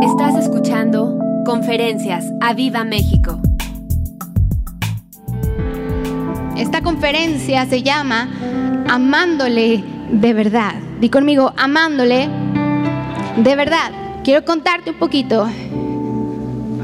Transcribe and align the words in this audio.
Estás 0.00 0.36
escuchando 0.36 1.18
Conferencias 1.44 2.24
a 2.40 2.54
Viva 2.54 2.84
México. 2.84 3.40
Esta 6.56 6.82
conferencia 6.82 7.66
se 7.66 7.82
llama 7.82 8.28
Amándole 8.88 9.82
de 10.12 10.34
verdad. 10.34 10.74
Di 11.00 11.08
conmigo, 11.10 11.52
amándole 11.56 12.28
de 13.38 13.56
verdad. 13.56 13.90
Quiero 14.22 14.44
contarte 14.44 14.90
un 14.90 14.98
poquito 14.98 15.48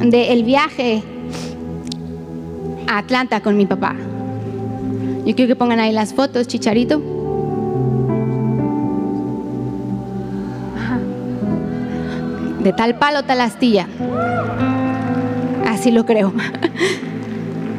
del 0.01 0.43
viaje 0.43 1.05
a 2.89 2.99
Atlanta 2.99 3.41
con 3.41 3.57
mi 3.57 3.67
papá. 3.67 3.95
Yo 5.25 5.37
quiero 5.37 5.47
que 5.47 5.57
pongan 5.57 5.79
ahí 5.79 5.93
las 5.93 6.13
fotos, 6.13 6.49
chicharito. 6.49 7.14
De 12.65 12.73
tal 12.73 12.97
palo, 12.97 13.23
tal 13.25 13.43
astilla. 13.43 13.87
Así 15.67 15.91
lo 15.91 16.07
creo. 16.07 16.33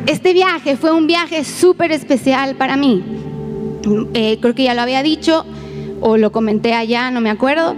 Este 0.05 0.33
viaje 0.33 0.77
fue 0.77 0.91
un 0.91 1.07
viaje 1.07 1.43
súper 1.43 1.91
especial 1.91 2.53
para 2.55 2.77
mí. 2.77 3.03
Eh, 4.13 4.37
creo 4.39 4.53
que 4.53 4.61
ya 4.61 4.75
lo 4.75 4.83
había 4.83 5.01
dicho 5.01 5.43
o 6.01 6.17
lo 6.17 6.31
comenté 6.31 6.75
allá, 6.75 7.09
no 7.09 7.19
me 7.19 7.31
acuerdo. 7.31 7.75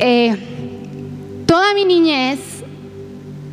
Eh, 0.00 0.36
toda 1.46 1.72
mi 1.74 1.84
niñez, 1.84 2.40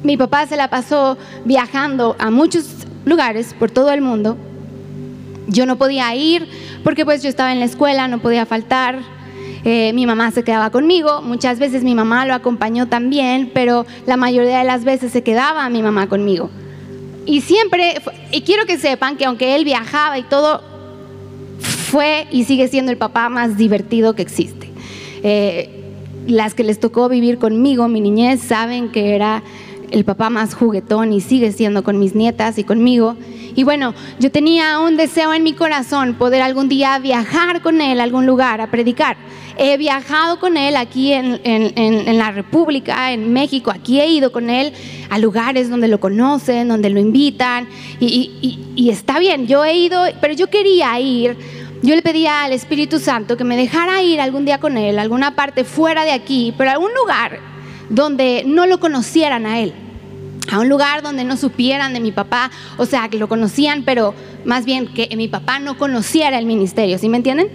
mi 0.02 0.18
papá 0.18 0.48
se 0.48 0.58
la 0.58 0.72
pasó 0.72 1.20
viajando 1.46 2.16
a 2.18 2.32
muchos 2.32 2.88
lugares 3.06 3.54
por 3.54 3.70
todo 3.70 3.92
el 3.92 4.02
mundo. 4.02 4.38
Yo 5.46 5.68
no 5.68 5.78
podía 5.78 6.16
ir 6.16 6.48
porque 6.84 7.06
pues 7.06 7.22
yo 7.22 7.30
estaba 7.30 7.52
en 7.52 7.60
la 7.60 7.66
escuela, 7.66 8.08
no 8.08 8.18
podía 8.18 8.48
faltar. 8.48 9.17
Eh, 9.64 9.92
mi 9.94 10.06
mamá 10.06 10.32
se 10.32 10.44
quedaba 10.44 10.70
conmigo, 10.70 11.22
muchas 11.22 11.60
veces 11.60 11.84
mi 11.84 11.96
mamá 11.96 12.26
lo 12.26 12.34
acompañó 12.34 12.88
también, 12.88 13.52
pero 13.54 13.86
la 14.06 14.18
mayoría 14.18 14.60
de 14.60 14.64
las 14.64 14.84
veces 14.84 15.12
se 15.12 15.24
quedaba 15.24 15.70
mi 15.70 15.82
mamá 15.82 16.08
conmigo. 16.08 16.50
Y 17.26 17.42
siempre, 17.42 18.02
y 18.32 18.42
quiero 18.42 18.66
que 18.66 18.78
sepan 18.78 19.18
que 19.18 19.26
aunque 19.26 19.56
él 19.56 19.66
viajaba 19.66 20.18
y 20.18 20.24
todo, 20.24 20.62
fue 21.60 22.28
y 22.32 22.44
sigue 22.44 22.68
siendo 22.68 22.92
el 22.92 22.98
papá 22.98 23.30
más 23.30 23.58
divertido 23.58 24.14
que 24.14 24.22
existe. 24.22 24.70
Eh, 25.24 25.70
las 26.28 26.54
que 26.54 26.64
les 26.64 26.80
tocó 26.80 27.10
vivir 27.10 27.38
conmigo, 27.38 27.88
mi 27.88 28.02
niñez, 28.02 28.42
saben 28.42 28.90
que 28.92 29.16
era 29.16 29.44
el 29.92 30.04
papá 30.04 30.30
más 30.30 30.54
juguetón 30.54 31.14
y 31.14 31.22
sigue 31.22 31.52
siendo 31.52 31.84
con 31.84 32.00
mis 32.00 32.16
nietas 32.16 32.58
y 32.58 32.64
conmigo. 32.64 33.16
Y 33.56 33.64
bueno, 33.64 33.94
yo 34.20 34.30
tenía 34.30 34.80
un 34.80 34.98
deseo 34.98 35.34
en 35.34 35.44
mi 35.44 35.54
corazón 35.54 36.16
poder 36.16 36.42
algún 36.42 36.70
día 36.70 37.00
viajar 37.00 37.62
con 37.62 37.82
él 37.82 38.00
a 38.00 38.04
algún 38.04 38.26
lugar 38.26 38.62
a 38.62 38.70
predicar. 38.70 39.18
He 39.60 39.76
viajado 39.78 40.40
con 40.40 40.56
él 40.56 40.76
aquí 40.76 41.14
en, 41.14 42.18
la 42.18 42.32
República, 42.32 43.12
en 43.12 43.34
México, 43.34 43.72
aquí 43.72 44.00
he 44.00 44.08
ido 44.08 44.32
con 44.32 44.52
él 44.52 44.72
a 45.10 45.18
lugares 45.18 45.70
donde 45.70 45.88
lo 45.88 46.00
conocen, 46.00 46.68
donde 46.68 46.92
lo 46.92 47.00
invitan, 47.00 47.68
y, 48.00 48.90
está 48.92 49.18
bien, 49.18 49.48
yo 49.48 49.66
he 49.66 49.76
ido, 49.76 50.04
pero 50.22 50.34
yo 50.34 50.50
quería 50.50 51.00
ir. 51.00 51.36
Yo 51.84 51.96
le 51.96 52.02
pedía 52.02 52.44
al 52.44 52.54
Espíritu 52.54 53.00
Santo 53.00 53.38
que 53.38 53.44
me 53.44 53.56
dejara 53.56 54.02
ir 54.02 54.20
algún 54.20 54.46
día 54.46 54.60
con 54.60 54.78
él, 54.78 54.98
alguna 54.98 55.36
parte 55.36 55.64
fuera 55.64 56.06
de 56.06 56.12
aquí, 56.12 56.54
pero 56.58 56.72
a 56.72 56.74
algún 56.74 56.92
lugar 56.94 57.40
donde 57.90 58.44
no 58.46 58.66
lo 58.66 58.80
conocieran 58.80 59.46
a 59.46 59.60
él, 59.60 59.74
a 60.52 60.60
un 60.60 60.70
lugar 60.70 61.04
donde 61.04 61.24
no 61.24 61.38
supieran 61.38 61.94
de 61.94 62.00
mi 62.00 62.12
papá, 62.12 62.50
o 62.78 62.86
sea, 62.86 63.10
que 63.10 63.18
lo 63.18 63.28
conocían, 63.28 63.84
pero 63.84 64.16
más 64.44 64.66
bien 64.66 64.88
que 64.88 65.16
mi 65.16 65.28
papá 65.28 65.60
no 65.60 65.78
conociera 65.78 66.40
el 66.40 66.48
ministerio, 66.48 66.98
¿sí 66.98 67.10
me 67.10 67.18
entienden? 67.18 67.50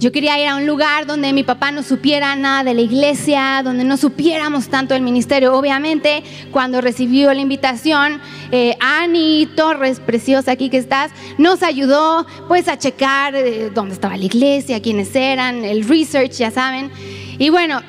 Yo 0.00 0.12
quería 0.12 0.40
ir 0.40 0.46
a 0.46 0.54
un 0.54 0.64
lugar 0.64 1.06
donde 1.06 1.32
mi 1.32 1.42
papá 1.42 1.72
no 1.72 1.82
supiera 1.82 2.36
nada 2.36 2.62
de 2.62 2.72
la 2.72 2.82
iglesia, 2.82 3.62
donde 3.64 3.82
no 3.82 3.96
supiéramos 3.96 4.68
tanto 4.68 4.94
del 4.94 5.02
ministerio. 5.02 5.54
Obviamente, 5.54 6.22
cuando 6.52 6.80
recibió 6.80 7.34
la 7.34 7.40
invitación, 7.40 8.20
eh, 8.52 8.76
Ani 8.78 9.48
Torres, 9.56 9.98
preciosa 9.98 10.52
aquí 10.52 10.70
que 10.70 10.78
estás, 10.78 11.10
nos 11.36 11.64
ayudó 11.64 12.24
pues 12.46 12.68
a 12.68 12.78
checar 12.78 13.34
eh, 13.34 13.70
dónde 13.74 13.94
estaba 13.94 14.16
la 14.16 14.24
iglesia, 14.24 14.80
quiénes 14.80 15.16
eran, 15.16 15.64
el 15.64 15.82
research, 15.88 16.30
ya 16.30 16.52
saben. 16.52 16.92
Y 17.36 17.50
bueno, 17.50 17.80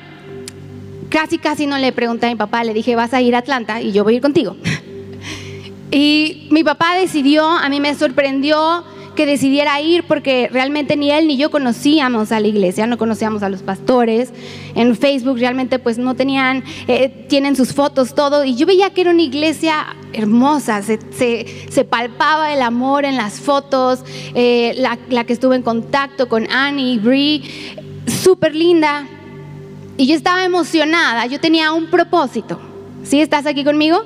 casi 1.10 1.38
casi 1.38 1.66
no 1.66 1.78
le 1.78 1.92
pregunté 1.92 2.26
a 2.26 2.30
mi 2.30 2.36
papá, 2.36 2.64
le 2.64 2.74
dije, 2.74 2.96
vas 2.96 3.14
a 3.14 3.20
ir 3.20 3.36
a 3.36 3.38
Atlanta 3.38 3.80
y 3.80 3.92
yo 3.92 4.02
voy 4.02 4.14
a 4.14 4.16
ir 4.16 4.22
contigo. 4.22 4.56
y 5.92 6.48
mi 6.50 6.64
papá 6.64 6.96
decidió, 6.96 7.46
a 7.46 7.68
mí 7.68 7.78
me 7.78 7.94
sorprendió 7.94 8.84
que 9.14 9.26
decidiera 9.26 9.80
ir 9.80 10.04
porque 10.04 10.48
realmente 10.52 10.96
ni 10.96 11.10
él 11.10 11.26
ni 11.26 11.36
yo 11.36 11.50
conocíamos 11.50 12.32
a 12.32 12.40
la 12.40 12.48
iglesia, 12.48 12.86
no 12.86 12.98
conocíamos 12.98 13.42
a 13.42 13.48
los 13.48 13.62
pastores. 13.62 14.32
En 14.74 14.96
Facebook 14.96 15.38
realmente 15.38 15.78
pues 15.78 15.98
no 15.98 16.14
tenían, 16.14 16.64
eh, 16.88 17.26
tienen 17.28 17.56
sus 17.56 17.72
fotos, 17.72 18.14
todo. 18.14 18.44
Y 18.44 18.56
yo 18.56 18.66
veía 18.66 18.90
que 18.90 19.02
era 19.02 19.10
una 19.10 19.22
iglesia 19.22 19.96
hermosa, 20.12 20.82
se, 20.82 20.98
se, 21.10 21.84
palpaba 21.84 22.52
el 22.52 22.62
amor 22.62 23.04
en 23.04 23.16
las 23.16 23.40
fotos, 23.40 24.00
eh, 24.34 24.74
la, 24.76 24.98
la, 25.08 25.24
que 25.24 25.32
estuve 25.32 25.56
en 25.56 25.62
contacto 25.62 26.28
con 26.28 26.50
Annie 26.50 26.94
y 26.94 26.98
Brie, 26.98 27.42
súper 28.06 28.54
linda. 28.54 29.06
Y 29.96 30.06
yo 30.06 30.14
estaba 30.14 30.44
emocionada, 30.44 31.26
yo 31.26 31.38
tenía 31.40 31.72
un 31.72 31.86
propósito. 31.86 32.58
¿Sí 33.02 33.20
estás 33.20 33.46
aquí 33.46 33.64
conmigo? 33.64 34.04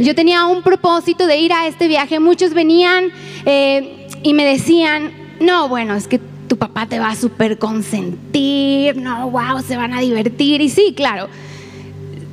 Yo 0.00 0.14
tenía 0.14 0.44
un 0.46 0.62
propósito 0.62 1.26
de 1.26 1.38
ir 1.38 1.52
a 1.52 1.66
este 1.66 1.88
viaje. 1.88 2.20
Muchos 2.20 2.52
venían... 2.52 3.10
Eh, 3.46 4.03
y 4.24 4.32
me 4.32 4.44
decían, 4.44 5.12
no, 5.38 5.68
bueno, 5.68 5.94
es 5.94 6.08
que 6.08 6.18
tu 6.48 6.56
papá 6.56 6.86
te 6.86 6.98
va 6.98 7.10
a 7.10 7.14
súper 7.14 7.58
consentir, 7.58 8.96
no, 8.96 9.30
wow, 9.30 9.60
se 9.64 9.76
van 9.76 9.92
a 9.92 10.00
divertir. 10.00 10.62
Y 10.62 10.70
sí, 10.70 10.94
claro, 10.96 11.28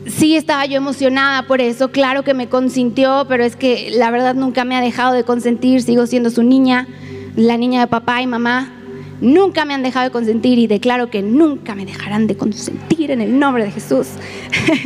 sí 0.08 0.38
estaba 0.38 0.66
yo 0.66 0.78
emocionada 0.78 1.44
por 1.44 1.60
eso, 1.60 1.92
claro 1.92 2.24
que 2.24 2.34
me 2.34 2.48
consintió, 2.48 3.26
pero 3.28 3.44
es 3.44 3.58
que 3.58 3.92
la 3.92 4.10
verdad 4.10 4.36
nunca 4.36 4.64
me 4.64 4.76
ha 4.78 4.82
dejado 4.82 5.14
de 5.14 5.26
consentir, 5.26 5.82
sigo 5.82 6.08
siendo 6.08 6.30
su 6.30 6.44
niña, 6.44 6.88
la 7.36 7.58
niña 7.58 7.82
de 7.82 7.88
papá 7.88 8.22
y 8.22 8.28
mamá. 8.28 8.72
Nunca 9.20 9.66
me 9.66 9.74
han 9.76 9.84
dejado 9.84 10.06
de 10.06 10.12
consentir 10.12 10.58
y 10.58 10.66
declaro 10.66 11.12
que 11.12 11.22
nunca 11.22 11.76
me 11.76 11.86
dejarán 11.86 12.26
de 12.26 12.38
consentir 12.38 13.12
en 13.12 13.22
el 13.22 13.38
nombre 13.38 13.66
de 13.66 13.72
Jesús. 13.72 14.08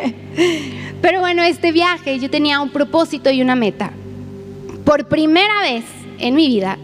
Pero 1.02 1.22
bueno, 1.22 1.44
este 1.44 1.72
viaje 1.72 2.20
yo 2.20 2.30
tenía 2.30 2.60
un 2.60 2.70
propósito 2.70 3.30
y 3.30 3.42
una 3.42 3.56
meta. 3.56 3.92
Por 4.84 5.08
primera 5.08 5.62
vez 5.62 5.86
en 6.20 6.36
mi 6.36 6.48
vida, 6.48 6.78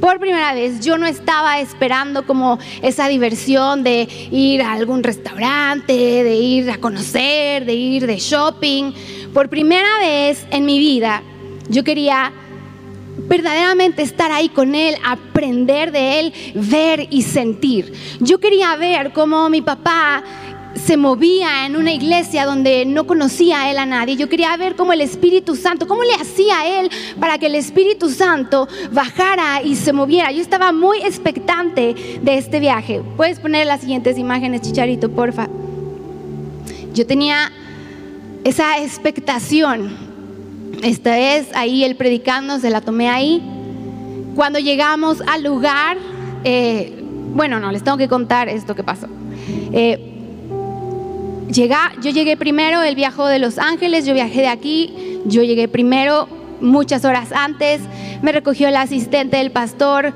por 0.00 0.18
primera 0.18 0.54
vez 0.54 0.80
yo 0.80 0.98
no 0.98 1.06
estaba 1.06 1.60
esperando 1.60 2.26
como 2.26 2.58
esa 2.82 3.08
diversión 3.08 3.82
de 3.82 4.08
ir 4.30 4.62
a 4.62 4.72
algún 4.72 5.02
restaurante, 5.02 5.92
de 5.92 6.34
ir 6.34 6.70
a 6.70 6.78
conocer, 6.78 7.64
de 7.64 7.74
ir 7.74 8.06
de 8.06 8.16
shopping. 8.16 8.92
Por 9.32 9.48
primera 9.48 9.98
vez 10.00 10.46
en 10.50 10.64
mi 10.64 10.78
vida 10.78 11.22
yo 11.68 11.84
quería 11.84 12.32
verdaderamente 13.18 14.02
estar 14.02 14.30
ahí 14.30 14.48
con 14.48 14.74
Él, 14.74 14.96
aprender 15.04 15.90
de 15.90 16.20
Él, 16.20 16.32
ver 16.54 17.08
y 17.10 17.22
sentir. 17.22 17.92
Yo 18.20 18.38
quería 18.38 18.76
ver 18.76 19.12
cómo 19.12 19.48
mi 19.48 19.62
papá 19.62 20.22
se 20.78 20.96
movía 20.96 21.66
en 21.66 21.76
una 21.76 21.92
iglesia 21.92 22.44
donde 22.44 22.84
no 22.84 23.06
conocía 23.06 23.62
a 23.62 23.70
él 23.70 23.78
a 23.78 23.86
nadie. 23.86 24.16
Yo 24.16 24.28
quería 24.28 24.56
ver 24.56 24.76
cómo 24.76 24.92
el 24.92 25.00
Espíritu 25.00 25.56
Santo, 25.56 25.86
cómo 25.86 26.02
le 26.02 26.14
hacía 26.14 26.80
él 26.80 26.90
para 27.18 27.38
que 27.38 27.46
el 27.46 27.54
Espíritu 27.54 28.10
Santo 28.10 28.68
bajara 28.92 29.62
y 29.62 29.76
se 29.76 29.92
moviera. 29.92 30.30
Yo 30.32 30.40
estaba 30.40 30.72
muy 30.72 30.98
expectante 30.98 31.94
de 32.22 32.38
este 32.38 32.60
viaje. 32.60 33.02
Puedes 33.16 33.40
poner 33.40 33.66
las 33.66 33.80
siguientes 33.80 34.18
imágenes, 34.18 34.62
Chicharito, 34.62 35.10
porfa. 35.10 35.48
Yo 36.92 37.06
tenía 37.06 37.52
esa 38.44 38.78
expectación. 38.78 39.96
Esta 40.82 41.18
es 41.18 41.48
ahí 41.54 41.84
el 41.84 41.96
predicando, 41.96 42.58
se 42.58 42.70
la 42.70 42.80
tomé 42.80 43.08
ahí. 43.08 43.42
Cuando 44.34 44.58
llegamos 44.58 45.22
al 45.26 45.42
lugar, 45.42 45.96
eh, 46.44 47.02
bueno, 47.34 47.60
no, 47.60 47.72
les 47.72 47.82
tengo 47.82 47.96
que 47.96 48.08
contar 48.08 48.48
esto 48.48 48.74
que 48.74 48.84
pasó. 48.84 49.08
Eh, 49.72 50.15
yo 51.48 52.10
llegué 52.10 52.36
primero, 52.36 52.82
él 52.82 52.94
viajó 52.94 53.26
de 53.26 53.38
Los 53.38 53.58
Ángeles, 53.58 54.06
yo 54.06 54.14
viajé 54.14 54.40
de 54.42 54.48
aquí, 54.48 55.20
yo 55.26 55.42
llegué 55.42 55.68
primero 55.68 56.28
muchas 56.60 57.04
horas 57.04 57.32
antes, 57.32 57.80
me 58.22 58.32
recogió 58.32 58.68
el 58.68 58.76
asistente 58.76 59.36
del 59.36 59.50
pastor, 59.50 60.12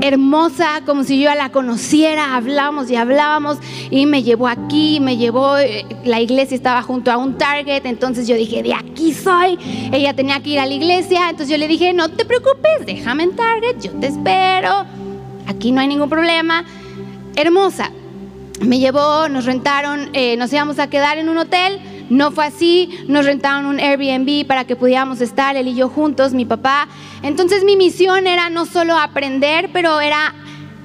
hermosa, 0.00 0.82
como 0.84 1.04
si 1.04 1.20
yo 1.20 1.32
la 1.34 1.50
conociera, 1.50 2.36
hablábamos 2.36 2.90
y 2.90 2.96
hablábamos 2.96 3.58
y 3.90 4.06
me 4.06 4.22
llevó 4.22 4.48
aquí, 4.48 5.00
me 5.00 5.16
llevó, 5.16 5.56
eh, 5.58 5.86
la 6.04 6.20
iglesia 6.20 6.54
estaba 6.54 6.82
junto 6.82 7.10
a 7.10 7.16
un 7.16 7.38
Target, 7.38 7.86
entonces 7.86 8.26
yo 8.26 8.36
dije, 8.36 8.62
de 8.62 8.74
aquí 8.74 9.12
soy, 9.12 9.58
ella 9.92 10.14
tenía 10.14 10.40
que 10.40 10.50
ir 10.50 10.58
a 10.58 10.66
la 10.66 10.74
iglesia, 10.74 11.30
entonces 11.30 11.48
yo 11.48 11.58
le 11.58 11.68
dije, 11.68 11.92
no 11.92 12.10
te 12.10 12.24
preocupes, 12.24 12.84
déjame 12.86 13.24
en 13.24 13.36
Target, 13.36 13.80
yo 13.80 13.92
te 13.92 14.08
espero, 14.08 14.84
aquí 15.46 15.72
no 15.72 15.80
hay 15.80 15.88
ningún 15.88 16.10
problema, 16.10 16.64
hermosa, 17.36 17.90
me 18.60 18.78
llevó, 18.78 19.28
nos 19.28 19.44
rentaron, 19.44 20.10
eh, 20.12 20.36
nos 20.36 20.52
íbamos 20.52 20.78
a 20.78 20.88
quedar 20.88 21.18
en 21.18 21.28
un 21.28 21.38
hotel. 21.38 21.80
No 22.10 22.30
fue 22.30 22.46
así, 22.46 22.90
nos 23.08 23.24
rentaron 23.24 23.66
un 23.66 23.80
Airbnb 23.80 24.46
para 24.46 24.64
que 24.64 24.76
pudiéramos 24.76 25.20
estar 25.20 25.56
él 25.56 25.68
y 25.68 25.74
yo 25.74 25.88
juntos, 25.88 26.34
mi 26.34 26.44
papá. 26.44 26.86
Entonces 27.22 27.64
mi 27.64 27.76
misión 27.76 28.26
era 28.26 28.50
no 28.50 28.66
solo 28.66 28.96
aprender, 28.96 29.70
pero 29.72 30.00
era 30.00 30.34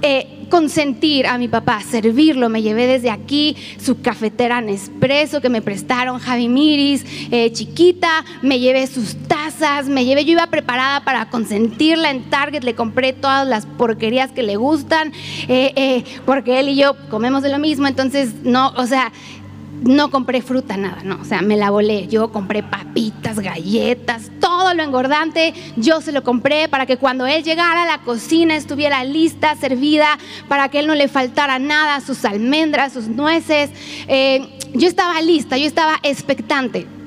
eh, 0.01 0.38
consentir 0.49 1.27
a 1.27 1.37
mi 1.37 1.47
papá, 1.47 1.81
servirlo. 1.81 2.49
Me 2.49 2.61
llevé 2.61 2.87
desde 2.87 3.09
aquí 3.09 3.55
su 3.79 4.01
cafetera 4.01 4.61
Nespresso 4.61 5.41
que 5.41 5.49
me 5.49 5.61
prestaron 5.61 6.19
Javi 6.19 6.49
Miris, 6.49 7.05
eh, 7.31 7.51
chiquita, 7.51 8.25
me 8.41 8.59
llevé 8.59 8.87
sus 8.87 9.15
tazas, 9.27 9.87
me 9.87 10.05
llevé, 10.05 10.25
yo 10.25 10.33
iba 10.33 10.47
preparada 10.47 11.03
para 11.03 11.29
consentirla 11.29 12.11
en 12.11 12.29
Target, 12.29 12.63
le 12.63 12.75
compré 12.75 13.13
todas 13.13 13.47
las 13.47 13.65
porquerías 13.65 14.31
que 14.31 14.43
le 14.43 14.55
gustan, 14.55 15.13
eh, 15.47 15.73
eh, 15.75 16.03
porque 16.25 16.59
él 16.59 16.69
y 16.69 16.75
yo 16.75 16.95
comemos 17.09 17.43
de 17.43 17.49
lo 17.49 17.59
mismo, 17.59 17.87
entonces 17.87 18.33
no, 18.43 18.73
o 18.75 18.85
sea, 18.85 19.11
no 19.81 20.11
compré 20.11 20.41
fruta, 20.41 20.77
nada, 20.77 21.03
no, 21.03 21.19
o 21.21 21.25
sea, 21.25 21.41
me 21.41 21.57
la 21.57 21.69
volé. 21.69 22.07
Yo 22.07 22.31
compré 22.31 22.63
papitas, 22.63 23.39
galletas, 23.39 24.29
todo 24.39 24.73
lo 24.73 24.83
engordante, 24.83 25.53
yo 25.77 26.01
se 26.01 26.11
lo 26.11 26.23
compré 26.23 26.67
para 26.67 26.85
que 26.85 26.97
cuando 26.97 27.25
él 27.27 27.43
llegara 27.43 27.83
a 27.83 27.85
la 27.85 27.99
cocina 27.99 28.55
estuviera 28.55 29.03
lista, 29.03 29.55
servida, 29.55 30.17
para 30.47 30.69
que 30.69 30.79
él 30.79 30.87
no 30.87 30.95
le 30.95 31.07
faltara 31.07 31.59
nada, 31.59 32.01
sus 32.01 32.25
almendras, 32.25 32.93
sus 32.93 33.07
nueces. 33.07 33.69
Eh, 34.07 34.47
yo 34.73 34.87
estaba 34.87 35.21
lista, 35.21 35.57
yo 35.57 35.65
estaba 35.65 35.99
expectante. 36.03 36.98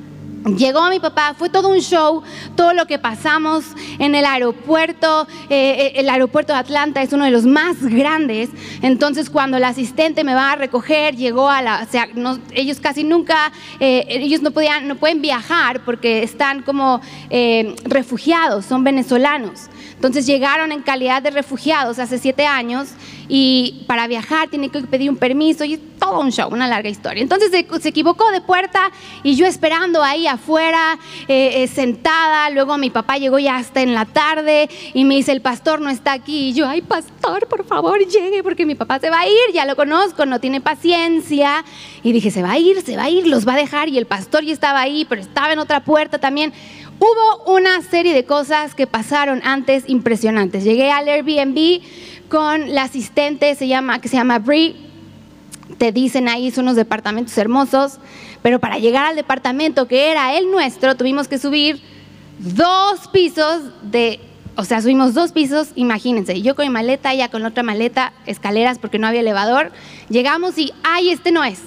Llegó 0.44 0.88
mi 0.90 0.98
papá, 0.98 1.34
fue 1.38 1.48
todo 1.48 1.68
un 1.68 1.78
show, 1.78 2.22
todo 2.56 2.74
lo 2.74 2.86
que 2.86 2.98
pasamos 2.98 3.64
en 4.00 4.16
el 4.16 4.24
aeropuerto. 4.24 5.28
Eh, 5.48 5.48
eh, 5.50 5.92
el 5.96 6.10
aeropuerto 6.10 6.52
de 6.52 6.58
Atlanta 6.58 7.00
es 7.00 7.12
uno 7.12 7.24
de 7.24 7.30
los 7.30 7.46
más 7.46 7.80
grandes. 7.80 8.50
Entonces, 8.82 9.30
cuando 9.30 9.58
el 9.58 9.64
asistente 9.64 10.24
me 10.24 10.34
va 10.34 10.52
a 10.52 10.56
recoger, 10.56 11.14
llegó 11.14 11.48
a 11.48 11.62
la. 11.62 11.86
O 11.86 11.90
sea, 11.90 12.08
ellos 12.52 12.80
casi 12.80 13.04
nunca. 13.04 13.52
Eh, 13.78 14.04
ellos 14.08 14.42
no, 14.42 14.50
podían, 14.50 14.88
no 14.88 14.96
pueden 14.96 15.22
viajar 15.22 15.84
porque 15.84 16.24
están 16.24 16.62
como 16.62 17.00
refugiados, 17.84 18.66
son 18.66 18.82
venezolanos. 18.82 19.68
Entonces 20.02 20.26
llegaron 20.26 20.72
en 20.72 20.82
calidad 20.82 21.22
de 21.22 21.30
refugiados 21.30 22.00
hace 22.00 22.18
siete 22.18 22.44
años 22.44 22.88
y 23.28 23.84
para 23.86 24.08
viajar 24.08 24.48
tienen 24.48 24.68
que 24.68 24.80
pedir 24.80 25.08
un 25.08 25.16
permiso 25.16 25.64
y 25.64 25.76
todo 25.76 26.18
un 26.18 26.32
show, 26.32 26.52
una 26.52 26.66
larga 26.66 26.88
historia. 26.88 27.22
Entonces 27.22 27.52
se, 27.52 27.88
equivocó 27.88 28.28
de 28.32 28.40
puerta 28.40 28.90
y 29.22 29.36
yo 29.36 29.46
esperando 29.46 30.02
ahí 30.02 30.26
afuera, 30.26 30.98
eh, 31.28 31.62
eh, 31.62 31.68
sentada. 31.68 32.50
Luego 32.50 32.78
mi 32.78 32.90
papá 32.90 33.18
llegó 33.18 33.38
ya 33.38 33.56
hasta 33.56 33.80
en 33.80 33.94
la 33.94 34.04
tarde 34.04 34.68
y 34.92 35.04
me 35.04 35.14
dice, 35.14 35.30
el 35.30 35.40
pastor 35.40 35.80
no 35.80 35.88
está 35.88 36.14
aquí. 36.14 36.48
Y 36.48 36.52
yo, 36.52 36.68
ay, 36.68 36.82
pastor, 36.82 37.46
por 37.46 37.64
favor, 37.64 38.00
llegue 38.00 38.42
porque 38.42 38.66
mi 38.66 38.74
papá 38.74 38.98
se 38.98 39.08
va 39.08 39.20
a 39.20 39.26
ir, 39.28 39.54
ya 39.54 39.64
lo 39.66 39.76
conozco, 39.76 40.26
no 40.26 40.40
tiene 40.40 40.60
paciencia. 40.60 41.64
Y 42.02 42.10
dije, 42.10 42.32
se 42.32 42.42
va 42.42 42.50
a 42.50 42.58
ir, 42.58 42.82
se 42.82 42.96
va 42.96 43.04
a 43.04 43.10
ir, 43.10 43.28
los 43.28 43.46
va 43.46 43.52
a 43.52 43.56
dejar. 43.56 43.88
Y 43.88 43.98
el 43.98 44.06
pastor 44.06 44.42
ya 44.42 44.52
estaba 44.52 44.80
ahí, 44.80 45.04
pero 45.04 45.20
estaba 45.20 45.52
en 45.52 45.60
otra 45.60 45.84
puerta 45.84 46.18
también. 46.18 46.52
Hubo 47.02 47.56
una 47.56 47.82
serie 47.82 48.14
de 48.14 48.24
cosas 48.24 48.76
que 48.76 48.86
pasaron 48.86 49.40
antes 49.42 49.82
impresionantes. 49.88 50.62
Llegué 50.62 50.92
al 50.92 51.08
Airbnb 51.08 51.82
con 52.28 52.72
la 52.72 52.84
asistente 52.84 53.56
se 53.56 53.66
llama, 53.66 54.00
que 54.00 54.06
se 54.08 54.14
llama 54.14 54.38
Brie. 54.38 54.76
Te 55.78 55.90
dicen 55.90 56.28
ahí, 56.28 56.52
son 56.52 56.66
unos 56.66 56.76
departamentos 56.76 57.36
hermosos. 57.36 57.98
Pero 58.40 58.60
para 58.60 58.78
llegar 58.78 59.04
al 59.04 59.16
departamento 59.16 59.88
que 59.88 60.12
era 60.12 60.38
el 60.38 60.52
nuestro, 60.52 60.96
tuvimos 60.96 61.26
que 61.26 61.38
subir 61.38 61.82
dos 62.38 63.08
pisos 63.08 63.62
de 63.82 64.20
o 64.54 64.62
sea, 64.62 64.80
subimos 64.80 65.12
dos 65.12 65.32
pisos, 65.32 65.72
imagínense, 65.74 66.40
yo 66.40 66.54
con 66.54 66.66
mi 66.66 66.70
maleta, 66.70 67.12
ella 67.12 67.30
con 67.30 67.44
otra 67.44 67.64
maleta, 67.64 68.12
escaleras 68.26 68.78
porque 68.78 69.00
no 69.00 69.08
había 69.08 69.22
elevador. 69.22 69.72
Llegamos 70.08 70.56
y, 70.56 70.72
ay, 70.84 71.10
este 71.10 71.32
no 71.32 71.42
es. 71.42 71.58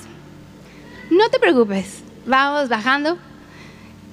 No 1.09 1.27
te 1.29 1.39
preocupes, 1.39 2.03
vamos 2.25 2.69
bajando, 2.69 3.17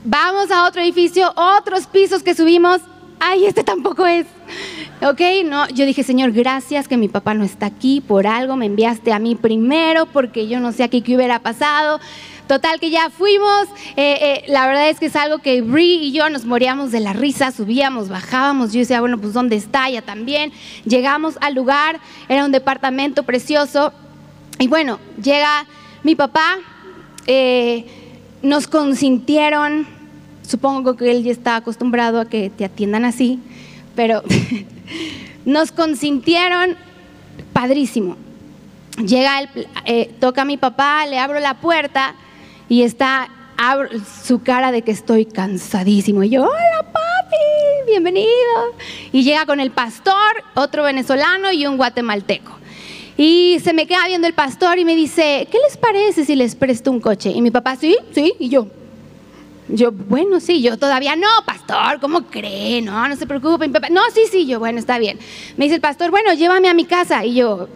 Vamos 0.05 0.51
a 0.51 0.67
otro 0.67 0.83
edificio, 0.83 1.33
otros 1.37 1.87
pisos 1.87 2.25
que 2.25 2.35
subimos. 2.35 2.81
Ay, 3.21 3.47
este 3.47 3.63
tampoco 3.63 4.05
es. 4.05 4.27
Ok, 5.01 5.21
no, 5.45 5.69
yo 5.69 5.87
dije, 5.87 6.03
Señor, 6.03 6.33
gracias 6.33 6.89
que 6.89 6.97
mi 6.97 7.07
papá 7.07 7.35
no 7.35 7.45
está 7.45 7.67
aquí, 7.67 8.01
por 8.01 8.27
algo 8.27 8.57
me 8.57 8.67
enviaste 8.67 9.13
a 9.13 9.21
mí 9.21 9.37
primero, 9.37 10.07
porque 10.07 10.49
yo 10.49 10.59
no 10.59 10.73
sé 10.73 10.83
aquí 10.83 11.03
qué 11.03 11.15
hubiera 11.15 11.39
pasado. 11.39 12.01
Total, 12.49 12.81
que 12.81 12.91
ya 12.91 13.11
fuimos. 13.11 13.69
Eh, 13.97 14.19
eh, 14.21 14.45
la 14.49 14.67
verdad 14.67 14.91
es 14.91 14.99
que 14.99 15.07
es 15.07 15.15
algo 15.15 15.39
que 15.39 15.63
Brie 15.63 16.03
y 16.03 16.11
yo 16.11 16.29
nos 16.31 16.47
moríamos 16.47 16.91
de 16.91 16.99
la 16.99 17.13
risa, 17.13 17.53
subíamos, 17.53 18.09
bajábamos. 18.09 18.73
Yo 18.73 18.81
decía, 18.81 19.01
bueno, 19.01 19.19
pues 19.19 19.33
¿dónde 19.33 19.55
está? 19.55 19.89
Ya 19.89 20.03
también. 20.03 20.53
Llegamos 20.85 21.39
al 21.41 21.55
lugar, 21.55 22.01
era 22.29 22.45
un 22.45 22.51
departamento 22.51 23.23
precioso. 23.23 23.93
Y 24.59 24.67
bueno, 24.67 24.99
llega 25.23 25.65
mi 26.03 26.17
papá. 26.17 26.59
Eh, 27.29 28.02
nos 28.43 28.67
consintieron, 28.67 29.87
supongo 30.47 30.97
que 30.97 31.11
él 31.11 31.23
ya 31.23 31.33
está 31.33 31.57
acostumbrado 31.57 32.21
a 32.21 32.29
que 32.29 32.51
te 32.51 32.65
atiendan 32.65 33.05
así, 33.05 33.39
pero 33.95 34.23
nos 35.45 35.73
consintieron 35.73 36.77
padrísimo. 37.53 38.17
Llega, 38.99 39.41
el, 39.41 39.49
eh, 39.87 40.11
toca 40.21 40.43
a 40.43 40.45
mi 40.45 40.57
papá, 40.57 41.07
le 41.07 41.19
abro 41.19 41.41
la 41.41 41.55
puerta 41.55 42.15
y 42.69 42.83
está 42.83 43.29
su 44.27 44.43
cara 44.43 44.73
de 44.73 44.83
que 44.83 44.91
estoy 44.91 45.25
cansadísimo. 45.25 46.23
Y 46.25 46.31
yo, 46.31 46.43
hola 46.43 46.83
papi, 46.83 47.87
bienvenido. 47.87 48.27
Y 49.13 49.23
llega 49.23 49.47
con 49.47 49.61
el 49.61 49.71
pastor, 49.71 50.43
otro 50.55 50.83
venezolano 50.83 51.53
y 51.53 51.67
un 51.67 51.77
guatemalteco. 51.77 52.62
Y 53.25 53.61
se 53.61 53.73
me 53.73 53.87
queda 53.87 54.09
viendo 54.09 54.27
el 54.27 54.35
pastor 54.35 54.81
y 54.81 54.85
me 54.85 54.97
dice, 54.97 55.47
¿qué 55.49 55.57
les 55.65 55.77
parece 55.77 56.25
si 56.25 56.35
les 56.35 56.57
presto 56.57 56.91
un 56.91 56.99
coche? 56.99 57.31
Y 57.31 57.41
mi 57.41 57.53
papá, 57.53 57.77
sí, 57.77 57.97
sí, 58.11 58.35
y 58.41 58.49
yo. 58.49 58.67
Yo, 59.69 59.93
bueno, 59.93 60.41
sí, 60.41 60.61
yo 60.61 60.77
todavía, 60.77 61.15
no, 61.15 61.29
pastor, 61.47 62.01
¿cómo 62.01 62.23
cree? 62.23 62.83
No, 62.83 63.07
no 63.07 63.15
se 63.15 63.25
preocupe. 63.29 63.69
Mi 63.69 63.73
papá, 63.73 63.91
no, 63.91 64.01
sí, 64.13 64.23
sí, 64.29 64.45
yo, 64.45 64.59
bueno, 64.59 64.81
está 64.81 64.99
bien. 64.99 65.21
Me 65.57 65.67
dice 65.67 65.77
el 65.77 65.81
pastor, 65.81 66.11
bueno, 66.11 66.35
llévame 66.35 66.69
a 66.69 66.75
mi 66.75 66.85
casa. 66.85 67.25
Y 67.25 67.35
yo, 67.35 67.69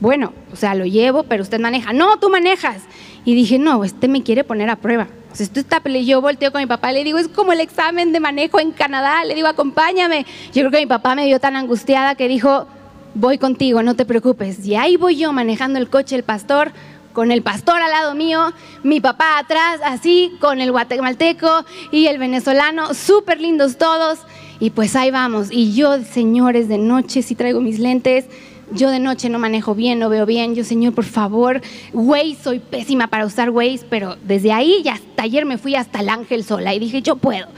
bueno, 0.00 0.32
o 0.50 0.56
sea, 0.56 0.74
lo 0.74 0.86
llevo, 0.86 1.24
pero 1.24 1.42
usted 1.42 1.60
maneja. 1.60 1.92
No, 1.92 2.18
tú 2.18 2.30
manejas. 2.30 2.80
Y 3.26 3.34
dije, 3.34 3.58
no, 3.58 3.84
este 3.84 4.08
me 4.08 4.22
quiere 4.22 4.42
poner 4.42 4.70
a 4.70 4.76
prueba. 4.76 5.06
O 5.30 5.36
sea, 5.36 5.46
está 5.54 5.82
yo 5.86 6.22
volteo 6.22 6.50
con 6.50 6.62
mi 6.62 6.66
papá 6.66 6.92
le 6.92 7.04
digo, 7.04 7.18
es 7.18 7.28
como 7.28 7.52
el 7.52 7.60
examen 7.60 8.10
de 8.12 8.20
manejo 8.20 8.58
en 8.58 8.72
Canadá. 8.72 9.22
Le 9.26 9.34
digo, 9.34 9.48
acompáñame. 9.48 10.24
Yo 10.46 10.62
creo 10.62 10.70
que 10.70 10.78
mi 10.78 10.86
papá 10.86 11.14
me 11.14 11.26
vio 11.26 11.40
tan 11.40 11.56
angustiada 11.56 12.14
que 12.14 12.26
dijo, 12.26 12.66
voy 13.14 13.38
contigo, 13.38 13.82
no 13.82 13.94
te 13.94 14.04
preocupes. 14.04 14.64
Y 14.66 14.74
ahí 14.74 14.96
voy 14.96 15.16
yo 15.16 15.32
manejando 15.32 15.78
el 15.78 15.88
coche, 15.88 16.16
el 16.16 16.22
pastor, 16.22 16.72
con 17.12 17.30
el 17.30 17.42
pastor 17.42 17.80
al 17.80 17.90
lado 17.90 18.14
mío, 18.14 18.52
mi 18.82 19.00
papá 19.00 19.38
atrás, 19.38 19.80
así, 19.84 20.32
con 20.40 20.60
el 20.60 20.72
guatemalteco 20.72 21.64
y 21.90 22.06
el 22.06 22.18
venezolano, 22.18 22.94
súper 22.94 23.40
lindos 23.40 23.76
todos. 23.76 24.20
Y 24.60 24.70
pues 24.70 24.96
ahí 24.96 25.10
vamos. 25.10 25.48
Y 25.50 25.74
yo, 25.74 26.02
señores, 26.02 26.68
de 26.68 26.78
noche 26.78 27.22
sí 27.22 27.34
traigo 27.34 27.60
mis 27.60 27.78
lentes. 27.78 28.26
Yo 28.72 28.88
de 28.88 29.00
noche 29.00 29.28
no 29.28 29.38
manejo 29.38 29.74
bien, 29.74 29.98
no 29.98 30.08
veo 30.08 30.24
bien. 30.24 30.54
Yo, 30.54 30.64
señor, 30.64 30.94
por 30.94 31.04
favor, 31.04 31.60
Waze, 31.92 32.36
soy 32.42 32.58
pésima 32.58 33.08
para 33.08 33.26
usar 33.26 33.50
Waze, 33.50 33.84
pero 33.90 34.16
desde 34.24 34.52
ahí 34.52 34.82
ya 34.82 34.94
hasta 34.94 35.24
ayer 35.24 35.44
me 35.44 35.58
fui 35.58 35.74
hasta 35.74 36.00
el 36.00 36.08
Ángel 36.08 36.44
Sola 36.44 36.72
y 36.72 36.78
dije, 36.78 37.02
yo 37.02 37.16
puedo. 37.16 37.48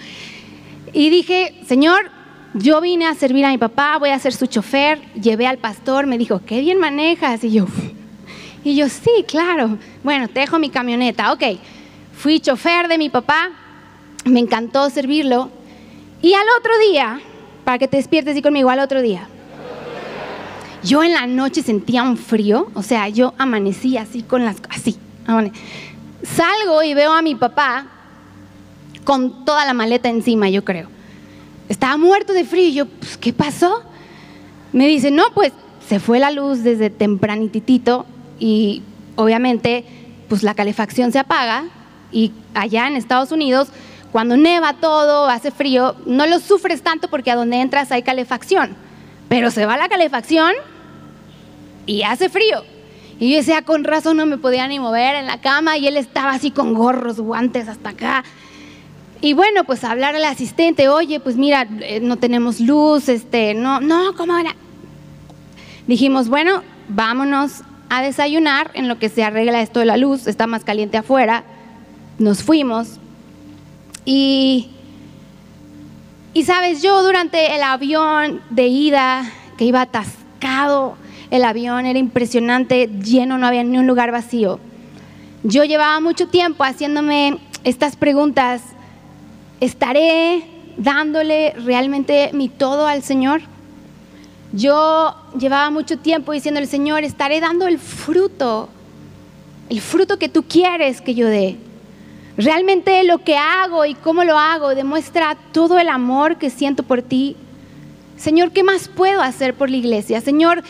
Y 0.92 1.11
dije, 1.11 1.54
señor, 1.66 2.11
yo 2.54 2.80
vine 2.80 3.06
a 3.06 3.14
servir 3.14 3.44
a 3.44 3.50
mi 3.50 3.58
papá, 3.58 3.99
voy 3.99 4.11
a 4.11 4.18
ser 4.18 4.32
su 4.32 4.46
chofer, 4.46 5.00
llevé 5.14 5.46
al 5.46 5.58
pastor, 5.58 6.06
me 6.06 6.16
dijo, 6.16 6.40
qué 6.46 6.61
bien 6.61 6.78
manejas. 6.78 7.42
Y 7.42 7.50
yo, 7.50 7.66
y 8.62 8.76
yo, 8.76 8.88
sí, 8.88 9.25
claro. 9.26 9.76
Bueno, 10.02 10.28
te 10.28 10.40
dejo 10.40 10.58
mi 10.58 10.70
camioneta, 10.70 11.32
ok. 11.32 11.42
Fui 12.16 12.40
chofer 12.40 12.87
de 12.87 12.96
mi 12.96 13.11
papá, 13.11 13.50
me 14.25 14.40
encantó 14.40 14.88
servirlo. 14.88 15.50
Y 16.23 16.32
al 16.32 16.46
otro 16.58 16.73
día, 16.90 17.20
para 17.64 17.78
que 17.78 17.88
te 17.88 17.96
despiertes 17.96 18.37
y 18.37 18.42
conmigo, 18.42 18.70
al 18.70 18.78
otro 18.78 19.02
día, 19.02 19.28
yo 20.84 21.02
en 21.02 21.12
la 21.12 21.26
noche 21.26 21.62
sentía 21.62 22.02
un 22.02 22.16
frío, 22.16 22.68
o 22.75 22.82
sea, 22.82 23.08
yo 23.08 23.34
amanecí 23.37 23.96
así 23.96 24.23
con 24.23 24.44
las, 24.44 24.56
así. 24.68 24.96
Salgo 26.23 26.82
y 26.82 26.94
veo 26.94 27.12
a 27.12 27.20
mi 27.20 27.34
papá 27.34 27.87
con 29.02 29.44
toda 29.44 29.66
la 29.66 29.75
maleta 29.75 30.08
encima, 30.08 30.49
yo 30.49 30.64
creo. 30.64 30.88
Estaba 31.68 31.97
muerto 31.97 32.33
de 32.33 32.44
frío. 32.44 32.68
Y 32.68 32.75
yo, 32.75 32.87
pues, 32.87 33.16
¿qué 33.16 33.33
pasó? 33.33 33.83
Me 34.73 34.87
dice, 34.87 35.11
no, 35.11 35.25
pues 35.35 35.52
se 35.88 36.00
fue 36.00 36.18
la 36.18 36.30
luz 36.30 36.62
desde 36.62 36.90
tempranitito 36.90 38.06
y 38.38 38.83
obviamente 39.16 39.85
pues 40.28 40.42
la 40.42 40.54
calefacción 40.54 41.12
se 41.12 41.18
apaga 41.18 41.64
y 42.11 42.33
allá 42.54 42.88
en 42.88 42.97
Estados 42.97 43.33
Unidos 43.33 43.68
cuando 44.14 44.37
neva 44.37 44.75
todo, 44.75 45.28
hace 45.28 45.50
frío, 45.50 45.97
no 46.06 46.26
lo 46.26 46.38
sufres 46.38 46.83
tanto 46.83 47.09
porque 47.09 47.33
a 47.33 47.35
donde 47.35 47.61
entras 47.61 47.90
hay 47.90 48.04
calefacción, 48.04 48.76
pero 49.28 49.50
se 49.50 49.66
va 49.66 49.76
la 49.76 49.88
calefacción 49.88 50.52
y 51.85 52.02
hace 52.02 52.28
frío. 52.28 52.62
Y 53.18 53.30
yo 53.30 53.38
decía, 53.38 53.62
con 53.62 53.83
razón 53.83 54.16
no 54.16 54.26
me 54.26 54.38
podía 54.38 54.68
ni 54.68 54.78
mover 54.78 55.16
en 55.16 55.26
la 55.26 55.40
cama 55.40 55.78
y 55.78 55.88
él 55.88 55.97
estaba 55.97 56.30
así 56.30 56.52
con 56.52 56.75
gorros, 56.75 57.18
guantes 57.18 57.68
hasta 57.68 57.88
acá. 57.88 58.25
Y 59.21 59.33
bueno, 59.33 59.64
pues 59.64 59.85
hablar 59.85 60.14
al 60.14 60.25
asistente, 60.25 60.88
oye, 60.88 61.21
pues 61.21 61.37
mira, 61.37 61.66
eh, 61.80 62.00
no 62.00 62.16
tenemos 62.16 62.61
luz, 62.61 63.09
este, 63.09 63.54
no, 63.54 63.80
no, 63.80 64.14
¿cómo 64.16 64.37
era? 64.37 64.54
Dijimos, 65.87 66.28
bueno, 66.28 66.62
vámonos 66.88 67.62
a 67.88 68.02
desayunar 68.02 68.71
en 68.75 68.88
lo 68.88 68.99
que 68.99 69.09
se 69.09 69.25
arregla 69.25 69.62
esto 69.62 69.80
de 69.80 69.87
la 69.87 69.97
luz, 69.97 70.26
está 70.26 70.47
más 70.47 70.64
caliente 70.64 70.99
afuera. 70.99 71.44
Nos 72.18 72.42
fuimos. 72.42 72.99
Y, 74.04 74.71
y 76.33 76.44
sabes, 76.44 76.83
yo 76.83 77.02
durante 77.02 77.54
el 77.54 77.62
avión 77.62 78.40
de 78.50 78.66
ida, 78.66 79.30
que 79.56 79.64
iba 79.64 79.83
atascado, 79.83 80.97
el 81.30 81.44
avión 81.44 81.87
era 81.87 81.99
impresionante, 81.99 82.88
lleno, 83.02 83.38
no 83.38 83.47
había 83.47 83.64
ni 83.64 83.78
un 83.78 83.87
lugar 83.87 84.12
vacío. 84.12 84.61
Yo 85.42 85.64
llevaba 85.64 86.00
mucho 86.00 86.28
tiempo 86.28 86.64
haciéndome 86.64 87.38
estas 87.64 87.97
preguntas. 87.97 88.62
¿Estaré 89.64 90.44
dándole 90.76 91.52
realmente 91.52 92.28
mi 92.35 92.50
todo 92.50 92.87
al 92.87 93.02
Señor? 93.02 93.40
Yo 94.52 95.14
llevaba 95.38 95.71
mucho 95.71 95.99
tiempo 95.99 96.33
diciéndole, 96.33 96.66
Señor, 96.66 97.02
estaré 97.02 97.40
dando 97.40 97.66
el 97.66 97.78
fruto, 97.78 98.68
el 99.71 99.80
fruto 99.80 100.18
que 100.18 100.28
tú 100.28 100.42
quieres 100.42 101.00
que 101.00 101.14
yo 101.14 101.28
dé. 101.28 101.56
Realmente 102.37 103.02
lo 103.04 103.25
que 103.25 103.38
hago 103.38 103.87
y 103.87 103.94
cómo 103.94 104.23
lo 104.25 104.38
hago 104.38 104.75
demuestra 104.75 105.35
todo 105.52 105.78
el 105.78 105.88
amor 105.88 106.37
que 106.37 106.50
siento 106.50 106.83
por 106.83 107.00
ti. 107.00 107.35
Señor, 108.18 108.50
¿qué 108.50 108.62
más 108.62 108.88
puedo 108.88 109.23
hacer 109.23 109.54
por 109.54 109.71
la 109.71 109.78
iglesia? 109.78 110.21
Señor, 110.21 110.62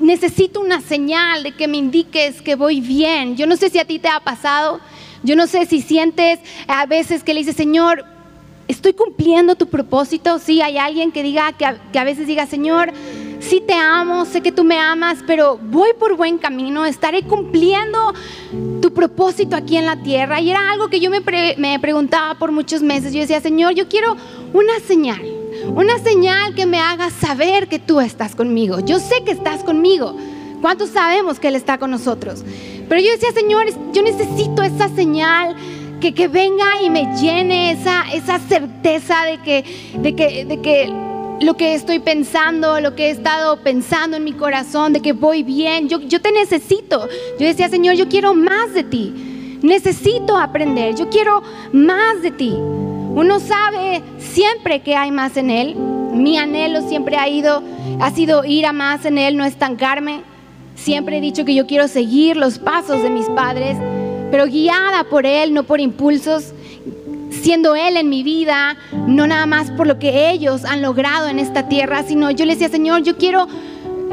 necesito 0.00 0.58
una 0.62 0.80
señal 0.80 1.42
de 1.42 1.52
que 1.52 1.68
me 1.68 1.76
indiques 1.76 2.40
que 2.40 2.54
voy 2.54 2.80
bien. 2.80 3.36
Yo 3.36 3.46
no 3.46 3.56
sé 3.56 3.68
si 3.68 3.78
a 3.78 3.84
ti 3.84 3.98
te 3.98 4.08
ha 4.08 4.20
pasado. 4.20 4.80
Yo 5.22 5.36
no 5.36 5.46
sé 5.46 5.66
si 5.66 5.82
sientes 5.82 6.40
a 6.66 6.86
veces 6.86 7.22
que 7.22 7.34
le 7.34 7.40
dices, 7.40 7.54
Señor, 7.54 8.06
estoy 8.68 8.92
cumpliendo 8.92 9.56
tu 9.56 9.66
propósito. 9.66 10.38
Sí, 10.38 10.60
hay 10.60 10.78
alguien 10.78 11.10
que 11.10 11.22
diga, 11.22 11.52
que 11.52 11.64
a, 11.64 12.04
veces 12.04 12.26
diga, 12.26 12.46
Señor, 12.46 12.92
sí 13.40 13.60
te 13.66 13.74
amo, 13.74 14.24
sé 14.26 14.42
que 14.42 14.52
tú 14.52 14.62
me 14.62 14.78
amas, 14.78 15.18
pero 15.26 15.58
voy 15.58 15.90
por 15.98 16.16
buen 16.16 16.38
camino, 16.38 16.84
estaré 16.84 17.22
cumpliendo 17.22 18.14
tu 18.80 18.92
propósito 18.92 19.56
aquí 19.56 19.76
en 19.76 19.86
la 19.86 20.02
tierra. 20.02 20.40
Y 20.40 20.50
era 20.50 20.70
algo 20.70 20.88
que 20.88 21.00
yo 21.00 21.10
me, 21.10 21.20
me 21.56 21.80
preguntaba 21.80 22.38
por 22.38 22.52
muchos 22.52 22.82
meses. 22.82 23.12
Yo 23.12 23.20
decía, 23.20 23.40
Señor, 23.40 23.74
yo 23.74 23.88
quiero 23.88 24.16
una 24.52 24.78
señal, 24.80 25.22
una 25.74 25.98
señal 25.98 26.54
que 26.54 26.66
me 26.66 26.78
haga 26.78 27.10
saber 27.10 27.68
que 27.68 27.78
tú 27.78 28.00
estás 28.00 28.36
conmigo. 28.36 28.80
Yo 28.80 28.98
sé 28.98 29.24
que 29.24 29.32
estás 29.32 29.64
conmigo. 29.64 30.14
¿Cuántos 30.60 30.90
sabemos 30.90 31.38
que 31.38 31.48
Él 31.48 31.54
está 31.54 31.78
con 31.78 31.90
nosotros? 31.90 32.44
Pero 32.88 33.00
yo 33.00 33.12
decía, 33.12 33.30
Señor, 33.32 33.66
yo 33.92 34.02
necesito 34.02 34.62
esa 34.62 34.88
señal. 34.88 35.54
Que, 36.00 36.14
que 36.14 36.28
venga 36.28 36.82
y 36.82 36.90
me 36.90 37.06
llene 37.16 37.72
esa, 37.72 38.04
esa 38.12 38.38
certeza 38.38 39.24
de 39.24 39.38
que, 39.38 39.64
de 39.98 40.14
que, 40.14 40.44
de 40.44 40.60
que 40.60 40.92
lo 41.40 41.56
que 41.56 41.74
estoy 41.74 41.98
pensando, 41.98 42.80
lo 42.80 42.94
que 42.94 43.06
he 43.06 43.10
estado 43.10 43.58
pensando 43.62 44.16
en 44.16 44.24
mi 44.24 44.32
corazón, 44.32 44.92
de 44.92 45.00
que 45.00 45.12
voy 45.12 45.42
bien. 45.42 45.88
Yo, 45.88 46.00
yo 46.00 46.20
te 46.20 46.32
necesito. 46.32 47.08
Yo 47.38 47.46
decía, 47.46 47.68
Señor, 47.68 47.94
yo 47.94 48.08
quiero 48.08 48.34
más 48.34 48.74
de 48.74 48.84
ti. 48.84 49.58
Necesito 49.62 50.36
aprender. 50.36 50.94
Yo 50.94 51.08
quiero 51.08 51.42
más 51.72 52.22
de 52.22 52.30
ti. 52.30 52.54
Uno 52.54 53.40
sabe 53.40 54.02
siempre 54.18 54.80
que 54.82 54.94
hay 54.94 55.10
más 55.10 55.36
en 55.36 55.50
Él. 55.50 55.74
Mi 55.74 56.38
anhelo 56.38 56.82
siempre 56.82 57.16
ha, 57.16 57.28
ido, 57.28 57.62
ha 58.00 58.10
sido 58.10 58.44
ir 58.44 58.66
a 58.66 58.72
más 58.72 59.04
en 59.04 59.18
Él, 59.18 59.36
no 59.36 59.44
estancarme. 59.44 60.22
Siempre 60.74 61.18
he 61.18 61.20
dicho 61.20 61.44
que 61.44 61.54
yo 61.54 61.66
quiero 61.66 61.88
seguir 61.88 62.36
los 62.36 62.58
pasos 62.58 63.02
de 63.02 63.10
mis 63.10 63.26
padres, 63.30 63.76
pero 64.30 64.46
guiada 64.46 65.04
por 65.04 65.26
Él, 65.26 65.54
no 65.54 65.64
por 65.64 65.80
impulsos 65.80 66.52
siendo 67.30 67.74
Él 67.74 67.96
en 67.96 68.08
mi 68.08 68.22
vida, 68.22 68.76
no 69.06 69.26
nada 69.26 69.46
más 69.46 69.70
por 69.70 69.86
lo 69.86 69.98
que 69.98 70.30
ellos 70.30 70.64
han 70.64 70.82
logrado 70.82 71.28
en 71.28 71.38
esta 71.38 71.68
tierra, 71.68 72.02
sino 72.02 72.30
yo 72.30 72.44
le 72.44 72.54
decía, 72.54 72.68
Señor, 72.68 73.02
yo 73.02 73.16
quiero, 73.16 73.46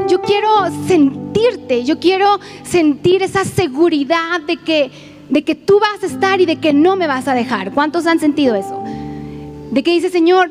yo 0.08 0.20
quiero 0.22 0.48
sentirte, 0.86 1.84
yo 1.84 1.98
quiero 1.98 2.38
sentir 2.64 3.22
esa 3.22 3.44
seguridad 3.44 4.40
de 4.46 4.56
que, 4.56 4.90
de 5.28 5.44
que 5.44 5.54
tú 5.54 5.80
vas 5.80 6.02
a 6.02 6.06
estar 6.06 6.40
y 6.40 6.46
de 6.46 6.56
que 6.56 6.72
no 6.72 6.96
me 6.96 7.06
vas 7.06 7.28
a 7.28 7.34
dejar. 7.34 7.72
¿Cuántos 7.72 8.06
han 8.06 8.20
sentido 8.20 8.54
eso? 8.54 8.82
De 9.70 9.82
que 9.82 9.90
dice, 9.90 10.10
Señor, 10.10 10.50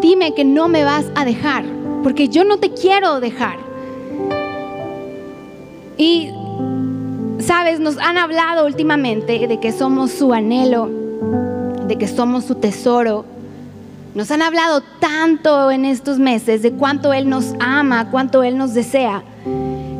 dime 0.00 0.34
que 0.34 0.44
no 0.44 0.68
me 0.68 0.84
vas 0.84 1.06
a 1.14 1.24
dejar, 1.24 1.64
porque 2.02 2.28
yo 2.28 2.44
no 2.44 2.58
te 2.58 2.72
quiero 2.72 3.20
dejar. 3.20 3.58
Y, 5.98 6.30
sabes, 7.46 7.80
nos 7.80 7.96
han 7.98 8.18
hablado 8.18 8.66
últimamente 8.66 9.46
de 9.46 9.60
que 9.60 9.72
somos 9.72 10.10
su 10.10 10.32
anhelo 10.32 11.06
de 11.86 11.96
que 11.96 12.08
somos 12.08 12.44
su 12.44 12.56
tesoro. 12.56 13.24
Nos 14.14 14.30
han 14.30 14.42
hablado 14.42 14.82
tanto 14.98 15.70
en 15.70 15.84
estos 15.84 16.18
meses 16.18 16.62
de 16.62 16.72
cuánto 16.72 17.12
Él 17.12 17.28
nos 17.28 17.54
ama, 17.60 18.10
cuánto 18.10 18.42
Él 18.42 18.56
nos 18.56 18.74
desea. 18.74 19.22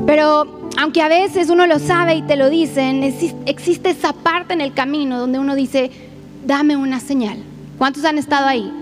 Pero 0.07 0.69
aunque 0.79 1.03
a 1.03 1.09
veces 1.09 1.51
uno 1.51 1.67
lo 1.67 1.79
sabe 1.79 2.17
y 2.17 2.23
te 2.23 2.37
lo 2.37 2.51
dicen, 2.51 3.03
existe 3.47 3.91
esa 3.91 4.13
parte 4.13 4.55
en 4.55 4.61
el 4.61 4.73
camino 4.73 5.19
donde 5.19 5.39
uno 5.39 5.55
dice, 5.55 5.91
dame 6.47 6.77
una 6.77 7.01
señal. 7.01 7.39
¿Cuántos 7.79 8.05
han 8.05 8.17
estado 8.17 8.47
ahí? 8.47 8.73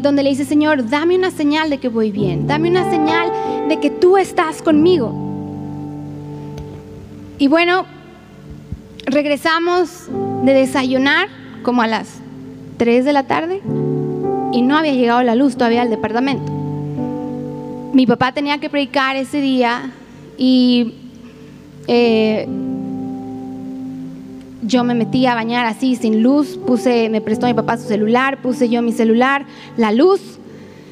Donde 0.00 0.22
le 0.22 0.30
dice, 0.30 0.44
Señor, 0.44 0.88
dame 0.88 1.16
una 1.16 1.30
señal 1.30 1.70
de 1.70 1.78
que 1.78 1.88
voy 1.88 2.10
bien, 2.10 2.46
dame 2.48 2.68
una 2.68 2.90
señal 2.90 3.30
de 3.68 3.78
que 3.78 3.90
tú 3.90 4.16
estás 4.16 4.60
conmigo. 4.60 5.27
Y 7.38 7.46
bueno, 7.46 7.86
regresamos 9.06 10.08
de 10.42 10.52
desayunar 10.52 11.28
como 11.62 11.82
a 11.82 11.86
las 11.86 12.20
3 12.78 13.04
de 13.04 13.12
la 13.12 13.24
tarde 13.24 13.62
y 14.52 14.62
no 14.62 14.76
había 14.76 14.94
llegado 14.94 15.22
la 15.22 15.36
luz 15.36 15.54
todavía 15.54 15.82
al 15.82 15.90
departamento. 15.90 16.52
Mi 17.92 18.06
papá 18.06 18.32
tenía 18.32 18.58
que 18.58 18.68
predicar 18.68 19.14
ese 19.16 19.40
día 19.40 19.92
y 20.36 20.94
eh, 21.86 22.48
yo 24.62 24.82
me 24.82 24.94
metí 24.94 25.24
a 25.26 25.36
bañar 25.36 25.64
así 25.66 25.94
sin 25.94 26.22
luz, 26.22 26.58
puse, 26.66 27.08
me 27.08 27.20
prestó 27.20 27.46
mi 27.46 27.54
papá 27.54 27.76
su 27.76 27.86
celular, 27.86 28.42
puse 28.42 28.68
yo 28.68 28.82
mi 28.82 28.92
celular, 28.92 29.46
la 29.76 29.92
luz 29.92 30.20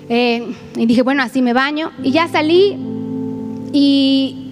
eh, 0.09 0.55
y 0.77 0.87
dije 0.87 1.03
bueno 1.03 1.25
así 1.25 1.43
me 1.43 1.53
baño 1.53 1.91
y 2.05 2.13
ya 2.13 2.29
salí 2.29 2.77
y 3.73 4.46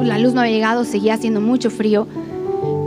pues, 0.00 0.08
la 0.08 0.18
luz 0.18 0.34
no 0.34 0.40
había 0.40 0.52
llegado, 0.52 0.84
seguía 0.84 1.14
haciendo 1.14 1.40
mucho 1.40 1.70
frío 1.70 2.06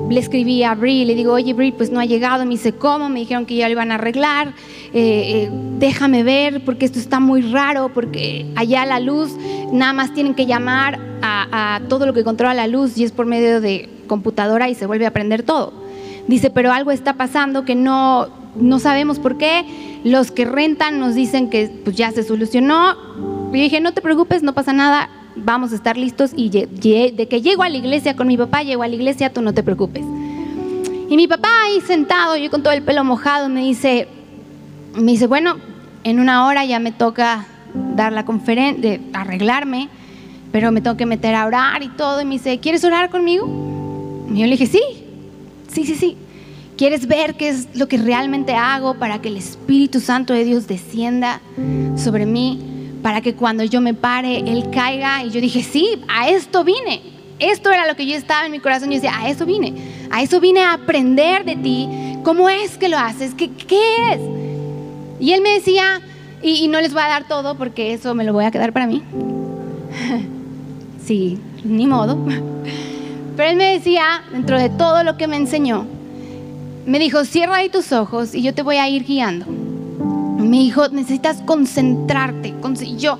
le 0.09 0.19
escribí 0.19 0.63
a 0.63 0.75
Bri, 0.75 1.05
le 1.05 1.15
digo, 1.15 1.33
oye 1.33 1.53
Bri, 1.53 1.71
pues 1.71 1.91
no 1.91 1.99
ha 1.99 2.05
llegado, 2.05 2.45
me 2.45 2.51
dice, 2.51 2.73
¿cómo? 2.73 3.09
Me 3.09 3.19
dijeron 3.21 3.45
que 3.45 3.55
ya 3.55 3.67
lo 3.67 3.73
iban 3.73 3.91
a 3.91 3.95
arreglar, 3.95 4.49
eh, 4.93 4.93
eh, 4.93 5.49
déjame 5.79 6.23
ver 6.23 6.63
porque 6.63 6.85
esto 6.85 6.99
está 6.99 7.19
muy 7.19 7.41
raro, 7.41 7.89
porque 7.93 8.45
allá 8.55 8.85
la 8.85 8.99
luz, 8.99 9.35
nada 9.71 9.93
más 9.93 10.13
tienen 10.13 10.35
que 10.35 10.45
llamar 10.45 10.99
a, 11.21 11.79
todo 11.87 12.05
lo 12.05 12.13
que 12.13 12.23
controla 12.23 12.53
la 12.53 12.67
luz 12.67 12.97
y 12.97 13.03
es 13.03 13.11
por 13.11 13.25
medio 13.25 13.61
de 13.61 13.89
computadora 14.07 14.69
y 14.69 14.75
se 14.75 14.85
vuelve 14.85 15.05
a 15.05 15.11
prender 15.11 15.43
todo. 15.43 15.73
Dice, 16.27 16.49
pero 16.49 16.71
algo 16.71 16.91
está 16.91 17.13
pasando 17.13 17.65
que 17.65 17.75
no, 17.75 18.27
no 18.55 18.79
sabemos 18.79 19.19
por 19.19 19.37
qué, 19.37 19.65
los 20.03 20.31
que 20.31 20.45
rentan 20.45 20.99
nos 20.99 21.15
dicen 21.15 21.49
que 21.49 21.71
pues 21.83 21.95
ya 21.95 22.11
se 22.11 22.23
solucionó. 22.23 22.95
Y 23.53 23.61
dije, 23.61 23.79
no 23.79 23.93
te 23.93 24.01
preocupes, 24.01 24.43
no 24.43 24.53
pasa 24.53 24.73
nada, 24.73 25.09
vamos 25.35 25.71
a 25.71 25.75
estar 25.75 25.97
listos 25.97 26.31
y 26.35 26.49
de 26.49 27.27
que 27.29 27.41
llego 27.41 27.63
a 27.63 27.69
la 27.69 27.77
iglesia 27.77 28.15
con 28.15 28.27
mi 28.27 28.37
papá, 28.37 28.63
llego 28.63 28.83
a 28.83 28.87
la 28.87 28.95
iglesia, 28.95 29.31
tú 29.31 29.41
no 29.41 29.53
te 29.53 29.63
preocupes. 29.63 30.03
Y 31.09 31.15
mi 31.15 31.27
papá 31.27 31.49
ahí 31.65 31.79
sentado, 31.81 32.35
yo 32.37 32.49
con 32.49 32.63
todo 32.63 32.73
el 32.73 32.81
pelo 32.81 33.03
mojado, 33.03 33.47
me 33.49 33.61
dice, 33.61 34.07
me 34.95 35.11
dice, 35.11 35.27
bueno, 35.27 35.57
en 36.03 36.19
una 36.19 36.47
hora 36.47 36.65
ya 36.65 36.79
me 36.79 36.91
toca 36.91 37.45
dar 37.95 38.11
la 38.13 38.25
conferencia, 38.25 38.99
arreglarme, 39.13 39.89
pero 40.51 40.71
me 40.71 40.81
tengo 40.81 40.97
que 40.97 41.05
meter 41.05 41.35
a 41.35 41.45
orar 41.45 41.83
y 41.83 41.89
todo. 41.89 42.21
Y 42.21 42.25
me 42.25 42.31
dice, 42.31 42.59
¿quieres 42.59 42.83
orar 42.83 43.09
conmigo? 43.09 43.45
Y 44.33 44.39
yo 44.39 44.45
le 44.45 44.57
dije, 44.57 44.65
sí, 44.65 44.81
sí, 45.67 45.85
sí, 45.85 45.95
sí. 45.95 46.17
¿Quieres 46.77 47.05
ver 47.07 47.35
qué 47.35 47.49
es 47.49 47.67
lo 47.75 47.87
que 47.87 47.97
realmente 47.97 48.55
hago 48.55 48.95
para 48.95 49.21
que 49.21 49.27
el 49.27 49.37
Espíritu 49.37 49.99
Santo 49.99 50.33
de 50.33 50.43
Dios 50.43 50.67
descienda 50.67 51.41
sobre 51.95 52.25
mí? 52.25 52.72
Para 53.03 53.21
que 53.21 53.35
cuando 53.35 53.63
yo 53.65 53.81
me 53.81 53.93
pare, 53.93 54.39
Él 54.39 54.69
caiga. 54.71 55.23
Y 55.23 55.29
yo 55.29 55.41
dije, 55.41 55.61
sí, 55.61 56.01
a 56.07 56.29
esto 56.29 56.63
vine. 56.63 57.01
Esto 57.37 57.69
era 57.69 57.85
lo 57.85 57.95
que 57.95 58.07
yo 58.07 58.15
estaba 58.15 58.45
en 58.45 58.51
mi 58.51 58.59
corazón. 58.59 58.89
Yo 58.89 58.95
decía, 58.95 59.15
a 59.15 59.29
eso 59.29 59.45
vine. 59.45 59.73
A 60.09 60.23
eso 60.23 60.39
vine 60.39 60.61
a 60.61 60.73
aprender 60.73 61.43
de 61.43 61.57
ti. 61.57 61.89
¿Cómo 62.23 62.49
es 62.49 62.77
que 62.77 62.87
lo 62.87 62.97
haces? 62.97 63.35
¿Qué, 63.35 63.51
qué 63.51 64.13
es? 64.13 64.21
Y 65.19 65.33
Él 65.33 65.41
me 65.41 65.49
decía, 65.49 66.01
y, 66.41 66.63
y 66.63 66.67
no 66.69 66.79
les 66.79 66.93
voy 66.93 67.03
a 67.03 67.07
dar 67.09 67.27
todo 67.27 67.55
porque 67.55 67.93
eso 67.93 68.15
me 68.15 68.23
lo 68.23 68.31
voy 68.31 68.45
a 68.45 68.51
quedar 68.51 68.71
para 68.71 68.87
mí. 68.87 69.03
sí, 71.05 71.37
ni 71.63 71.85
modo. 71.85 72.17
Pero 73.35 73.49
Él 73.49 73.57
me 73.57 73.73
decía, 73.73 74.23
dentro 74.31 74.57
de 74.57 74.69
todo 74.69 75.03
lo 75.03 75.17
que 75.17 75.27
me 75.27 75.35
enseñó, 75.35 75.85
me 76.85 76.99
dijo, 76.99 77.25
cierra 77.25 77.57
ahí 77.57 77.69
tus 77.69 77.91
ojos 77.91 78.33
y 78.33 78.41
yo 78.41 78.53
te 78.53 78.61
voy 78.61 78.77
a 78.77 78.87
ir 78.87 79.03
guiando 79.03 79.62
me 80.43 80.57
dijo, 80.59 80.87
necesitas 80.89 81.41
concentrarte. 81.41 82.53
Y 82.81 82.97
yo, 82.97 83.17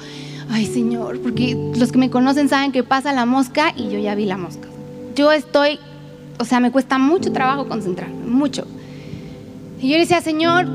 ay 0.49 0.65
Señor, 0.65 1.19
porque 1.21 1.57
los 1.77 1.91
que 1.91 1.97
me 1.97 2.09
conocen 2.09 2.49
saben 2.49 2.71
que 2.71 2.83
pasa 2.83 3.13
la 3.13 3.25
mosca 3.25 3.73
y 3.75 3.89
yo 3.89 3.99
ya 3.99 4.15
vi 4.15 4.25
la 4.25 4.37
mosca. 4.37 4.67
Yo 5.15 5.31
estoy, 5.31 5.79
o 6.39 6.45
sea, 6.45 6.59
me 6.59 6.71
cuesta 6.71 6.97
mucho 6.97 7.31
trabajo 7.31 7.67
concentrarme, 7.67 8.25
mucho. 8.25 8.65
Y 9.81 9.89
yo 9.89 9.95
le 9.95 10.01
decía, 10.01 10.21
Señor, 10.21 10.65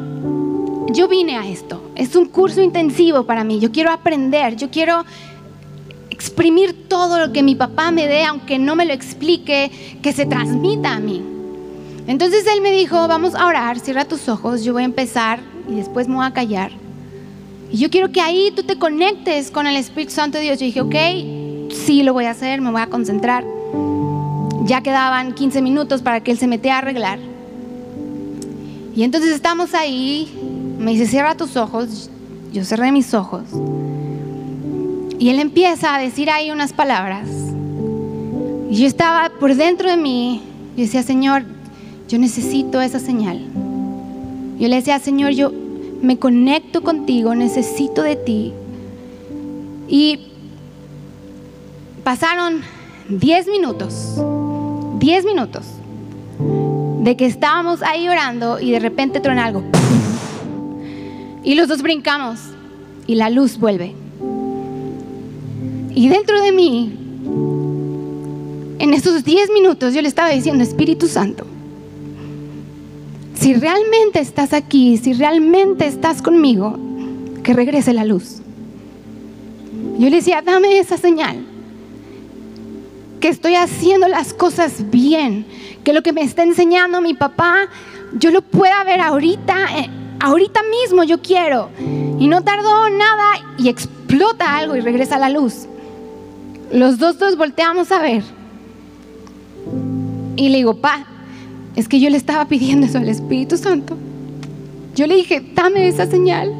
yo 0.93 1.09
vine 1.09 1.37
a 1.37 1.47
esto. 1.47 1.91
Es 1.95 2.17
un 2.17 2.27
curso 2.27 2.61
intensivo 2.61 3.25
para 3.25 3.45
mí. 3.45 3.59
Yo 3.59 3.73
quiero 3.73 3.91
aprender, 3.91 4.57
yo 4.57 4.71
quiero 4.71 5.05
exprimir 6.11 6.89
todo 6.89 7.19
lo 7.19 7.33
que 7.33 7.43
mi 7.43 7.55
papá 7.55 7.91
me 7.91 8.07
dé, 8.07 8.25
aunque 8.25 8.59
no 8.59 8.75
me 8.75 8.85
lo 8.85 8.93
explique, 8.93 9.71
que 10.03 10.13
se 10.13 10.27
transmita 10.27 10.93
a 10.93 11.01
mí. 11.01 11.23
Entonces 12.07 12.45
él 12.53 12.61
me 12.61 12.73
dijo, 12.73 13.07
vamos 13.07 13.35
a 13.35 13.47
orar, 13.47 13.79
cierra 13.79 14.05
tus 14.05 14.29
ojos, 14.29 14.65
yo 14.65 14.73
voy 14.73 14.83
a 14.83 14.87
empezar 14.87 15.41
y 15.69 15.75
después 15.75 16.09
me 16.09 16.17
voy 16.17 16.27
a 16.27 16.33
callar. 16.33 16.73
Y 17.71 17.77
yo 17.77 17.91
quiero 17.91 18.11
que 18.11 18.21
ahí 18.21 18.51
tú 18.55 18.63
te 18.63 18.79
conectes 18.79 19.51
con 19.51 19.67
el 19.67 19.77
Espíritu 19.77 20.13
Santo 20.13 20.39
de 20.39 20.45
Dios. 20.45 20.59
Yo 20.59 20.67
dije, 20.67 20.81
ok, 20.81 21.75
sí 21.75 22.03
lo 22.03 22.13
voy 22.13 22.25
a 22.25 22.31
hacer, 22.31 22.61
me 22.61 22.71
voy 22.71 22.81
a 22.81 22.87
concentrar. 22.87 23.45
Ya 24.65 24.83
quedaban 24.83 25.35
15 25.35 25.63
minutos 25.63 26.03
para 26.03 26.21
que 26.21 26.31
él 26.31 26.39
se 26.39 26.47
metiera 26.47 26.77
a 26.77 26.79
arreglar. 26.79 27.19
Y 28.95 29.03
entonces 29.03 29.33
estamos 29.33 29.75
ahí, 29.75 30.29
me 30.79 30.93
dice, 30.93 31.07
cierra 31.07 31.35
tus 31.37 31.57
ojos, 31.57 32.11
yo 32.53 32.65
cerré 32.65 32.91
mis 32.91 33.15
ojos. 33.15 33.45
Y 35.19 35.29
él 35.31 35.39
empieza 35.39 35.95
a 35.95 35.99
decir 35.99 36.31
ahí 36.31 36.51
unas 36.51 36.73
palabras. 36.73 37.29
Y 38.71 38.77
yo 38.77 38.87
estaba 38.87 39.31
por 39.39 39.55
dentro 39.55 39.91
de 39.91 39.97
mí, 39.97 40.43
y 40.77 40.83
decía, 40.83 41.03
Señor, 41.03 41.45
yo 42.09 42.19
necesito 42.19 42.81
esa 42.81 43.01
señal. 43.01 43.41
Yo 44.59 44.69
le 44.69 44.77
decía, 44.77 44.99
Señor, 44.99 45.33
yo 45.33 45.53
me 46.03 46.19
conecto 46.19 46.83
contigo, 46.83 47.35
necesito 47.35 48.03
de 48.03 48.17
ti. 48.17 48.53
Y 49.89 50.21
pasaron 52.05 52.63
10 53.09 53.49
minutos, 53.49 54.17
10 54.99 55.25
minutos, 55.25 55.67
de 57.03 57.17
que 57.17 57.27
estábamos 57.27 57.83
ahí 57.83 58.09
orando 58.09 58.61
y 58.61 58.71
de 58.71 58.81
repente 58.81 59.21
truena 59.21 59.47
algo. 59.47 59.63
Y 61.45 61.55
los 61.55 61.69
dos 61.69 61.83
brincamos 61.83 62.41
y 63.07 63.15
la 63.15 63.31
luz 63.31 63.59
vuelve. 63.59 63.95
Y 65.95 66.09
dentro 66.09 66.43
de 66.43 66.53
mí, 66.53 66.93
en 68.79 68.95
esos 68.95 69.25
10 69.25 69.51
minutos, 69.51 69.95
yo 69.95 70.03
le 70.03 70.09
estaba 70.09 70.29
diciendo, 70.29 70.63
Espíritu 70.63 71.09
Santo, 71.09 71.47
si 73.39 73.55
realmente 73.55 74.19
estás 74.21 74.53
aquí, 74.53 74.97
si 74.97 75.13
realmente 75.13 75.87
estás 75.87 76.23
conmigo, 76.23 76.77
que 77.45 77.53
regrese 77.53 77.93
la 77.93 78.05
luz. 78.05 78.41
Yo 79.99 80.11
le 80.11 80.17
decía, 80.17 80.43
dame 80.43 80.79
esa 80.79 80.97
señal, 80.97 81.45
que 83.21 83.29
estoy 83.29 83.55
haciendo 83.55 84.09
las 84.09 84.35
cosas 84.35 84.91
bien, 84.91 85.47
que 85.85 85.93
lo 85.93 86.03
que 86.03 86.13
me 86.13 86.23
está 86.23 86.43
enseñando 86.43 87.01
mi 87.01 87.15
papá, 87.15 87.69
yo 88.19 88.31
lo 88.31 88.43
pueda 88.43 88.83
ver 88.83 89.01
ahorita, 89.01 89.79
eh, 89.79 89.91
ahorita 90.19 90.61
mismo 90.83 91.05
yo 91.05 91.23
quiero. 91.23 91.71
Y 92.19 92.27
no 92.27 92.43
tardó 92.43 92.91
nada 92.91 93.55
y 93.57 93.69
explota 93.69 94.57
algo 94.57 94.75
y 94.75 94.81
regresa 94.81 95.19
la 95.19 95.29
luz. 95.29 95.67
Los 96.73 96.99
dos 96.99 97.19
dos 97.19 97.37
volteamos 97.37 97.93
a 97.93 98.01
ver. 98.01 98.25
Y 100.37 100.49
le 100.49 100.59
digo, 100.59 100.75
pa, 100.75 101.07
es 101.79 101.87
que 101.87 102.01
yo 102.01 102.11
le 102.11 102.17
estaba 102.17 102.45
pidiendo 102.47 102.89
eso 102.89 102.99
al 102.99 103.09
Espíritu 103.09 103.57
Santo. 103.57 103.97
Yo 104.97 105.07
le 105.07 105.15
dije, 105.15 105.41
dame 105.55 105.87
esa 105.87 106.07
señal 106.07 106.53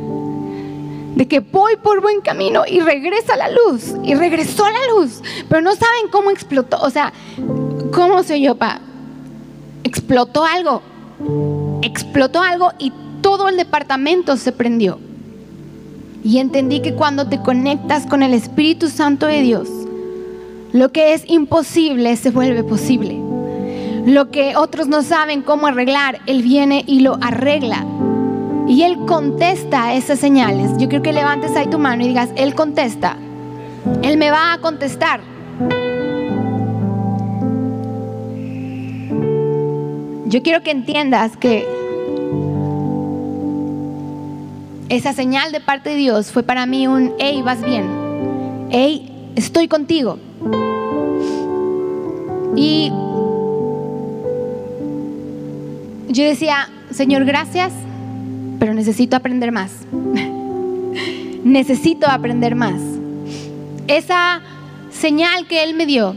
de 1.17 1.27
que 1.27 1.41
voy 1.41 1.75
por 1.75 2.01
buen 2.01 2.21
camino 2.21 2.63
y 2.71 2.79
regresa 2.79 3.35
la 3.35 3.49
luz. 3.51 3.97
Y 4.05 4.15
regresó 4.15 4.63
la 4.63 4.95
luz. 4.95 5.21
Pero 5.49 5.61
no 5.61 5.73
saben 5.73 6.09
cómo 6.13 6.31
explotó. 6.31 6.79
O 6.83 6.91
sea, 6.91 7.13
¿cómo 7.93 8.23
se 8.23 8.41
yo, 8.41 8.55
pa? 8.55 8.81
Explotó 9.83 10.45
algo. 10.45 10.83
Explotó 11.83 12.41
algo 12.41 12.71
y 12.79 12.93
todo 13.21 13.49
el 13.49 13.57
departamento 13.57 14.37
se 14.37 14.53
prendió. 14.53 15.01
Y 16.23 16.39
entendí 16.39 16.81
que 16.81 16.95
cuando 16.95 17.29
te 17.29 17.41
conectas 17.41 18.07
con 18.07 18.23
el 18.23 18.35
Espíritu 18.35 18.89
Santo 18.89 19.27
de 19.27 19.43
Dios, 19.43 19.69
lo 20.73 20.93
que 20.93 21.13
es 21.13 21.25
imposible 21.27 22.15
se 22.15 22.31
vuelve 22.31 22.63
posible. 22.63 23.28
Lo 24.09 24.31
que 24.31 24.57
otros 24.57 24.89
no 24.89 25.03
saben 25.03 25.43
cómo 25.43 25.67
arreglar, 25.67 26.21
Él 26.25 26.41
viene 26.41 26.83
y 26.87 27.01
lo 27.01 27.19
arregla. 27.21 27.85
Y 28.67 28.83
Él 28.83 29.05
contesta 29.07 29.93
esas 29.93 30.19
señales. 30.19 30.71
Yo 30.79 30.89
quiero 30.89 31.03
que 31.03 31.13
levantes 31.13 31.55
ahí 31.55 31.67
tu 31.67 31.79
mano 31.79 32.03
y 32.03 32.09
digas, 32.09 32.31
Él 32.35 32.55
contesta. 32.55 33.19
Él 34.01 34.17
me 34.17 34.31
va 34.31 34.55
a 34.55 34.59
contestar. 34.63 35.21
Yo 40.25 40.43
quiero 40.43 40.63
que 40.63 40.71
entiendas 40.71 41.37
que 41.37 41.69
esa 44.89 45.13
señal 45.13 45.53
de 45.53 45.61
parte 45.61 45.91
de 45.91 45.97
Dios 45.97 46.33
fue 46.33 46.43
para 46.43 46.65
mí 46.65 46.87
un, 46.87 47.13
hey, 47.19 47.43
vas 47.45 47.63
bien. 47.63 47.87
Hey, 48.71 49.33
estoy 49.37 49.69
contigo. 49.69 50.19
Y 52.57 52.91
yo 56.09 56.25
decía, 56.25 56.69
Señor, 56.91 57.25
gracias, 57.25 57.73
pero 58.59 58.75
necesito 58.75 59.17
aprender 59.17 59.53
más. 59.53 59.73
necesito 61.45 62.09
aprender 62.09 62.55
más. 62.55 62.81
Esa 63.87 64.41
señal 64.91 65.47
que 65.47 65.63
Él 65.63 65.75
me 65.75 65.87
dio 65.87 66.15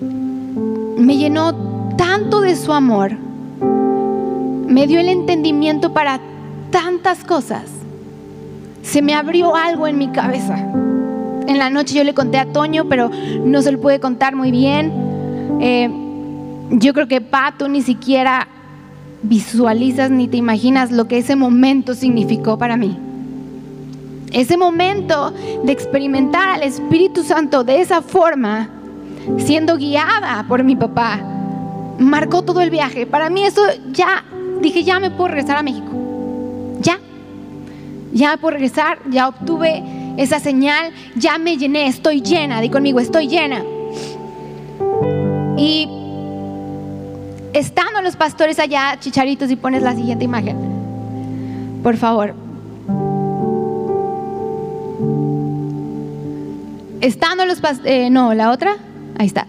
me 0.00 1.16
llenó 1.16 1.94
tanto 1.96 2.40
de 2.40 2.56
su 2.56 2.72
amor, 2.72 3.12
me 4.66 4.86
dio 4.86 5.00
el 5.00 5.08
entendimiento 5.08 5.92
para 5.92 6.20
tantas 6.70 7.24
cosas. 7.24 7.64
Se 8.82 9.02
me 9.02 9.14
abrió 9.14 9.54
algo 9.54 9.86
en 9.86 9.98
mi 9.98 10.08
cabeza. 10.08 10.56
En 11.46 11.58
la 11.58 11.70
noche 11.70 11.94
yo 11.94 12.04
le 12.04 12.14
conté 12.14 12.38
a 12.38 12.46
Toño, 12.46 12.88
pero 12.88 13.10
no 13.44 13.62
se 13.62 13.72
lo 13.72 13.80
pude 13.80 14.00
contar 14.00 14.36
muy 14.36 14.50
bien. 14.50 14.92
Eh, 15.60 15.90
yo 16.70 16.94
creo 16.94 17.08
que 17.08 17.20
Pato 17.20 17.68
ni 17.68 17.82
siquiera 17.82 18.46
visualizas 19.22 20.10
ni 20.10 20.28
te 20.28 20.36
imaginas 20.36 20.90
lo 20.90 21.06
que 21.08 21.18
ese 21.18 21.36
momento 21.36 21.94
significó 21.94 22.58
para 22.58 22.76
mí. 22.76 22.96
Ese 24.32 24.56
momento 24.56 25.32
de 25.64 25.72
experimentar 25.72 26.48
al 26.50 26.62
Espíritu 26.62 27.24
Santo 27.24 27.64
de 27.64 27.80
esa 27.80 28.00
forma, 28.00 28.68
siendo 29.38 29.76
guiada 29.76 30.44
por 30.48 30.62
mi 30.62 30.76
papá, 30.76 31.20
marcó 31.98 32.42
todo 32.42 32.60
el 32.60 32.70
viaje. 32.70 33.06
Para 33.06 33.28
mí 33.28 33.44
eso 33.44 33.62
ya, 33.92 34.24
dije, 34.60 34.84
ya 34.84 35.00
me 35.00 35.10
puedo 35.10 35.28
regresar 35.28 35.56
a 35.56 35.62
México. 35.62 35.88
Ya. 36.80 36.98
Ya 38.12 38.36
puedo 38.36 38.52
regresar, 38.52 38.98
ya 39.10 39.28
obtuve 39.28 39.82
esa 40.16 40.40
señal, 40.40 40.92
ya 41.16 41.38
me 41.38 41.56
llené, 41.56 41.86
estoy 41.86 42.22
llena. 42.22 42.60
Di 42.60 42.68
conmigo, 42.68 43.00
estoy 43.00 43.28
llena. 43.28 43.62
Y 45.56 45.88
estando 47.52 48.02
los 48.02 48.16
pastores 48.16 48.58
allá, 48.58 48.98
chicharitos, 49.00 49.50
y 49.50 49.56
pones 49.56 49.82
la 49.82 49.94
siguiente 49.94 50.24
imagen. 50.24 50.56
Por 51.82 51.96
favor. 51.96 52.34
Estando 57.00 57.46
los 57.46 57.60
pastores, 57.60 57.92
eh, 57.92 58.10
no, 58.10 58.34
la 58.34 58.50
otra, 58.50 58.76
ahí 59.18 59.26
está. 59.26 59.46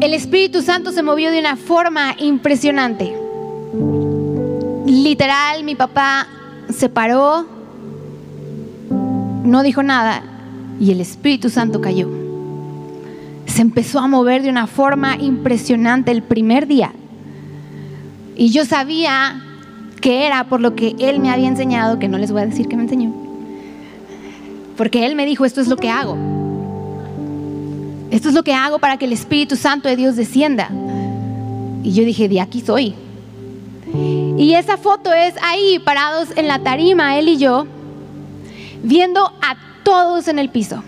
El 0.00 0.14
Espíritu 0.14 0.62
Santo 0.62 0.90
se 0.90 1.02
movió 1.02 1.30
de 1.30 1.38
una 1.38 1.56
forma 1.56 2.14
impresionante. 2.18 3.14
Literal, 4.86 5.64
mi 5.64 5.74
papá 5.74 6.26
se 6.70 6.88
paró, 6.88 7.46
no 8.90 9.62
dijo 9.62 9.82
nada 9.82 10.22
y 10.80 10.90
el 10.90 11.00
Espíritu 11.00 11.50
Santo 11.50 11.80
cayó 11.80 12.21
se 13.46 13.62
empezó 13.62 13.98
a 13.98 14.08
mover 14.08 14.42
de 14.42 14.50
una 14.50 14.66
forma 14.66 15.16
impresionante 15.16 16.10
el 16.10 16.22
primer 16.22 16.66
día. 16.66 16.92
Y 18.36 18.50
yo 18.50 18.64
sabía 18.64 19.42
que 20.00 20.26
era 20.26 20.44
por 20.44 20.60
lo 20.60 20.74
que 20.74 20.96
Él 20.98 21.20
me 21.20 21.30
había 21.30 21.48
enseñado, 21.48 21.98
que 21.98 22.08
no 22.08 22.18
les 22.18 22.32
voy 22.32 22.42
a 22.42 22.46
decir 22.46 22.68
que 22.68 22.76
me 22.76 22.82
enseñó. 22.82 23.12
Porque 24.76 25.06
Él 25.06 25.14
me 25.14 25.26
dijo, 25.26 25.44
esto 25.44 25.60
es 25.60 25.68
lo 25.68 25.76
que 25.76 25.90
hago. 25.90 26.16
Esto 28.10 28.28
es 28.28 28.34
lo 28.34 28.42
que 28.42 28.52
hago 28.52 28.78
para 28.78 28.96
que 28.96 29.04
el 29.04 29.12
Espíritu 29.12 29.56
Santo 29.56 29.88
de 29.88 29.96
Dios 29.96 30.16
descienda. 30.16 30.70
Y 31.82 31.92
yo 31.92 32.04
dije, 32.04 32.28
de 32.28 32.40
aquí 32.40 32.60
soy. 32.60 32.94
Y 34.38 34.54
esa 34.54 34.76
foto 34.76 35.12
es 35.12 35.34
ahí, 35.42 35.78
parados 35.78 36.28
en 36.36 36.48
la 36.48 36.58
tarima, 36.58 37.18
Él 37.18 37.28
y 37.28 37.36
yo, 37.36 37.66
viendo 38.82 39.26
a 39.40 39.56
todos 39.84 40.28
en 40.28 40.38
el 40.38 40.48
piso. 40.48 40.82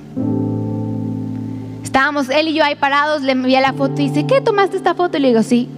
Estábamos 1.94 2.28
él 2.28 2.48
y 2.48 2.54
yo 2.54 2.64
ahí 2.64 2.74
parados, 2.74 3.22
le 3.22 3.30
envié 3.30 3.61
la 3.61 3.72
foto 3.72 4.02
y 4.02 4.09
dice, 4.09 4.26
¿qué 4.26 4.40
tomaste 4.40 4.76
esta 4.76 4.96
foto? 4.96 5.16
Y 5.16 5.20
le 5.20 5.28
digo, 5.28 5.44
sí. 5.44 5.68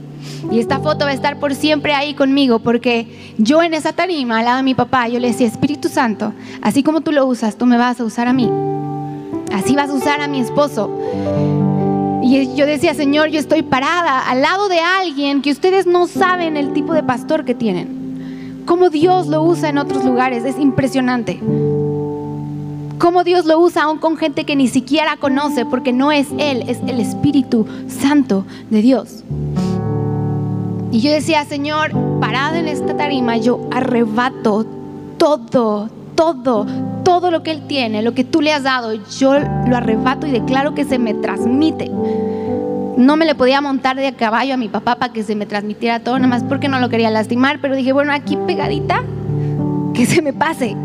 Y 0.50 0.60
esta 0.60 0.80
foto 0.80 1.04
va 1.04 1.10
a 1.10 1.12
estar 1.12 1.38
por 1.38 1.54
siempre 1.54 1.92
ahí 1.92 2.14
conmigo 2.14 2.58
porque 2.58 3.34
yo 3.36 3.62
en 3.62 3.74
esa 3.74 3.92
tarima 3.92 4.38
al 4.38 4.46
lado 4.46 4.56
de 4.56 4.62
mi 4.62 4.74
papá, 4.74 5.08
yo 5.08 5.20
le 5.20 5.28
decía, 5.28 5.46
Espíritu 5.46 5.90
Santo, 5.90 6.32
así 6.62 6.82
como 6.82 7.02
tú 7.02 7.12
lo 7.12 7.26
usas, 7.26 7.58
tú 7.58 7.66
me 7.66 7.76
vas 7.76 8.00
a 8.00 8.04
usar 8.04 8.28
a 8.28 8.32
mí. 8.32 8.50
Así 9.52 9.76
vas 9.76 9.90
a 9.90 9.92
usar 9.92 10.22
a 10.22 10.26
mi 10.26 10.40
esposo. 10.40 10.90
Y 12.22 12.56
yo 12.56 12.64
decía, 12.64 12.94
Señor, 12.94 13.28
yo 13.28 13.38
estoy 13.38 13.62
parada 13.62 14.26
al 14.26 14.40
lado 14.40 14.70
de 14.70 14.80
alguien 14.80 15.42
que 15.42 15.50
ustedes 15.50 15.86
no 15.86 16.06
saben 16.06 16.56
el 16.56 16.72
tipo 16.72 16.94
de 16.94 17.02
pastor 17.02 17.44
que 17.44 17.54
tienen. 17.54 18.62
Cómo 18.64 18.88
Dios 18.88 19.26
lo 19.26 19.42
usa 19.42 19.68
en 19.68 19.76
otros 19.76 20.02
lugares, 20.02 20.46
es 20.46 20.58
impresionante 20.58 21.42
cómo 22.98 23.24
Dios 23.24 23.44
lo 23.46 23.58
usa 23.58 23.84
aún 23.84 23.98
con 23.98 24.16
gente 24.16 24.44
que 24.44 24.56
ni 24.56 24.68
siquiera 24.68 25.16
conoce, 25.16 25.64
porque 25.64 25.92
no 25.92 26.12
es 26.12 26.28
Él, 26.38 26.64
es 26.68 26.78
el 26.86 27.00
Espíritu 27.00 27.66
Santo 27.88 28.44
de 28.70 28.82
Dios. 28.82 29.24
Y 30.90 31.00
yo 31.00 31.10
decía, 31.10 31.44
Señor, 31.44 31.90
parado 32.20 32.56
en 32.56 32.68
esta 32.68 32.96
tarima, 32.96 33.36
yo 33.36 33.68
arrebato 33.72 34.64
todo, 35.18 35.90
todo, 36.14 36.66
todo 37.04 37.30
lo 37.30 37.42
que 37.42 37.50
Él 37.50 37.66
tiene, 37.66 38.02
lo 38.02 38.14
que 38.14 38.24
tú 38.24 38.40
le 38.40 38.52
has 38.52 38.62
dado, 38.62 38.94
yo 39.18 39.38
lo 39.38 39.76
arrebato 39.76 40.26
y 40.26 40.30
declaro 40.30 40.74
que 40.74 40.84
se 40.84 40.98
me 40.98 41.14
transmite. 41.14 41.90
No 42.96 43.16
me 43.16 43.26
le 43.26 43.34
podía 43.34 43.60
montar 43.60 43.96
de 43.96 44.10
caballo 44.14 44.54
a 44.54 44.56
mi 44.56 44.68
papá 44.68 44.96
para 44.96 45.12
que 45.12 45.22
se 45.22 45.34
me 45.34 45.44
transmitiera 45.44 46.00
todo, 46.00 46.18
nada 46.18 46.28
más 46.28 46.44
porque 46.44 46.68
no 46.68 46.80
lo 46.80 46.88
quería 46.88 47.10
lastimar, 47.10 47.58
pero 47.60 47.76
dije, 47.76 47.92
bueno, 47.92 48.12
aquí 48.12 48.38
pegadita, 48.46 49.02
que 49.92 50.06
se 50.06 50.22
me 50.22 50.32
pase. 50.32 50.76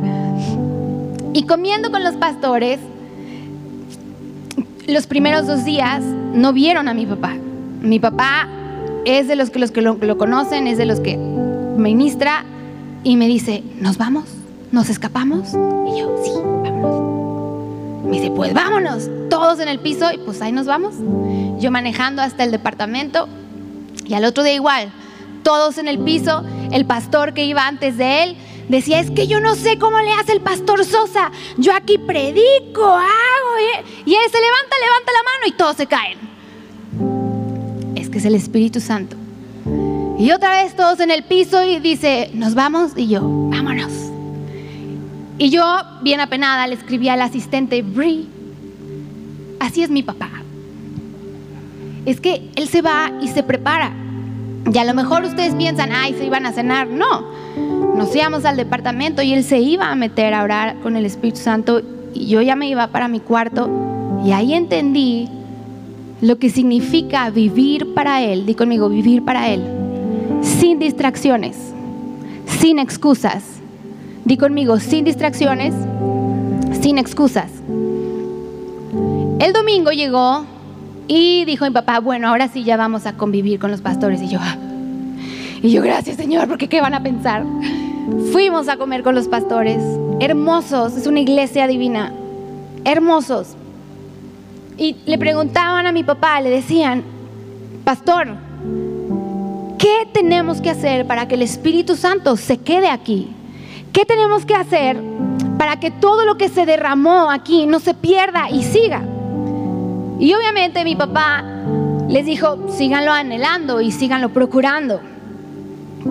Y 1.34 1.44
comiendo 1.44 1.92
con 1.92 2.04
los 2.04 2.16
pastores, 2.16 2.80
los 4.88 5.08
primeros 5.08 5.48
dos 5.48 5.64
días 5.64 6.04
no 6.04 6.52
vieron 6.52 6.88
a 6.88 6.94
mi 6.94 7.06
papá. 7.06 7.36
Mi 7.82 8.00
papá 8.00 8.48
es 9.06 9.28
de 9.28 9.36
los 9.36 9.50
que, 9.50 9.60
los 9.60 9.72
que 9.72 9.82
lo, 9.82 9.96
lo 9.96 10.18
conocen, 10.18 10.68
es 10.68 10.78
de 10.78 10.86
los 10.86 11.00
que 11.00 11.18
ministra 11.18 12.44
y 13.04 13.16
me 13.16 13.28
dice, 13.28 13.64
¿nos 13.80 13.98
vamos? 13.98 14.26
¿Nos 14.72 14.90
escapamos? 14.90 15.50
Y 15.50 16.00
yo, 16.00 16.16
sí, 16.24 16.32
vámonos. 16.36 18.06
Me 18.06 18.20
dice, 18.20 18.32
pues 18.32 18.54
vámonos, 18.54 19.10
todos 19.30 19.60
en 19.60 19.70
el 19.70 19.80
piso 19.80 20.12
y 20.12 20.18
pues 20.18 20.42
ahí 20.42 20.52
nos 20.52 20.66
vamos. 20.66 20.96
Yo 21.60 21.72
manejando 21.72 22.22
hasta 22.22 22.44
el 22.44 22.52
departamento 22.52 23.30
y 24.06 24.14
al 24.14 24.26
otro 24.26 24.44
día 24.44 24.54
igual, 24.54 24.92
todos 25.44 25.78
en 25.78 25.88
el 25.88 26.00
piso, 26.00 26.44
el 26.72 26.86
pastor 26.86 27.34
que 27.34 27.46
iba 27.46 27.68
antes 27.68 27.98
de 27.98 28.24
él 28.24 28.38
decía, 28.70 29.00
es 29.00 29.12
que 29.12 29.28
yo 29.28 29.40
no 29.40 29.56
sé 29.56 29.78
cómo 29.78 30.00
le 30.00 30.12
hace 30.14 30.34
el 30.34 30.42
pastor 30.42 30.86
Sosa, 30.86 31.32
yo 31.58 31.74
aquí 31.74 31.98
predico, 31.98 32.86
hago, 32.86 33.52
y 34.06 34.14
él 34.14 34.32
se 34.32 34.40
levanta, 34.40 34.76
levanta 34.80 35.12
la 35.12 35.24
mano 35.24 35.48
y 35.48 35.52
todos 35.52 35.76
se 35.76 35.88
caen. 35.88 36.20
Es 37.96 38.10
que 38.10 38.18
es 38.18 38.26
el 38.26 38.36
Espíritu 38.36 38.80
Santo. 38.80 39.18
Y 40.22 40.32
otra 40.32 40.62
vez 40.62 40.76
todos 40.76 41.00
en 41.00 41.10
el 41.10 41.24
piso 41.24 41.64
y 41.64 41.80
dice, 41.80 42.30
nos 42.34 42.54
vamos 42.54 42.92
y 42.96 43.08
yo, 43.08 43.22
vámonos. 43.24 43.92
Y 45.40 45.50
yo, 45.50 45.66
bien 46.04 46.20
apenada, 46.20 46.68
le 46.68 46.76
escribí 46.76 47.10
al 47.10 47.22
asistente, 47.22 47.82
Brie, 47.82 48.28
así 49.60 49.82
es 49.82 49.90
mi 49.90 50.04
papá. 50.04 50.30
Es 52.06 52.22
que 52.22 52.52
él 52.56 52.68
se 52.68 52.84
va 52.84 53.12
y 53.22 53.30
se 53.30 53.42
prepara. 53.42 53.94
Y 54.72 54.78
a 54.78 54.84
lo 54.84 54.94
mejor 54.94 55.24
ustedes 55.24 55.56
piensan, 55.56 55.92
ay, 55.92 56.14
se 56.14 56.26
iban 56.26 56.46
a 56.46 56.52
cenar. 56.52 56.88
No, 56.88 57.26
nos 57.96 58.16
íbamos 58.16 58.46
al 58.46 58.58
departamento 58.58 59.22
y 59.22 59.34
él 59.34 59.44
se 59.44 59.60
iba 59.60 59.92
a 59.92 59.96
meter 59.96 60.34
a 60.34 60.44
orar 60.44 60.76
con 60.82 60.96
el 60.96 61.06
Espíritu 61.06 61.40
Santo 61.40 61.82
y 62.14 62.28
yo 62.28 62.42
ya 62.42 62.56
me 62.56 62.68
iba 62.68 62.88
para 62.88 63.08
mi 63.08 63.20
cuarto 63.20 63.70
y 64.26 64.32
ahí 64.32 64.54
entendí 64.54 65.30
lo 66.22 66.38
que 66.38 66.50
significa 66.50 67.30
vivir 67.30 67.94
para 67.94 68.22
Él. 68.22 68.46
Di 68.46 68.54
conmigo, 68.54 68.90
vivir 68.90 69.26
para 69.26 69.50
Él. 69.50 69.64
Sin 70.42 70.80
distracciones, 70.80 71.58
sin 72.60 72.80
excusas. 72.80 73.44
Di 74.24 74.38
conmigo, 74.38 74.80
sin 74.80 75.04
distracciones, 75.04 75.74
sin 76.80 77.00
excusas. 77.00 77.50
El 79.40 79.54
domingo 79.54 79.92
llegó 79.92 80.46
y 81.08 81.44
dijo 81.46 81.66
mi 81.66 81.72
papá, 81.72 82.00
bueno, 82.00 82.28
ahora 82.28 82.48
sí 82.48 82.64
ya 82.64 82.78
vamos 82.78 83.08
a 83.08 83.14
convivir 83.14 83.60
con 83.60 83.72
los 83.72 83.82
pastores. 83.82 84.22
Y 84.22 84.28
yo, 84.28 84.38
ah". 84.40 84.56
y 85.64 85.72
yo, 85.72 85.82
gracias 85.82 86.18
Señor, 86.18 86.48
porque 86.48 86.68
¿qué 86.68 86.82
van 86.82 86.94
a 86.94 87.02
pensar? 87.02 87.44
Fuimos 88.32 88.68
a 88.68 88.78
comer 88.78 89.04
con 89.04 89.16
los 89.16 89.28
pastores, 89.28 89.82
hermosos, 90.20 90.98
es 90.98 91.08
una 91.08 91.20
iglesia 91.20 91.68
divina, 91.68 92.14
hermosos. 92.84 93.56
Y 94.78 94.96
le 95.06 95.18
preguntaban 95.18 95.86
a 95.86 95.92
mi 95.92 96.04
papá, 96.04 96.42
le 96.42 96.50
decían, 96.50 97.04
pastor, 97.84 98.30
¿qué 99.78 100.08
tenemos 100.12 100.62
que 100.62 100.70
hacer 100.70 101.06
para 101.06 101.28
que 101.28 101.36
el 101.36 101.44
Espíritu 101.44 101.96
Santo 101.96 102.38
se 102.38 102.58
quede 102.58 102.90
aquí? 102.90 103.30
¿Qué 103.94 104.06
tenemos 104.06 104.46
que 104.46 104.56
hacer 104.56 104.98
para 105.58 105.80
que 105.80 105.92
todo 105.92 106.26
lo 106.26 106.38
que 106.38 106.50
se 106.50 106.66
derramó 106.66 107.30
aquí 107.30 107.68
no 107.68 107.80
se 107.80 107.94
pierda 107.94 108.50
y 108.50 108.64
siga? 108.64 109.04
Y 110.20 110.34
obviamente 110.34 110.84
mi 110.84 110.96
papá 110.96 111.44
les 112.08 112.26
dijo, 112.26 112.68
síganlo 112.70 113.12
anhelando 113.12 113.82
y 113.82 113.92
síganlo 113.92 114.30
procurando. 114.30 115.11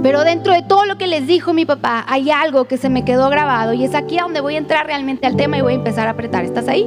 Pero 0.03 0.23
dentro 0.25 0.53
de 0.53 0.63
todo 0.63 0.87
lo 0.87 0.97
que 0.97 1.07
les 1.07 1.27
dijo 1.27 1.53
mi 1.53 1.65
papá, 1.65 2.05
hay 2.09 2.31
algo 2.31 2.65
que 2.65 2.77
se 2.77 2.89
me 2.89 3.05
quedó 3.05 3.29
grabado 3.29 3.73
y 3.73 3.85
es 3.85 3.95
aquí 3.95 4.19
a 4.19 4.23
donde 4.23 4.41
voy 4.41 4.55
a 4.55 4.59
entrar 4.59 4.87
realmente 4.87 5.27
al 5.27 5.37
tema 5.37 5.59
y 5.59 5.63
voy 5.63 5.73
a 5.73 5.77
empezar 5.77 6.07
a 6.07 6.13
apretar. 6.13 6.45
¿Estás 6.45 6.69
ahí? 6.69 6.87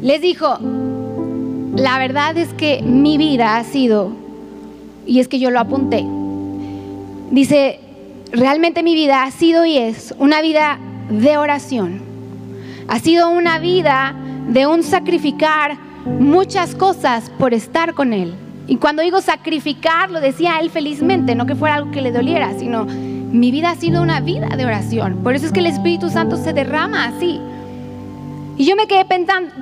Les 0.00 0.20
dijo, 0.20 0.58
la 1.76 1.98
verdad 1.98 2.36
es 2.36 2.52
que 2.54 2.82
mi 2.82 3.18
vida 3.18 3.56
ha 3.56 3.64
sido, 3.64 4.12
y 5.06 5.20
es 5.20 5.28
que 5.28 5.38
yo 5.38 5.50
lo 5.50 5.60
apunté, 5.60 6.04
dice, 7.30 7.78
realmente 8.32 8.82
mi 8.82 8.94
vida 8.94 9.22
ha 9.22 9.30
sido 9.30 9.64
y 9.64 9.78
es 9.78 10.14
una 10.18 10.42
vida 10.42 10.78
de 11.08 11.36
oración. 11.36 12.02
Ha 12.88 12.98
sido 12.98 13.30
una 13.30 13.58
vida 13.58 14.14
de 14.48 14.66
un 14.66 14.82
sacrificar 14.82 15.76
muchas 16.04 16.74
cosas 16.74 17.30
por 17.38 17.54
estar 17.54 17.94
con 17.94 18.12
Él. 18.12 18.34
Y 18.66 18.76
cuando 18.76 19.02
digo 19.02 19.20
sacrificar, 19.20 20.10
lo 20.10 20.20
decía 20.20 20.58
él 20.60 20.70
felizmente, 20.70 21.34
no 21.34 21.46
que 21.46 21.54
fuera 21.54 21.76
algo 21.76 21.90
que 21.90 22.00
le 22.00 22.12
doliera, 22.12 22.52
sino 22.58 22.84
mi 22.84 23.50
vida 23.50 23.70
ha 23.70 23.76
sido 23.76 24.02
una 24.02 24.20
vida 24.20 24.48
de 24.56 24.64
oración. 24.64 25.20
Por 25.22 25.34
eso 25.34 25.46
es 25.46 25.52
que 25.52 25.60
el 25.60 25.66
Espíritu 25.66 26.10
Santo 26.10 26.36
se 26.36 26.52
derrama 26.52 27.06
así. 27.06 27.40
Y 28.56 28.64
yo 28.66 28.76
me 28.76 28.86
quedé 28.86 29.04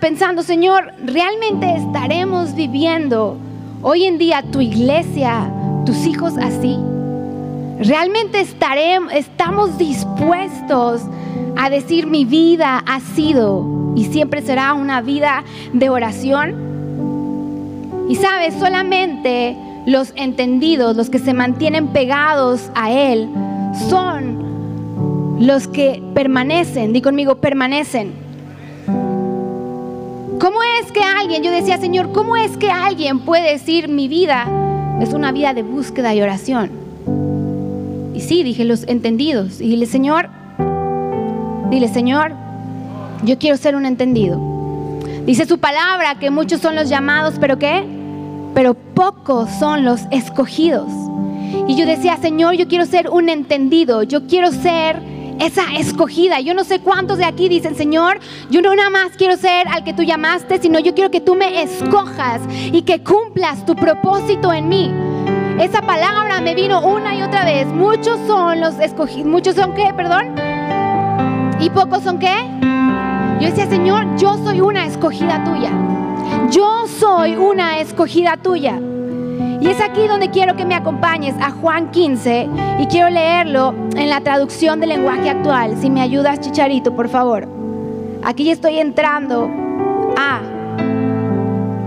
pensando, 0.00 0.42
Señor, 0.42 0.92
¿realmente 1.04 1.76
estaremos 1.76 2.54
viviendo 2.54 3.38
hoy 3.82 4.04
en 4.04 4.18
día 4.18 4.42
tu 4.42 4.60
iglesia, 4.60 5.50
tus 5.86 6.06
hijos 6.06 6.36
así? 6.36 6.76
¿Realmente 7.78 8.40
estaremos, 8.40 9.12
estamos 9.14 9.78
dispuestos 9.78 11.02
a 11.56 11.70
decir 11.70 12.06
mi 12.06 12.24
vida 12.24 12.82
ha 12.86 13.00
sido 13.00 13.94
y 13.96 14.04
siempre 14.06 14.42
será 14.42 14.74
una 14.74 15.00
vida 15.00 15.44
de 15.72 15.88
oración? 15.88 16.69
Y 18.10 18.16
sabes, 18.16 18.54
solamente 18.54 19.56
los 19.86 20.12
entendidos, 20.16 20.96
los 20.96 21.10
que 21.10 21.20
se 21.20 21.32
mantienen 21.32 21.92
pegados 21.92 22.68
a 22.74 22.90
Él, 22.90 23.28
son 23.88 25.38
los 25.38 25.68
que 25.68 26.02
permanecen. 26.12 26.92
Di 26.92 27.02
conmigo, 27.02 27.36
permanecen. 27.36 28.10
¿Cómo 30.40 30.58
es 30.80 30.90
que 30.90 31.04
alguien, 31.04 31.44
yo 31.44 31.52
decía, 31.52 31.78
Señor, 31.78 32.10
¿cómo 32.10 32.36
es 32.36 32.56
que 32.56 32.68
alguien 32.68 33.20
puede 33.20 33.52
decir 33.52 33.86
mi 33.86 34.08
vida 34.08 34.48
es 35.00 35.12
una 35.12 35.30
vida 35.30 35.54
de 35.54 35.62
búsqueda 35.62 36.12
y 36.12 36.20
oración? 36.20 36.72
Y 38.12 38.22
sí, 38.22 38.42
dije 38.42 38.64
los 38.64 38.88
entendidos. 38.88 39.60
Y 39.60 39.68
dile, 39.68 39.86
Señor, 39.86 40.28
dile, 41.70 41.86
Señor, 41.86 42.32
yo 43.22 43.38
quiero 43.38 43.56
ser 43.56 43.76
un 43.76 43.86
entendido. 43.86 44.40
Dice 45.26 45.46
su 45.46 45.58
palabra 45.58 46.18
que 46.18 46.30
muchos 46.30 46.60
son 46.60 46.74
los 46.74 46.88
llamados, 46.88 47.36
pero 47.40 47.56
¿qué? 47.56 47.99
Pero 48.54 48.74
pocos 48.74 49.48
son 49.58 49.84
los 49.84 50.02
escogidos. 50.10 50.90
Y 51.66 51.76
yo 51.76 51.86
decía, 51.86 52.16
Señor, 52.16 52.54
yo 52.54 52.68
quiero 52.68 52.86
ser 52.86 53.08
un 53.10 53.28
entendido, 53.28 54.02
yo 54.02 54.26
quiero 54.26 54.50
ser 54.52 55.02
esa 55.40 55.62
escogida. 55.78 56.40
Yo 56.40 56.54
no 56.54 56.64
sé 56.64 56.80
cuántos 56.80 57.18
de 57.18 57.24
aquí 57.24 57.48
dicen, 57.48 57.74
Señor, 57.74 58.20
yo 58.50 58.60
no 58.60 58.74
nada 58.74 58.90
más 58.90 59.12
quiero 59.16 59.36
ser 59.36 59.66
al 59.68 59.84
que 59.84 59.94
tú 59.94 60.02
llamaste, 60.02 60.58
sino 60.60 60.78
yo 60.78 60.94
quiero 60.94 61.10
que 61.10 61.20
tú 61.20 61.34
me 61.34 61.62
escojas 61.62 62.42
y 62.72 62.82
que 62.82 63.02
cumplas 63.02 63.64
tu 63.64 63.74
propósito 63.74 64.52
en 64.52 64.68
mí. 64.68 64.92
Esa 65.58 65.82
palabra 65.82 66.40
me 66.40 66.54
vino 66.54 66.86
una 66.86 67.14
y 67.16 67.22
otra 67.22 67.44
vez. 67.44 67.66
Muchos 67.66 68.18
son 68.26 68.60
los 68.60 68.78
escogidos. 68.78 69.26
¿Muchos 69.26 69.56
son 69.56 69.74
qué? 69.74 69.92
Perdón. 69.96 70.34
¿Y 71.60 71.68
pocos 71.70 72.02
son 72.02 72.18
qué? 72.18 72.34
Yo 73.40 73.48
decía, 73.48 73.66
Señor, 73.68 74.16
yo 74.16 74.36
soy 74.44 74.60
una 74.60 74.86
escogida 74.86 75.42
tuya 75.44 75.70
yo 76.50 76.86
soy 76.86 77.36
una 77.36 77.80
escogida 77.80 78.36
tuya. 78.36 78.80
Y 79.60 79.68
es 79.68 79.80
aquí 79.80 80.06
donde 80.08 80.30
quiero 80.30 80.56
que 80.56 80.64
me 80.64 80.74
acompañes 80.74 81.34
a 81.40 81.50
Juan 81.50 81.90
15 81.90 82.48
y 82.78 82.86
quiero 82.86 83.10
leerlo 83.10 83.74
en 83.94 84.08
la 84.08 84.22
traducción 84.22 84.80
del 84.80 84.88
lenguaje 84.88 85.28
actual. 85.28 85.76
Si 85.80 85.90
me 85.90 86.00
ayudas, 86.00 86.40
Chicharito, 86.40 86.96
por 86.96 87.08
favor. 87.08 87.46
Aquí 88.22 88.50
estoy 88.50 88.78
entrando 88.78 89.50
a 90.16 90.40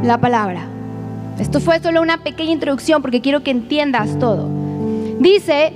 la 0.03 0.17
palabra. 0.19 0.67
Esto 1.39 1.59
fue 1.59 1.79
solo 1.79 2.01
una 2.01 2.17
pequeña 2.17 2.51
introducción 2.51 3.01
porque 3.01 3.21
quiero 3.21 3.41
que 3.41 3.49
entiendas 3.49 4.19
todo. 4.19 4.47
Dice 5.19 5.73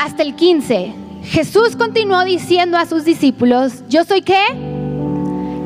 hasta 0.00 0.22
el 0.24 0.34
15, 0.34 0.92
Jesús 1.22 1.76
continuó 1.76 2.24
diciendo 2.24 2.76
a 2.76 2.86
sus 2.86 3.04
discípulos, 3.04 3.84
¿yo 3.88 4.04
soy 4.04 4.22
qué? 4.22 4.73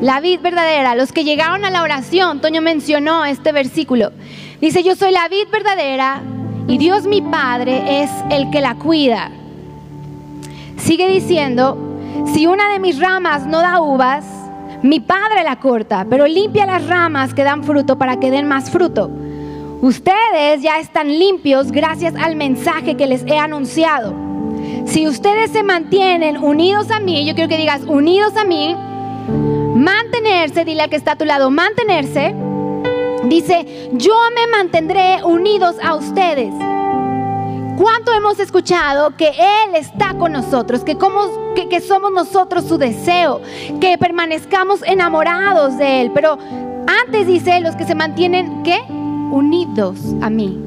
La 0.01 0.21
vid 0.21 0.39
verdadera, 0.39 0.95
los 0.95 1.11
que 1.11 1.25
llegaron 1.25 1.65
a 1.65 1.69
la 1.69 1.83
oración, 1.83 2.39
Toño 2.39 2.61
mencionó 2.61 3.25
este 3.25 3.51
versículo. 3.51 4.13
Dice, 4.61 4.81
yo 4.81 4.95
soy 4.95 5.11
la 5.11 5.27
vid 5.27 5.49
verdadera 5.51 6.21
y 6.67 6.77
Dios 6.77 7.05
mi 7.05 7.21
Padre 7.21 8.03
es 8.03 8.09
el 8.29 8.49
que 8.49 8.61
la 8.61 8.75
cuida. 8.75 9.29
Sigue 10.77 11.09
diciendo, 11.09 11.77
si 12.33 12.47
una 12.47 12.69
de 12.71 12.79
mis 12.79 12.97
ramas 12.97 13.45
no 13.45 13.59
da 13.59 13.81
uvas, 13.81 14.25
mi 14.81 15.01
Padre 15.01 15.43
la 15.43 15.57
corta, 15.57 16.05
pero 16.09 16.25
limpia 16.27 16.65
las 16.65 16.87
ramas 16.87 17.33
que 17.33 17.43
dan 17.43 17.65
fruto 17.65 17.97
para 17.97 18.21
que 18.21 18.31
den 18.31 18.47
más 18.47 18.71
fruto. 18.71 19.11
Ustedes 19.81 20.61
ya 20.61 20.79
están 20.79 21.07
limpios 21.09 21.73
gracias 21.73 22.13
al 22.15 22.37
mensaje 22.37 22.95
que 22.95 23.07
les 23.07 23.25
he 23.25 23.37
anunciado. 23.37 24.13
si 24.85 25.07
ustedes 25.07 25.51
se 25.51 25.61
mantienen 25.61 26.37
unidos 26.37 26.89
a 26.89 27.01
mí, 27.01 27.25
yo 27.25 27.35
quiero 27.35 27.49
que 27.49 27.57
digas 27.57 27.81
unidos 27.85 28.35
a 28.37 28.45
mí, 28.45 28.75
mantenerse, 29.89 30.65
dile 30.65 30.83
al 30.83 30.89
que 30.89 30.95
está 30.95 31.13
a 31.13 31.15
tu 31.15 31.25
lado, 31.25 31.49
mantenerse, 31.49 32.35
dice, 33.25 33.89
yo 33.93 34.13
me 34.35 34.47
mantendré 34.47 35.23
unidos 35.23 35.77
a 35.83 35.95
ustedes. 35.95 36.53
¿Cuánto 37.77 38.11
hemos 38.13 38.39
escuchado 38.39 39.15
que 39.15 39.29
Él 39.29 39.75
está 39.75 40.13
con 40.15 40.33
nosotros, 40.33 40.83
que, 40.83 40.93
somos 41.81 42.11
nosotros 42.11 42.65
su 42.65 42.77
deseo, 42.77 43.41
que 43.79 43.97
permanezcamos 43.97 44.81
enamorados 44.83 45.77
de 45.77 46.01
Él? 46.01 46.11
Pero 46.13 46.37
antes 46.87 47.25
dice, 47.25 47.59
los 47.61 47.75
que 47.75 47.85
se 47.85 47.95
mantienen, 47.95 48.63
¿qué? 48.63 48.79
Unidos 49.31 49.99
a 50.21 50.29
mí. 50.29 50.59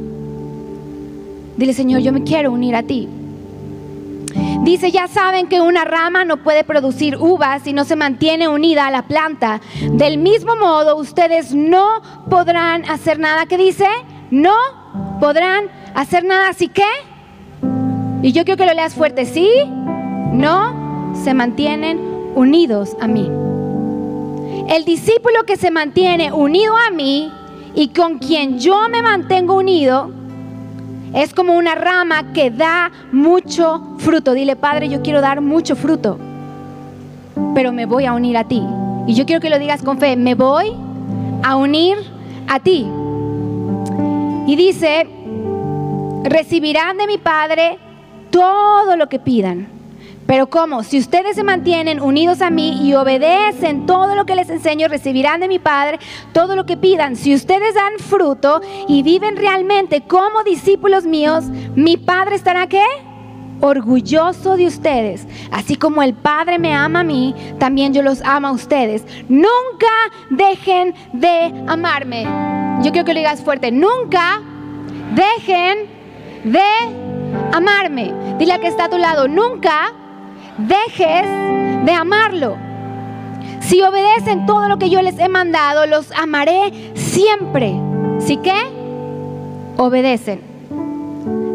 Dile, 1.57 1.75
Señor, 1.75 2.01
yo 2.01 2.13
me 2.13 2.25
quiero 2.25 2.51
unir 2.51 2.75
a 2.75 2.83
ti. 2.83 3.09
Dice, 4.63 4.91
ya 4.91 5.09
saben 5.09 5.49
que 5.49 5.61
una 5.61 5.85
rama 5.85 6.25
no 6.25 6.39
puede 6.39 6.65
producir 6.65 7.17
uvas 7.17 7.63
si 7.63 7.73
no 7.73 7.85
se 7.85 7.97
mantiene 7.97 8.49
unida 8.49 8.87
a 8.87 8.91
la 8.91 9.03
planta. 9.03 9.61
Del 9.93 10.19
mismo 10.19 10.57
modo, 10.57 10.97
ustedes 10.97 11.55
no 11.55 12.03
podrán 12.31 12.85
hacer 12.89 13.19
nada. 13.19 13.47
¿Qué 13.47 13.59
dice? 13.59 13.87
No 14.31 14.55
podrán 15.21 15.71
hacer 15.95 16.25
nada, 16.25 16.49
así 16.49 16.69
que, 16.69 16.87
y 18.23 18.33
yo 18.33 18.45
quiero 18.45 18.57
que 18.57 18.67
lo 18.67 18.75
leas 18.75 18.95
fuerte, 18.95 19.25
sí, 19.25 19.49
no, 20.33 21.13
se 21.23 21.35
mantienen 21.35 22.01
unidos 22.35 22.97
a 23.01 23.07
mí. 23.07 23.31
El 24.69 24.85
discípulo 24.85 25.45
que 25.45 25.57
se 25.57 25.71
mantiene 25.71 26.33
unido 26.33 26.75
a 26.77 26.91
mí 26.91 27.31
y 27.75 27.89
con 27.89 28.19
quien 28.19 28.59
yo 28.59 28.89
me 28.89 29.03
mantengo 29.03 29.57
unido, 29.57 30.11
es 31.15 31.35
como 31.35 31.55
una 31.55 31.75
rama 31.75 32.33
que 32.33 32.51
da 32.51 32.91
mucho 33.13 33.97
fruto. 33.99 34.33
Dile, 34.33 34.57
Padre, 34.57 34.89
yo 34.89 35.03
quiero 35.03 35.21
dar 35.21 35.41
mucho 35.41 35.77
fruto, 35.77 36.19
pero 37.55 37.73
me 37.73 37.87
voy 37.87 38.07
a 38.07 38.13
unir 38.13 38.37
a 38.37 38.45
ti. 38.45 38.63
Y 39.07 39.15
yo 39.15 39.27
quiero 39.27 39.41
que 39.41 39.51
lo 39.51 39.59
digas 39.59 39.83
con 39.83 39.99
fe, 39.99 40.17
me 40.17 40.35
voy 40.35 40.73
a 41.43 41.57
unir 41.57 41.99
a 42.49 42.61
ti. 42.61 42.87
Y 44.47 44.57
dice, 44.57 45.07
recibirán 46.25 46.97
de 46.97 47.07
mi 47.07 47.19
Padre 47.19 47.79
todo 48.31 48.97
lo 48.97 49.09
que 49.09 49.19
pidan. 49.19 49.72
Pero 50.33 50.49
¿cómo? 50.49 50.83
Si 50.83 50.99
ustedes 50.99 51.37
se 51.37 51.45
mantienen 51.45 52.01
unidos 52.01 52.41
a 52.41 52.49
mí 52.49 52.89
y 52.89 52.95
obedecen 52.95 53.85
todo 53.85 54.15
lo 54.15 54.25
que 54.25 54.35
les 54.35 54.49
enseño, 54.49 54.89
recibirán 54.89 55.41
de 55.41 55.47
mi 55.47 55.59
Padre 55.59 55.99
todo 56.33 56.57
lo 56.57 56.65
que 56.65 56.79
pidan. 56.79 57.17
Si 57.17 57.35
ustedes 57.35 57.75
dan 57.75 57.99
fruto 57.99 58.63
y 58.89 59.03
viven 59.03 59.37
realmente 59.37 60.01
como 60.01 60.43
discípulos 60.43 61.05
míos, 61.05 61.45
mi 61.75 61.99
Padre 61.99 62.37
estará 62.37 62.67
qué? 62.67 62.83
Orgulloso 63.61 64.57
de 64.57 64.69
ustedes. 64.69 65.29
Así 65.51 65.77
como 65.77 66.03
el 66.03 66.15
Padre 66.15 66.59
me 66.59 66.75
ama 66.75 67.01
a 67.01 67.05
mí, 67.05 67.35
también 67.59 67.93
yo 67.93 68.01
los 68.01 68.23
amo 68.23 68.49
a 68.49 68.53
ustedes. 68.53 69.05
Nunca 69.29 69.93
dejen 70.31 70.95
de 71.13 71.53
amarme. 71.67 72.23
Yo 72.83 72.91
quiero 72.91 73.05
que 73.05 73.13
lo 73.13 73.21
digas 73.21 73.43
fuerte. 73.43 73.71
Nunca 73.71 74.41
dejen 75.15 75.91
de 76.45 76.63
amarme. 77.53 78.15
Dile 78.39 78.55
a 78.55 78.61
que 78.61 78.69
está 78.69 78.87
a 78.87 78.89
tu 78.89 78.97
lado, 78.97 79.29
nunca 79.29 79.93
dejes 80.59 81.27
de 81.85 81.93
amarlo. 81.93 82.57
Si 83.61 83.83
obedecen 83.83 84.47
todo 84.47 84.69
lo 84.69 84.79
que 84.79 84.91
yo 84.91 85.03
les 85.03 85.19
he 85.19 85.29
mandado, 85.29 85.87
los 85.87 86.11
amaré 86.13 86.73
siempre. 86.95 87.75
¿Sí 88.19 88.37
que? 88.37 88.55
Obedecen. 89.77 90.41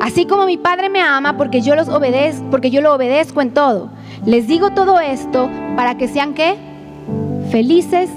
Así 0.01 0.25
como 0.25 0.45
mi 0.45 0.57
Padre 0.57 0.89
me 0.89 1.01
ama 1.01 1.37
porque 1.37 1.61
yo 1.61 1.75
los 1.75 1.89
obedezco, 1.89 2.45
porque 2.49 2.69
yo 2.69 2.81
lo 2.81 2.93
obedezco 2.93 3.41
en 3.41 3.53
todo. 3.53 3.89
Les 4.25 4.47
digo 4.47 4.71
todo 4.71 4.99
esto 4.99 5.49
para 5.75 5.97
que 5.97 6.07
sean 6.07 6.33
qué? 6.33 6.55
Felices 7.51 8.09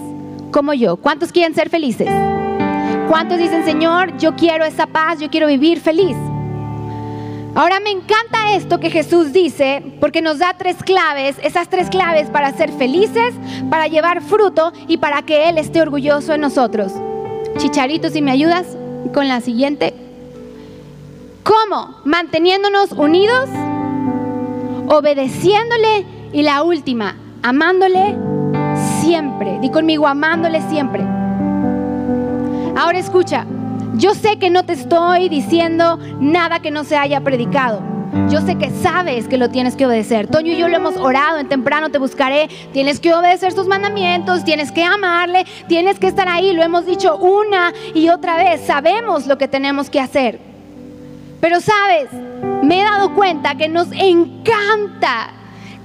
como 0.51 0.73
yo. 0.73 0.97
¿Cuántos 0.97 1.33
quieren 1.33 1.55
ser 1.55 1.69
felices? 1.69 2.09
¿Cuántos 3.09 3.39
dicen, 3.39 3.65
Señor, 3.65 4.17
yo 4.19 4.37
quiero 4.37 4.65
esa 4.65 4.87
paz, 4.87 5.19
yo 5.19 5.31
quiero 5.31 5.47
vivir 5.47 5.81
feliz? 5.81 6.17
Ahora 7.61 7.79
me 7.79 7.91
encanta 7.91 8.55
esto 8.55 8.81
que 8.81 8.89
Jesús 8.89 9.35
dice 9.35 9.83
porque 10.01 10.23
nos 10.23 10.39
da 10.39 10.55
tres 10.57 10.83
claves, 10.83 11.37
esas 11.43 11.69
tres 11.69 11.91
claves 11.91 12.31
para 12.31 12.55
ser 12.55 12.73
felices, 12.73 13.35
para 13.69 13.87
llevar 13.87 14.23
fruto 14.23 14.73
y 14.89 14.97
para 14.97 15.21
que 15.21 15.51
Él 15.51 15.59
esté 15.59 15.83
orgulloso 15.83 16.33
en 16.33 16.41
nosotros. 16.41 16.91
Chicharito, 17.59 18.09
si 18.09 18.23
me 18.23 18.31
ayudas 18.31 18.79
con 19.13 19.29
la 19.29 19.43
siguiente. 19.43 19.93
¿Cómo? 21.43 21.97
Manteniéndonos 22.07 22.93
unidos, 22.93 23.51
obedeciéndole 24.89 26.07
y 26.33 26.41
la 26.41 26.63
última, 26.63 27.17
amándole 27.43 28.17
siempre. 29.03 29.59
Di 29.61 29.69
conmigo, 29.69 30.07
amándole 30.07 30.63
siempre. 30.71 31.03
Ahora 32.75 32.99
escucha, 32.99 33.45
yo 33.95 34.15
sé 34.15 34.39
que 34.39 34.51
no 34.51 34.65
te 34.65 34.75
estoy 34.75 35.29
diciendo 35.29 35.99
nada 36.21 36.61
que 36.61 36.71
no 36.71 36.85
se 36.85 36.97
haya 36.97 37.21
predicado. 37.21 37.83
Yo 38.29 38.41
sé 38.41 38.57
que 38.57 38.71
sabes 38.71 39.29
que 39.29 39.39
lo 39.39 39.51
tienes 39.51 39.77
que 39.77 39.87
obedecer. 39.87 40.27
Toño 40.27 40.53
y 40.53 40.57
yo 40.57 40.69
lo 40.69 40.77
hemos 40.77 40.97
orado, 40.97 41.39
en 41.39 41.49
temprano 41.49 41.91
te 41.91 41.99
buscaré. 41.99 42.49
Tienes 42.73 42.99
que 42.99 43.15
obedecer 43.15 43.53
sus 43.53 43.69
mandamientos, 43.69 44.45
tienes 44.45 44.73
que 44.73 44.85
amarle, 44.85 45.45
tienes 45.69 45.99
que 45.99 46.09
estar 46.09 46.29
ahí. 46.29 46.53
Lo 46.53 46.63
hemos 46.63 46.87
dicho 46.87 47.17
una 47.17 47.73
y 47.95 48.09
otra 48.09 48.37
vez. 48.37 48.63
Sabemos 48.67 49.27
lo 49.27 49.39
que 49.39 49.49
tenemos 49.49 49.91
que 49.91 50.01
hacer. 50.01 50.41
Pero 51.41 51.61
sabes, 51.61 52.09
me 52.63 52.81
he 52.81 52.85
dado 52.85 53.15
cuenta 53.15 53.55
que 53.55 53.69
nos 53.69 53.89
encanta 53.93 55.31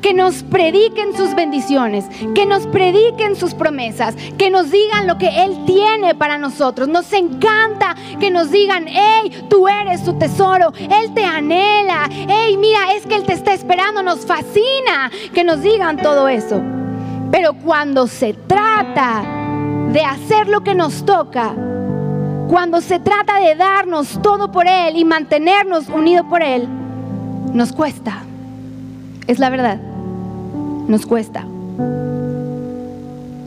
que 0.06 0.14
nos 0.14 0.44
prediquen 0.44 1.18
sus 1.18 1.34
bendiciones, 1.34 2.06
que 2.36 2.46
nos 2.46 2.68
prediquen 2.68 3.36
sus 3.36 3.56
promesas, 3.56 4.16
que 4.38 4.52
nos 4.52 4.70
digan 4.70 5.08
lo 5.08 5.18
que 5.18 5.44
Él 5.44 5.66
tiene 5.66 6.14
para 6.14 6.38
nosotros. 6.38 6.88
Nos 6.88 7.12
encanta 7.12 7.96
que 8.20 8.30
nos 8.30 8.52
digan, 8.52 8.86
hey, 8.88 9.48
tú 9.50 9.68
eres 9.68 10.02
su 10.02 10.14
tesoro, 10.14 10.72
Él 10.78 11.12
te 11.16 11.26
anhela, 11.26 12.08
hey, 12.08 12.56
mira, 12.56 12.94
es 12.94 13.08
que 13.08 13.16
Él 13.16 13.24
te 13.24 13.34
está 13.34 13.56
esperando, 13.56 14.04
nos 14.04 14.28
fascina 14.28 15.10
que 15.34 15.44
nos 15.44 15.64
digan 15.64 15.98
todo 15.98 16.28
eso. 16.28 16.62
Pero 17.32 17.56
cuando 17.56 18.06
se 18.06 18.34
trata 18.34 19.24
de 19.92 20.02
hacer 20.02 20.48
lo 20.50 20.62
que 20.62 20.76
nos 20.76 21.04
toca, 21.04 21.56
cuando 22.48 22.80
se 22.82 23.00
trata 23.00 23.40
de 23.40 23.56
darnos 23.56 24.22
todo 24.22 24.52
por 24.52 24.68
Él 24.68 24.98
y 24.98 25.04
mantenernos 25.04 25.90
unidos 25.90 26.28
por 26.30 26.44
Él, 26.44 26.68
nos 27.54 27.74
cuesta. 27.74 28.22
Es 29.26 29.40
la 29.40 29.50
verdad 29.50 29.95
nos 30.88 31.06
cuesta. 31.06 31.46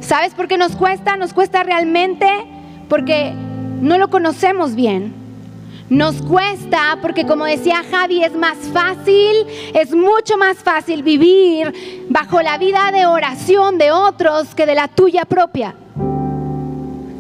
¿Sabes 0.01 0.35
por 0.35 0.49
qué 0.49 0.57
nos 0.57 0.75
cuesta? 0.75 1.17
Nos 1.17 1.33
cuesta 1.33 1.63
realmente 1.63 2.27
porque 2.89 3.33
no 3.81 3.99
lo 3.99 4.09
conocemos 4.09 4.75
bien. 4.75 5.15
Nos 5.91 6.21
cuesta 6.21 6.99
porque 7.01 7.27
como 7.27 7.45
decía 7.45 7.83
Javi, 7.91 8.23
es 8.23 8.35
más 8.35 8.59
fácil, 8.73 9.47
es 9.75 9.95
mucho 9.95 10.37
más 10.37 10.59
fácil 10.59 11.03
vivir 11.03 12.07
bajo 12.11 12.43
la 12.43 12.59
vida 12.59 12.91
de 12.93 13.07
oración 13.07 13.79
de 13.79 13.91
otros 13.91 14.55
que 14.55 14.67
de 14.67 14.75
la 14.75 14.89
tuya 14.89 15.25
propia. 15.25 15.75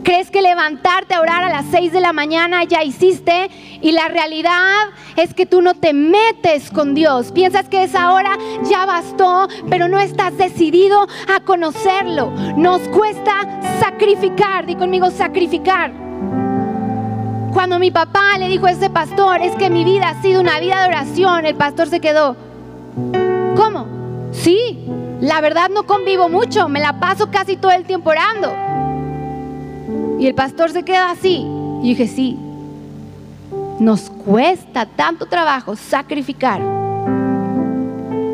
¿Crees 0.08 0.30
que 0.30 0.40
levantarte 0.40 1.14
a 1.14 1.20
orar 1.20 1.44
a 1.44 1.50
las 1.50 1.66
6 1.70 1.92
de 1.92 2.00
la 2.00 2.14
mañana 2.14 2.64
ya 2.64 2.82
hiciste? 2.82 3.50
Y 3.82 3.92
la 3.92 4.08
realidad 4.08 4.86
es 5.16 5.34
que 5.34 5.44
tú 5.44 5.60
no 5.60 5.74
te 5.74 5.92
metes 5.92 6.70
con 6.70 6.94
Dios. 6.94 7.30
Piensas 7.30 7.68
que 7.68 7.82
esa 7.82 8.14
hora 8.14 8.38
ya 8.62 8.86
bastó, 8.86 9.48
pero 9.68 9.86
no 9.86 9.98
estás 9.98 10.38
decidido 10.38 11.06
a 11.28 11.40
conocerlo. 11.40 12.30
Nos 12.56 12.88
cuesta 12.88 13.60
sacrificar, 13.80 14.64
di 14.64 14.76
conmigo 14.76 15.10
sacrificar. 15.10 15.92
Cuando 17.52 17.78
mi 17.78 17.90
papá 17.90 18.38
le 18.38 18.48
dijo 18.48 18.64
a 18.64 18.70
ese 18.70 18.88
pastor, 18.88 19.42
es 19.42 19.54
que 19.56 19.68
mi 19.68 19.84
vida 19.84 20.08
ha 20.08 20.22
sido 20.22 20.40
una 20.40 20.58
vida 20.58 20.80
de 20.80 20.88
oración, 20.88 21.44
el 21.44 21.54
pastor 21.54 21.86
se 21.88 22.00
quedó. 22.00 22.34
¿Cómo? 23.56 23.86
Sí, 24.32 24.86
la 25.20 25.42
verdad 25.42 25.68
no 25.68 25.82
convivo 25.82 26.30
mucho, 26.30 26.66
me 26.70 26.80
la 26.80 26.98
paso 26.98 27.30
casi 27.30 27.58
todo 27.58 27.72
el 27.72 27.84
tiempo 27.84 28.08
orando. 28.08 28.67
Y 30.18 30.26
el 30.26 30.34
pastor 30.34 30.70
se 30.70 30.82
queda 30.82 31.10
así. 31.10 31.46
Y 31.82 31.90
dije, 31.90 32.08
sí, 32.08 32.36
nos 33.78 34.10
cuesta 34.10 34.86
tanto 34.86 35.26
trabajo 35.26 35.76
sacrificar. 35.76 36.60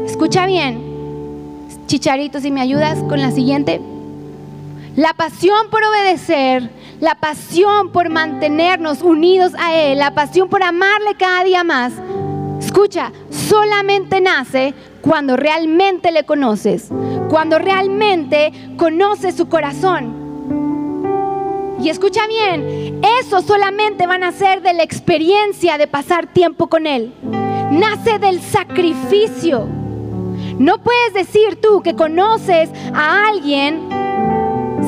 Escucha 0.07 0.47
bien, 0.47 0.95
Chicharito, 1.87 2.41
si 2.41 2.51
me 2.51 2.61
ayudas 2.61 2.99
con 3.05 3.21
la 3.21 3.31
siguiente. 3.31 3.81
La 4.97 5.13
pasión 5.13 5.69
por 5.71 5.83
obedecer, 5.85 6.71
la 7.01 7.17
pasión 7.17 7.91
por 7.91 8.09
mantenernos 8.11 9.03
unidos 9.03 9.53
a 9.59 9.75
Él, 9.75 9.99
la 9.99 10.15
pasión 10.15 10.49
por 10.49 10.63
amarle 10.63 11.15
cada 11.19 11.45
día 11.45 11.65
más. 11.65 11.93
Escucha, 12.61 13.13
solamente 13.31 14.21
nace 14.21 14.73
cuando 15.03 15.37
realmente 15.37 16.13
le 16.13 16.25
conoces, 16.25 16.89
cuando 17.29 17.59
realmente 17.59 18.53
conoces 18.77 19.35
su 19.35 19.49
corazón. 19.49 20.24
Y 21.85 21.91
escucha 21.91 22.27
bien, 22.27 23.03
eso 23.21 23.43
solamente 23.43 24.07
van 24.07 24.23
a 24.23 24.33
ser 24.33 24.63
de 24.63 24.73
la 24.73 24.83
experiencia 24.83 25.77
de 25.77 25.87
pasar 25.87 26.27
tiempo 26.27 26.67
con 26.67 26.87
Él. 26.87 27.13
nace 27.71 28.19
del 28.19 28.41
sacrificio. 28.41 29.67
No 30.59 30.79
puedes 30.79 31.13
decir 31.13 31.61
tú 31.61 31.83
que 31.83 31.95
conoces 31.95 32.71
a 32.95 33.29
alguien 33.29 33.87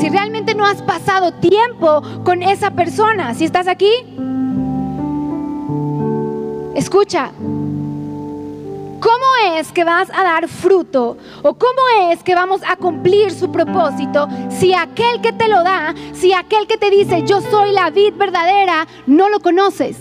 si 0.00 0.08
realmente 0.08 0.54
no 0.54 0.64
has 0.64 0.80
pasado 0.80 1.32
tiempo 1.32 2.00
con 2.24 2.42
esa 2.42 2.70
persona. 2.70 3.34
Si 3.34 3.44
estás 3.44 3.68
aquí, 3.68 3.92
escucha. 6.74 7.30
¿Cómo 9.06 9.56
es 9.56 9.70
que 9.70 9.84
vas 9.84 10.10
a 10.10 10.24
dar 10.24 10.48
fruto 10.48 11.16
o 11.44 11.54
cómo 11.54 12.10
es 12.10 12.24
que 12.24 12.34
vamos 12.34 12.60
a 12.66 12.74
cumplir 12.74 13.30
su 13.30 13.52
propósito 13.52 14.26
si 14.50 14.74
aquel 14.74 15.20
que 15.20 15.32
te 15.32 15.46
lo 15.46 15.62
da, 15.62 15.94
si 16.12 16.32
aquel 16.32 16.66
que 16.66 16.76
te 16.76 16.90
dice 16.90 17.22
yo 17.22 17.40
soy 17.40 17.70
la 17.70 17.90
vid 17.90 18.14
verdadera, 18.14 18.88
no 19.06 19.28
lo 19.28 19.38
conoces? 19.38 19.96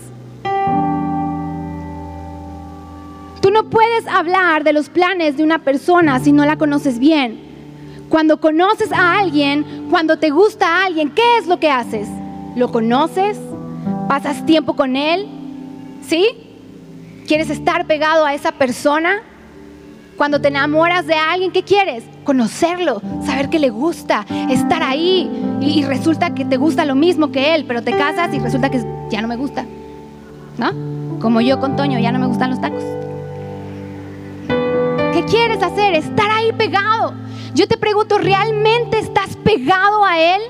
Tú 3.40 3.52
no 3.52 3.70
puedes 3.70 4.08
hablar 4.08 4.64
de 4.64 4.72
los 4.72 4.88
planes 4.88 5.36
de 5.36 5.44
una 5.44 5.60
persona 5.60 6.18
si 6.18 6.32
no 6.32 6.44
la 6.44 6.56
conoces 6.56 6.98
bien. 6.98 7.38
Cuando 8.08 8.40
conoces 8.40 8.90
a 8.90 9.20
alguien, 9.20 9.86
cuando 9.88 10.18
te 10.18 10.30
gusta 10.30 10.66
a 10.66 10.86
alguien, 10.86 11.10
¿qué 11.10 11.38
es 11.38 11.46
lo 11.46 11.60
que 11.60 11.70
haces? 11.70 12.08
¿Lo 12.56 12.72
conoces? 12.72 13.38
¿Pasas 14.08 14.44
tiempo 14.46 14.74
con 14.74 14.96
él? 14.96 15.28
¿Sí? 16.02 16.45
¿Quieres 17.26 17.50
estar 17.50 17.86
pegado 17.86 18.24
a 18.24 18.34
esa 18.34 18.52
persona? 18.52 19.20
Cuando 20.16 20.40
te 20.40 20.48
enamoras 20.48 21.06
de 21.06 21.14
alguien, 21.14 21.50
¿qué 21.50 21.64
quieres? 21.64 22.04
Conocerlo, 22.24 23.02
saber 23.24 23.50
que 23.50 23.58
le 23.58 23.68
gusta, 23.68 24.24
estar 24.48 24.82
ahí. 24.82 25.28
Y, 25.60 25.82
resulta 25.84 26.34
que 26.34 26.44
te 26.44 26.56
gusta 26.56 26.84
lo 26.84 26.94
mismo 26.94 27.32
que 27.32 27.54
él, 27.54 27.64
pero 27.66 27.82
te 27.82 27.92
casas 27.96 28.32
y 28.32 28.38
resulta 28.38 28.70
que 28.70 28.82
ya 29.10 29.20
no 29.20 29.28
me 29.28 29.36
gusta. 29.36 29.66
¿No? 30.56 30.70
Como 31.20 31.40
yo 31.40 31.58
con 31.60 31.76
Toño, 31.76 31.98
ya 31.98 32.12
no 32.12 32.18
me 32.18 32.26
gustan 32.26 32.50
los 32.50 32.60
tacos. 32.60 32.82
¿Qué 35.12 35.24
quieres 35.28 35.62
hacer? 35.62 35.94
Estar 35.94 36.30
ahí 36.30 36.52
pegado. 36.52 37.12
Yo 37.54 37.66
te 37.66 37.76
pregunto, 37.76 38.18
¿realmente 38.18 38.98
estás 38.98 39.36
pegado 39.36 40.04
a 40.04 40.18
Él? 40.18 40.42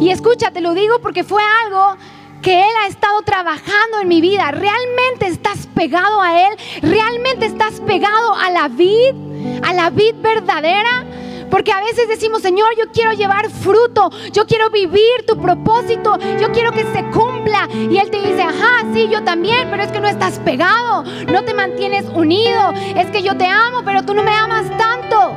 Y 0.00 0.10
escucha, 0.10 0.50
te 0.52 0.60
lo 0.60 0.74
digo 0.74 1.00
porque 1.00 1.24
fue 1.24 1.42
algo 1.64 1.96
que 2.44 2.60
Él 2.60 2.70
ha 2.82 2.88
estado 2.88 3.22
trabajando 3.22 4.00
en 4.02 4.08
mi 4.08 4.20
vida. 4.20 4.50
¿Realmente 4.50 5.26
estás 5.26 5.66
pegado 5.74 6.20
a 6.20 6.46
Él? 6.46 6.54
¿Realmente 6.82 7.46
estás 7.46 7.80
pegado 7.80 8.34
a 8.34 8.50
la 8.50 8.68
vid? 8.68 9.14
¿A 9.62 9.72
la 9.72 9.88
vid 9.88 10.14
verdadera? 10.16 11.06
Porque 11.50 11.72
a 11.72 11.80
veces 11.80 12.06
decimos, 12.06 12.42
Señor, 12.42 12.68
yo 12.76 12.90
quiero 12.92 13.12
llevar 13.12 13.48
fruto, 13.50 14.10
yo 14.32 14.44
quiero 14.46 14.68
vivir 14.68 15.24
tu 15.26 15.40
propósito, 15.40 16.18
yo 16.38 16.52
quiero 16.52 16.72
que 16.72 16.84
se 16.92 17.04
cumpla. 17.10 17.66
Y 17.72 17.96
Él 17.96 18.10
te 18.10 18.20
dice, 18.20 18.42
ajá, 18.42 18.84
sí, 18.92 19.08
yo 19.10 19.24
también, 19.24 19.68
pero 19.70 19.82
es 19.82 19.90
que 19.90 20.00
no 20.00 20.08
estás 20.08 20.38
pegado, 20.40 21.02
no 21.26 21.44
te 21.44 21.54
mantienes 21.54 22.04
unido. 22.14 22.72
Es 22.94 23.06
que 23.06 23.22
yo 23.22 23.38
te 23.38 23.46
amo, 23.46 23.82
pero 23.86 24.02
tú 24.02 24.12
no 24.12 24.22
me 24.22 24.32
amas 24.32 24.66
tanto. 24.76 25.34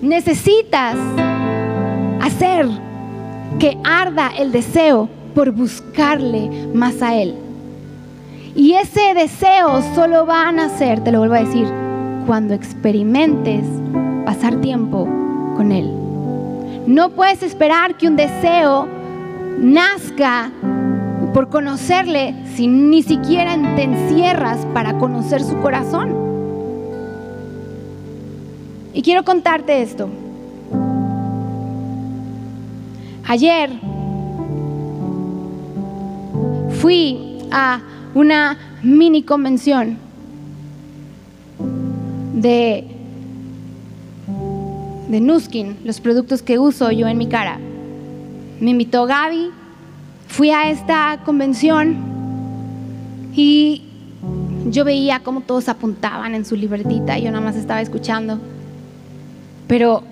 Necesitas 0.00 0.96
hacer 2.20 2.66
que 3.58 3.78
arda 3.84 4.30
el 4.38 4.52
deseo 4.52 5.08
por 5.34 5.52
buscarle 5.52 6.68
más 6.74 7.02
a 7.02 7.16
Él. 7.16 7.34
Y 8.54 8.74
ese 8.74 9.14
deseo 9.14 9.82
solo 9.94 10.26
va 10.26 10.48
a 10.48 10.52
nacer, 10.52 11.02
te 11.02 11.12
lo 11.12 11.20
vuelvo 11.20 11.36
a 11.36 11.44
decir, 11.44 11.66
cuando 12.26 12.54
experimentes 12.54 13.64
pasar 14.24 14.60
tiempo 14.60 15.04
con 15.56 15.72
Él. 15.72 15.90
No 16.86 17.10
puedes 17.10 17.42
esperar 17.42 17.96
que 17.96 18.08
un 18.08 18.16
deseo 18.16 18.88
nazca 19.58 20.50
por 21.32 21.48
conocerle 21.48 22.34
si 22.54 22.66
ni 22.66 23.02
siquiera 23.02 23.56
te 23.76 23.84
encierras 23.84 24.66
para 24.74 24.98
conocer 24.98 25.42
su 25.42 25.58
corazón. 25.60 26.14
Y 28.92 29.02
quiero 29.02 29.24
contarte 29.24 29.82
esto. 29.82 30.08
Ayer 33.26 33.70
fui 36.80 37.38
a 37.50 37.80
una 38.14 38.58
mini 38.82 39.22
convención 39.22 39.98
de, 42.34 42.84
de 45.08 45.20
Nuskin, 45.20 45.76
los 45.84 46.00
productos 46.00 46.42
que 46.42 46.58
uso 46.58 46.90
yo 46.90 47.06
en 47.06 47.18
mi 47.18 47.28
cara. 47.28 47.58
Me 48.60 48.70
invitó 48.70 49.06
Gaby, 49.06 49.50
fui 50.28 50.50
a 50.50 50.70
esta 50.70 51.20
convención 51.24 51.96
y 53.34 53.82
yo 54.66 54.84
veía 54.84 55.20
cómo 55.20 55.40
todos 55.40 55.68
apuntaban 55.68 56.34
en 56.34 56.44
su 56.44 56.56
libretita 56.56 57.18
y 57.18 57.22
yo 57.22 57.30
nada 57.30 57.44
más 57.44 57.56
estaba 57.56 57.80
escuchando. 57.80 58.38
Pero, 59.66 60.02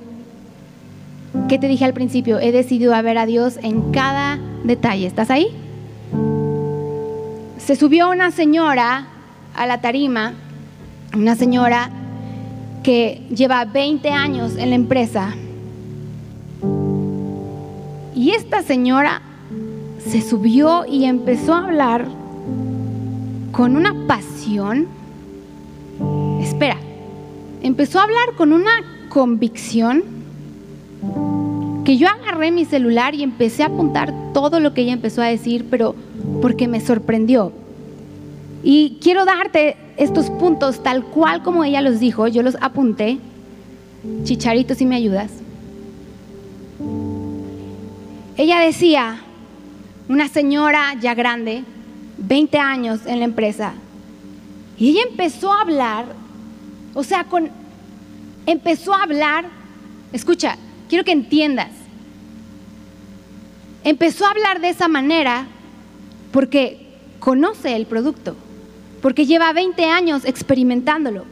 ¿qué 1.48 1.58
te 1.58 1.68
dije 1.68 1.84
al 1.84 1.94
principio? 1.94 2.38
He 2.38 2.52
decidido 2.52 2.94
a 2.94 3.02
ver 3.02 3.18
a 3.18 3.26
Dios 3.26 3.58
en 3.62 3.92
cada 3.92 4.38
detalle. 4.64 5.06
¿Estás 5.06 5.30
ahí? 5.30 5.48
se 7.68 7.76
subió 7.76 8.08
una 8.08 8.30
señora 8.30 9.08
a 9.54 9.66
la 9.66 9.82
tarima, 9.82 10.32
una 11.14 11.36
señora 11.36 11.90
que 12.82 13.26
lleva 13.28 13.62
20 13.66 14.08
años 14.08 14.56
en 14.56 14.70
la 14.70 14.74
empresa. 14.74 15.34
Y 18.14 18.30
esta 18.30 18.62
señora 18.62 19.20
se 19.98 20.22
subió 20.22 20.86
y 20.86 21.04
empezó 21.04 21.52
a 21.52 21.64
hablar 21.64 22.08
con 23.52 23.76
una 23.76 23.94
pasión. 24.06 24.86
Espera, 26.40 26.78
empezó 27.60 28.00
a 28.00 28.04
hablar 28.04 28.34
con 28.38 28.54
una 28.54 28.70
convicción 29.10 30.04
que 31.84 31.96
yo 31.96 32.06
agarré 32.08 32.50
mi 32.50 32.64
celular 32.64 33.14
y 33.14 33.22
empecé 33.22 33.62
a 33.62 33.66
apuntar 33.66 34.12
todo 34.34 34.60
lo 34.60 34.74
que 34.74 34.82
ella 34.82 34.92
empezó 34.92 35.22
a 35.22 35.26
decir, 35.26 35.66
pero 35.70 35.94
porque 36.42 36.68
me 36.68 36.80
sorprendió. 36.80 37.52
Y 38.62 38.98
quiero 39.00 39.24
darte 39.24 39.76
estos 39.96 40.28
puntos 40.30 40.82
tal 40.82 41.04
cual 41.04 41.42
como 41.42 41.64
ella 41.64 41.80
los 41.80 42.00
dijo, 42.00 42.26
yo 42.28 42.42
los 42.42 42.56
apunté. 42.60 43.18
Chicharito, 44.24 44.74
si 44.74 44.84
me 44.84 44.96
ayudas. 44.96 45.30
Ella 48.36 48.60
decía, 48.60 49.20
una 50.08 50.28
señora 50.28 50.94
ya 51.00 51.14
grande, 51.14 51.64
20 52.18 52.58
años 52.58 53.00
en 53.06 53.18
la 53.18 53.24
empresa, 53.24 53.72
y 54.78 54.90
ella 54.90 55.00
empezó 55.10 55.52
a 55.52 55.62
hablar, 55.62 56.04
o 56.94 57.02
sea, 57.02 57.24
con, 57.24 57.50
empezó 58.46 58.94
a 58.94 59.02
hablar, 59.02 59.46
escucha, 60.12 60.56
quiero 60.88 61.04
que 61.04 61.12
entiendas, 61.12 61.70
empezó 63.84 64.26
a 64.26 64.30
hablar 64.30 64.60
de 64.60 64.70
esa 64.70 64.88
manera 64.88 65.46
porque 66.32 66.86
conoce 67.18 67.76
el 67.76 67.86
producto, 67.86 68.36
porque 69.02 69.26
lleva 69.26 69.52
20 69.52 69.84
años 69.84 70.24
experimentándolo. 70.24 71.24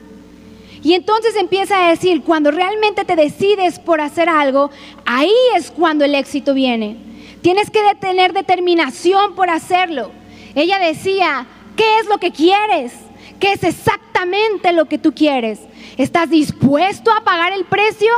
Y 0.82 0.94
entonces 0.94 1.34
empieza 1.36 1.84
a 1.84 1.90
decir, 1.90 2.22
cuando 2.22 2.50
realmente 2.50 3.04
te 3.04 3.16
decides 3.16 3.78
por 3.78 4.00
hacer 4.00 4.28
algo, 4.28 4.70
ahí 5.04 5.32
es 5.56 5.70
cuando 5.70 6.04
el 6.04 6.14
éxito 6.14 6.54
viene. 6.54 6.96
Tienes 7.42 7.70
que 7.70 7.80
tener 8.00 8.32
determinación 8.32 9.34
por 9.34 9.50
hacerlo. 9.50 10.10
Ella 10.54 10.78
decía, 10.78 11.46
¿qué 11.76 11.98
es 12.00 12.06
lo 12.06 12.18
que 12.18 12.30
quieres? 12.30 12.92
¿Qué 13.40 13.52
es 13.52 13.64
exactamente 13.64 14.72
lo 14.72 14.86
que 14.86 14.98
tú 14.98 15.12
quieres? 15.12 15.60
¿Estás 15.96 16.30
dispuesto 16.30 17.10
a 17.12 17.24
pagar 17.24 17.52
el 17.52 17.64
precio? 17.64 18.10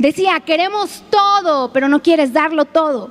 Decía, 0.00 0.40
queremos 0.40 1.02
todo, 1.10 1.74
pero 1.74 1.86
no 1.86 2.00
quieres 2.00 2.32
darlo 2.32 2.64
todo. 2.64 3.10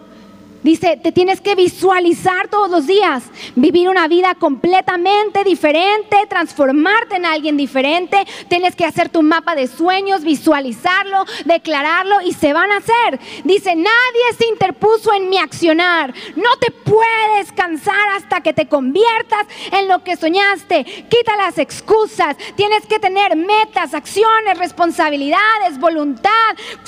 Dice, 0.64 1.00
te 1.02 1.14
tienes 1.14 1.40
que 1.40 1.56
visualizar 1.56 2.50
todos 2.50 2.70
los 2.70 2.86
días, 2.86 3.24
vivir 3.56 3.88
una 3.88 4.10
vida 4.10 4.36
completamente 4.36 5.46
diferente, 5.46 6.18
transformarte 6.28 7.16
en 7.16 7.26
alguien 7.26 7.56
diferente. 7.56 8.26
Tienes 8.50 8.76
que 8.76 8.86
hacer 8.86 9.08
tu 9.08 9.22
mapa 9.22 9.56
de 9.56 9.68
sueños, 9.68 10.24
visualizarlo, 10.24 11.26
declararlo 11.46 12.22
y 12.22 12.34
se 12.34 12.52
van 12.52 12.72
a 12.72 12.78
hacer. 12.78 13.20
Dice, 13.46 13.74
nadie 13.76 14.34
se 14.38 14.48
interpuso 14.48 15.14
en 15.14 15.30
mi 15.30 15.38
accionar. 15.38 16.14
No 16.36 16.58
te 16.60 16.72
puedes 16.72 17.54
cansar 17.54 18.10
hasta 18.18 18.42
que 18.42 18.52
te 18.52 18.68
conviertas 18.68 19.48
en 19.72 19.88
lo 19.88 20.04
que 20.04 20.18
soñaste. 20.18 20.84
Quita 20.84 21.38
las 21.38 21.58
excusas. 21.58 22.36
Tienes 22.56 22.86
que 22.86 23.00
tener 23.00 23.38
metas, 23.38 23.94
acciones, 23.94 24.58
responsabilidades, 24.58 25.80
voluntad, 25.80 26.32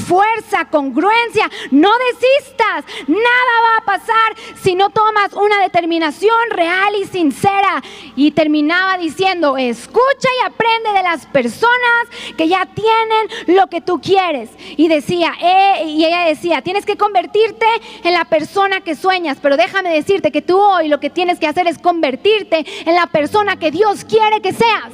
fuerza, 0.07 0.65
congruencia. 0.65 1.49
No 1.71 1.91
desistas. 2.11 2.85
Nada 3.07 3.60
va 3.61 3.77
a 3.77 3.85
pasar 3.85 4.35
si 4.61 4.75
no 4.75 4.89
tomas 4.89 5.33
una 5.33 5.61
determinación 5.61 6.49
real 6.49 6.95
y 6.99 7.05
sincera. 7.05 7.81
Y 8.15 8.31
terminaba 8.31 8.97
diciendo, 8.97 9.57
escucha 9.57 10.29
y 10.41 10.45
aprende 10.45 10.93
de 10.93 11.03
las 11.03 11.25
personas 11.27 12.07
que 12.37 12.47
ya 12.47 12.65
tienen 12.65 13.57
lo 13.57 13.67
que 13.67 13.81
tú 13.81 13.99
quieres. 14.01 14.49
Y 14.77 14.87
decía, 14.87 15.33
eh, 15.41 15.85
y 15.85 16.05
ella 16.05 16.25
decía, 16.25 16.61
tienes 16.61 16.85
que 16.85 16.97
convertirte 16.97 17.65
en 18.03 18.13
la 18.13 18.25
persona 18.25 18.81
que 18.81 18.95
sueñas, 18.95 19.37
pero 19.41 19.57
déjame 19.57 19.91
decirte 19.91 20.31
que 20.31 20.41
tú 20.41 20.59
hoy 20.59 20.87
lo 20.87 20.99
que 20.99 21.09
tienes 21.09 21.39
que 21.39 21.47
hacer 21.47 21.67
es 21.67 21.77
convertirte 21.77 22.65
en 22.85 22.95
la 22.95 23.07
persona 23.07 23.57
que 23.57 23.71
Dios 23.71 24.03
quiere 24.03 24.41
que 24.41 24.53
seas. 24.53 24.89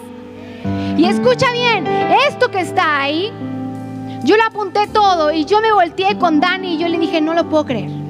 Y 0.97 1.05
escucha 1.05 1.51
bien, 1.51 1.85
esto 2.27 2.49
que 2.49 2.59
está 2.59 3.01
ahí, 3.01 3.31
yo 4.23 4.35
lo 4.35 4.43
apunté 4.43 4.87
todo 4.87 5.31
y 5.31 5.45
yo 5.45 5.61
me 5.61 5.71
volteé 5.71 6.17
con 6.17 6.39
Dani 6.39 6.73
y 6.73 6.77
yo 6.79 6.87
le 6.87 6.97
dije, 6.97 7.21
no 7.21 7.33
lo 7.33 7.47
puedo 7.49 7.65
creer. 7.65 8.06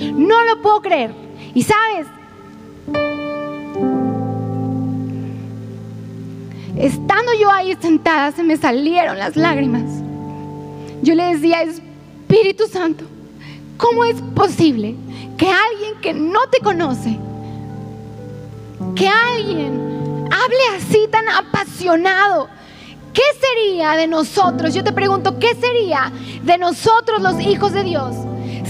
No 0.00 0.44
lo 0.44 0.62
puedo 0.62 0.80
creer. 0.80 1.12
Y 1.54 1.62
sabes, 1.62 2.06
estando 6.76 7.32
yo 7.38 7.50
ahí 7.50 7.76
sentada, 7.80 8.32
se 8.32 8.42
me 8.42 8.56
salieron 8.56 9.18
las 9.18 9.36
lágrimas. 9.36 9.84
Yo 11.02 11.14
le 11.14 11.34
decía, 11.34 11.62
Espíritu 11.62 12.66
Santo, 12.66 13.04
¿cómo 13.76 14.04
es 14.04 14.20
posible 14.34 14.94
que 15.36 15.50
alguien 15.50 16.00
que 16.00 16.12
no 16.12 16.48
te 16.50 16.60
conoce, 16.60 17.18
que 18.94 19.08
alguien 19.08 20.28
hable 20.30 20.76
así 20.76 21.08
tan 21.10 21.28
apasionado, 21.28 22.48
¿qué 23.12 23.22
sería 23.40 23.92
de 23.92 24.06
nosotros? 24.06 24.74
Yo 24.74 24.84
te 24.84 24.92
pregunto, 24.92 25.38
¿qué 25.38 25.54
sería 25.54 26.12
de 26.42 26.58
nosotros 26.58 27.20
los 27.20 27.40
hijos 27.40 27.72
de 27.72 27.84
Dios 27.84 28.14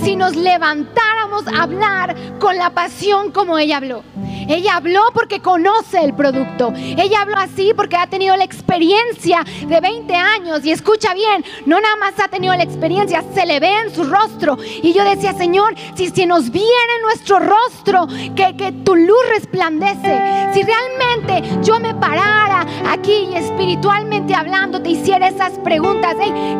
si 0.02 0.16
nos 0.16 0.36
levantáramos 0.36 1.46
a 1.46 1.62
hablar 1.62 2.16
con 2.38 2.56
la 2.56 2.70
pasión 2.70 3.32
como 3.32 3.58
ella 3.58 3.78
habló? 3.78 4.02
Ella 4.48 4.76
habló 4.76 5.02
porque 5.14 5.40
conoce 5.40 6.02
el 6.02 6.14
producto. 6.14 6.72
Ella 6.74 7.22
habló 7.22 7.36
así 7.38 7.72
porque 7.76 7.96
ha 7.96 8.08
tenido 8.08 8.36
la 8.36 8.44
experiencia 8.44 9.44
de 9.66 9.80
20 9.80 10.12
años. 10.14 10.64
Y 10.64 10.72
escucha 10.72 11.14
bien, 11.14 11.44
no 11.66 11.80
nada 11.80 11.96
más 11.96 12.18
ha 12.18 12.28
tenido 12.28 12.54
la 12.54 12.64
experiencia, 12.64 13.22
se 13.32 13.46
le 13.46 13.60
ve 13.60 13.72
en 13.82 13.94
su 13.94 14.04
rostro. 14.04 14.58
Y 14.82 14.92
yo 14.92 15.04
decía, 15.04 15.34
Señor, 15.34 15.74
si, 15.94 16.10
si 16.10 16.26
nos 16.26 16.50
viene 16.50 16.94
en 16.96 17.02
nuestro 17.02 17.38
rostro, 17.38 18.08
que, 18.34 18.56
que 18.56 18.72
tu 18.72 18.96
luz 18.96 19.20
resplandece. 19.34 20.50
Si 20.52 20.62
realmente 20.62 21.62
yo 21.62 21.78
me 21.78 21.94
parara 21.94 22.66
aquí 22.88 23.28
y 23.30 23.36
espiritualmente 23.36 24.34
hablando, 24.34 24.82
te 24.82 24.90
hiciera 24.90 25.28
esas 25.28 25.58
preguntas, 25.60 26.16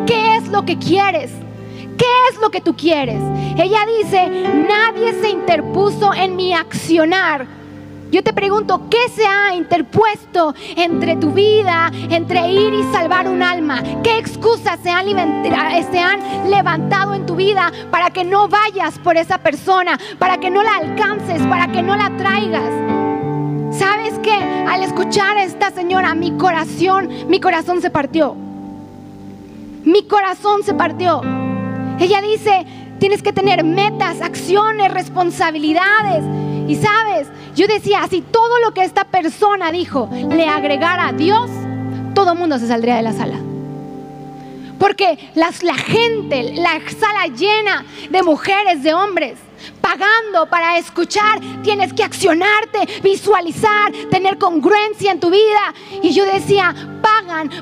¿qué 0.07 0.37
es 0.37 0.47
lo 0.47 0.63
que 0.63 0.77
quieres? 0.77 1.31
¿Qué 2.01 2.29
es 2.31 2.41
lo 2.41 2.49
que 2.49 2.61
tú 2.61 2.75
quieres? 2.75 3.21
Ella 3.57 3.85
dice, 3.99 4.27
nadie 4.67 5.13
se 5.21 5.29
interpuso 5.29 6.13
en 6.13 6.35
mi 6.35 6.53
accionar 6.53 7.61
yo 8.11 8.21
te 8.23 8.33
pregunto, 8.33 8.89
¿qué 8.89 9.07
se 9.07 9.25
ha 9.25 9.55
interpuesto 9.55 10.53
entre 10.75 11.15
tu 11.15 11.31
vida, 11.31 11.89
entre 12.09 12.51
ir 12.51 12.73
y 12.73 12.83
salvar 12.91 13.29
un 13.29 13.41
alma? 13.41 13.81
¿Qué 14.03 14.17
excusas 14.17 14.81
se 14.83 14.89
han, 14.89 15.05
se 15.05 15.99
han 15.99 16.51
levantado 16.51 17.13
en 17.13 17.25
tu 17.25 17.37
vida 17.37 17.71
para 17.89 18.09
que 18.09 18.25
no 18.25 18.49
vayas 18.49 18.99
por 18.99 19.15
esa 19.15 19.37
persona, 19.37 19.97
para 20.19 20.39
que 20.41 20.49
no 20.49 20.61
la 20.61 20.75
alcances, 20.75 21.41
para 21.43 21.71
que 21.71 21.81
no 21.81 21.95
la 21.95 22.11
traigas? 22.17 22.73
¿Sabes 23.71 24.19
qué? 24.21 24.33
Al 24.33 24.83
escuchar 24.83 25.37
a 25.37 25.43
esta 25.43 25.71
señora, 25.71 26.13
mi 26.13 26.31
corazón, 26.31 27.07
mi 27.29 27.39
corazón 27.39 27.81
se 27.81 27.89
partió. 27.89 28.35
Mi 29.85 30.03
corazón 30.03 30.63
se 30.63 30.73
partió. 30.73 31.40
Ella 32.01 32.19
dice, 32.19 32.65
tienes 32.99 33.21
que 33.21 33.31
tener 33.31 33.63
metas, 33.63 34.21
acciones, 34.21 34.91
responsabilidades. 34.91 36.23
Y 36.67 36.75
sabes, 36.75 37.27
yo 37.55 37.67
decía, 37.67 38.07
si 38.09 38.21
todo 38.21 38.57
lo 38.59 38.73
que 38.73 38.83
esta 38.83 39.03
persona 39.03 39.71
dijo 39.71 40.09
le 40.11 40.47
agregara 40.47 41.09
a 41.09 41.13
Dios, 41.13 41.47
todo 42.15 42.33
mundo 42.33 42.57
se 42.57 42.67
saldría 42.67 42.95
de 42.95 43.03
la 43.03 43.13
sala. 43.13 43.39
Porque 44.79 45.29
las, 45.35 45.61
la 45.61 45.75
gente, 45.75 46.53
la 46.55 46.79
sala 46.89 47.27
llena 47.27 47.85
de 48.09 48.23
mujeres, 48.23 48.81
de 48.81 48.95
hombres, 48.95 49.37
pagando 49.79 50.49
para 50.49 50.79
escuchar, 50.79 51.39
tienes 51.61 51.93
que 51.93 52.03
accionarte, 52.03 52.79
visualizar, 53.03 53.91
tener 54.09 54.39
congruencia 54.39 55.11
en 55.11 55.19
tu 55.19 55.29
vida. 55.29 55.73
Y 56.01 56.09
yo 56.09 56.25
decía, 56.25 56.73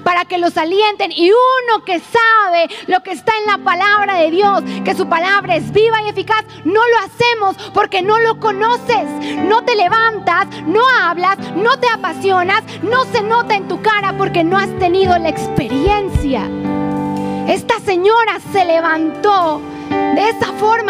para 0.03 0.25
que 0.25 0.37
los 0.37 0.57
alienten. 0.57 1.11
Y 1.11 1.31
uno 1.31 1.83
que 1.85 1.99
sabe 1.99 2.69
lo 2.87 3.01
que 3.01 3.11
está 3.11 3.33
en 3.37 3.45
la 3.45 3.57
palabra 3.57 4.15
de 4.15 4.31
Dios, 4.31 4.63
que 4.83 4.95
su 4.95 5.07
palabra 5.07 5.55
es 5.55 5.71
viva 5.71 6.01
y 6.01 6.09
eficaz, 6.09 6.45
no 6.63 6.81
lo 6.87 6.99
hacemos 6.99 7.55
porque 7.73 8.01
no 8.01 8.19
lo 8.19 8.39
conoces. 8.39 9.05
No 9.45 9.63
te 9.63 9.75
levantas, 9.75 10.47
no 10.65 10.81
hablas, 11.01 11.37
no 11.55 11.79
te 11.79 11.87
apasionas, 11.87 12.63
no 12.81 13.05
se 13.05 13.21
nota 13.21 13.55
en 13.55 13.67
tu 13.67 13.81
cara 13.81 14.13
porque 14.17 14.43
no 14.43 14.57
has 14.57 14.69
tenido 14.79 15.17
la 15.17 15.29
experiencia. 15.29 16.49
Esta 17.47 17.79
señora 17.79 18.39
se 18.51 18.63
levantó 18.65 19.61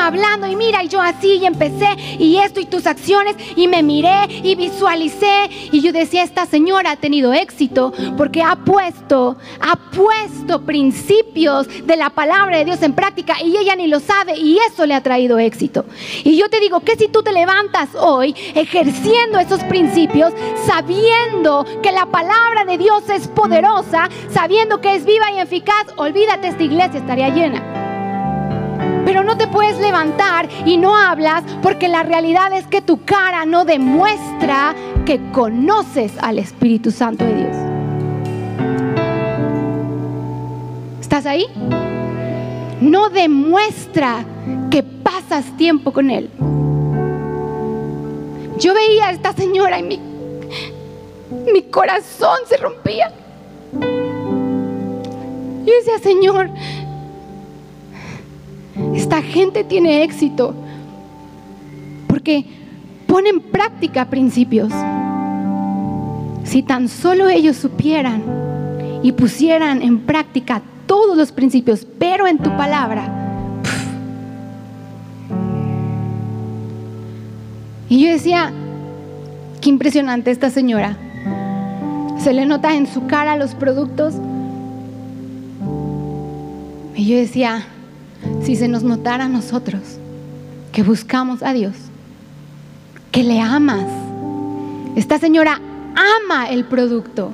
hablando 0.10 0.48
y 0.48 0.56
mira, 0.56 0.84
y 0.84 0.88
yo 0.88 1.00
así 1.00 1.36
y 1.36 1.46
empecé 1.46 1.88
y 2.18 2.38
esto 2.38 2.60
y 2.60 2.66
tus 2.66 2.88
acciones 2.88 3.36
y 3.56 3.68
me 3.68 3.84
miré 3.84 4.28
y 4.44 4.56
visualicé 4.56 5.50
y 5.72 5.82
yo 5.82 5.92
decía, 5.94 6.24
esta 6.24 6.48
señora 6.48 6.92
ha 6.92 6.96
tenido 6.96 7.32
éxito 7.32 7.94
porque 8.18 8.42
ha 8.42 8.56
puesto, 8.56 9.38
ha 9.62 9.76
puesto 9.92 10.66
principios 10.66 11.68
de 11.86 11.96
la 11.96 12.10
palabra 12.10 12.58
de 12.58 12.66
Dios 12.66 12.82
en 12.82 12.94
práctica 12.94 13.36
y 13.44 13.56
ella 13.56 13.76
ni 13.76 13.86
lo 13.86 14.00
sabe 14.00 14.36
y 14.36 14.58
eso 14.68 14.88
le 14.88 14.96
ha 14.96 15.04
traído 15.04 15.38
éxito. 15.38 15.86
Y 16.24 16.38
yo 16.38 16.50
te 16.50 16.60
digo 16.60 16.80
que 16.80 16.96
si 16.96 17.08
tú 17.08 17.22
te 17.22 17.32
levantas 17.32 17.90
hoy 17.94 18.36
ejerciendo 18.56 19.38
esos 19.38 19.64
principios, 19.66 20.34
sabiendo 20.66 21.66
que 21.84 21.92
la 21.92 22.08
palabra 22.08 22.66
de 22.66 22.80
Dios 22.80 23.08
es 23.10 23.28
poderosa, 23.28 24.10
sabiendo 24.32 24.82
que 24.82 24.96
es 24.96 25.06
viva 25.06 25.32
y 25.32 25.40
eficaz, 25.40 25.86
olvídate, 25.98 26.48
esta 26.48 26.64
iglesia 26.64 27.00
estaría 27.00 27.30
llena. 27.30 27.79
Pero 29.20 29.32
no 29.32 29.38
te 29.38 29.48
puedes 29.48 29.78
levantar 29.80 30.48
y 30.66 30.78
no 30.78 30.96
hablas 30.96 31.44
porque 31.62 31.90
la 31.90 32.04
realidad 32.04 32.54
es 32.54 32.66
que 32.68 32.82
tu 32.82 33.04
cara 33.04 33.46
no 33.46 33.66
demuestra 33.66 34.74
que 35.06 35.20
conoces 35.34 36.14
al 36.22 36.40
Espíritu 36.40 36.90
Santo 36.90 37.26
de 37.26 37.36
Dios. 37.36 37.58
¿Estás 41.02 41.26
ahí? 41.26 41.48
No 42.80 43.10
demuestra 43.10 44.24
que 44.72 44.84
pasas 44.84 45.44
tiempo 45.58 45.92
con 45.92 46.12
Él. 46.12 46.30
Yo 48.58 48.74
veía 48.74 49.08
a 49.08 49.12
esta 49.12 49.34
señora 49.34 49.80
y 49.80 49.84
mi, 49.84 50.00
mi 51.52 51.64
corazón 51.64 52.38
se 52.48 52.56
rompía. 52.56 53.12
Yo 53.74 55.74
decía, 55.76 56.00
Señor, 56.02 56.50
esta 59.10 59.24
gente 59.24 59.64
tiene 59.64 60.04
éxito 60.04 60.54
porque 62.08 62.46
pone 63.08 63.30
en 63.30 63.40
práctica 63.40 64.06
principios. 64.06 64.72
Si 66.44 66.62
tan 66.62 66.88
solo 66.88 67.28
ellos 67.28 67.58
supieran 67.58 68.22
y 69.02 69.12
pusieran 69.14 69.82
en 69.82 70.02
práctica 70.02 70.62
todos 70.86 71.18
los 71.18 71.32
principios, 71.32 71.88
pero 71.98 72.28
en 72.28 72.38
tu 72.38 72.56
palabra. 72.56 73.10
Y 77.90 78.04
yo 78.04 78.12
decía, 78.12 78.52
qué 79.60 79.70
impresionante 79.70 80.30
esta 80.30 80.52
señora. 80.52 80.98
Se 82.20 82.32
le 82.32 82.46
nota 82.46 82.76
en 82.76 82.86
su 82.86 83.08
cara 83.08 83.38
los 83.38 83.56
productos. 83.56 84.14
Y 86.96 87.08
yo 87.08 87.18
decía, 87.18 87.66
si 88.44 88.56
se 88.56 88.68
nos 88.68 88.84
notara 88.84 89.26
a 89.26 89.30
nosotros 89.30 89.82
que 90.72 90.84
buscamos 90.84 91.44
a 91.44 91.54
Dios, 91.54 91.76
que 93.12 93.24
le 93.24 93.40
amas. 93.40 93.86
Esta 94.96 95.18
señora 95.18 95.60
ama 96.26 96.50
el 96.50 96.66
producto, 96.66 97.32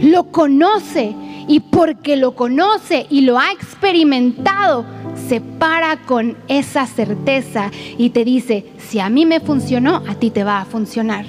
lo 0.00 0.24
conoce 0.30 1.14
y 1.48 1.60
porque 1.60 2.16
lo 2.16 2.34
conoce 2.34 3.06
y 3.10 3.22
lo 3.22 3.38
ha 3.38 3.52
experimentado, 3.52 4.84
se 5.28 5.40
para 5.40 5.98
con 5.98 6.36
esa 6.48 6.86
certeza 6.86 7.70
y 7.98 8.10
te 8.10 8.24
dice, 8.24 8.66
si 8.78 9.00
a 9.00 9.08
mí 9.08 9.26
me 9.26 9.40
funcionó, 9.40 10.02
a 10.08 10.14
ti 10.14 10.30
te 10.30 10.44
va 10.44 10.60
a 10.60 10.64
funcionar. 10.64 11.26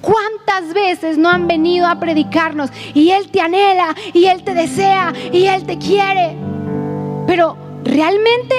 ¿Cuántas 0.00 0.72
veces 0.72 1.18
no 1.18 1.28
han 1.28 1.48
venido 1.48 1.86
a 1.86 1.98
predicarnos 1.98 2.70
y 2.94 3.10
Él 3.10 3.28
te 3.28 3.40
anhela 3.40 3.94
y 4.12 4.26
Él 4.26 4.44
te 4.44 4.54
desea 4.54 5.12
y 5.32 5.46
Él 5.46 5.64
te 5.64 5.78
quiere? 5.78 6.55
Pero 7.26 7.56
¿realmente 7.84 8.54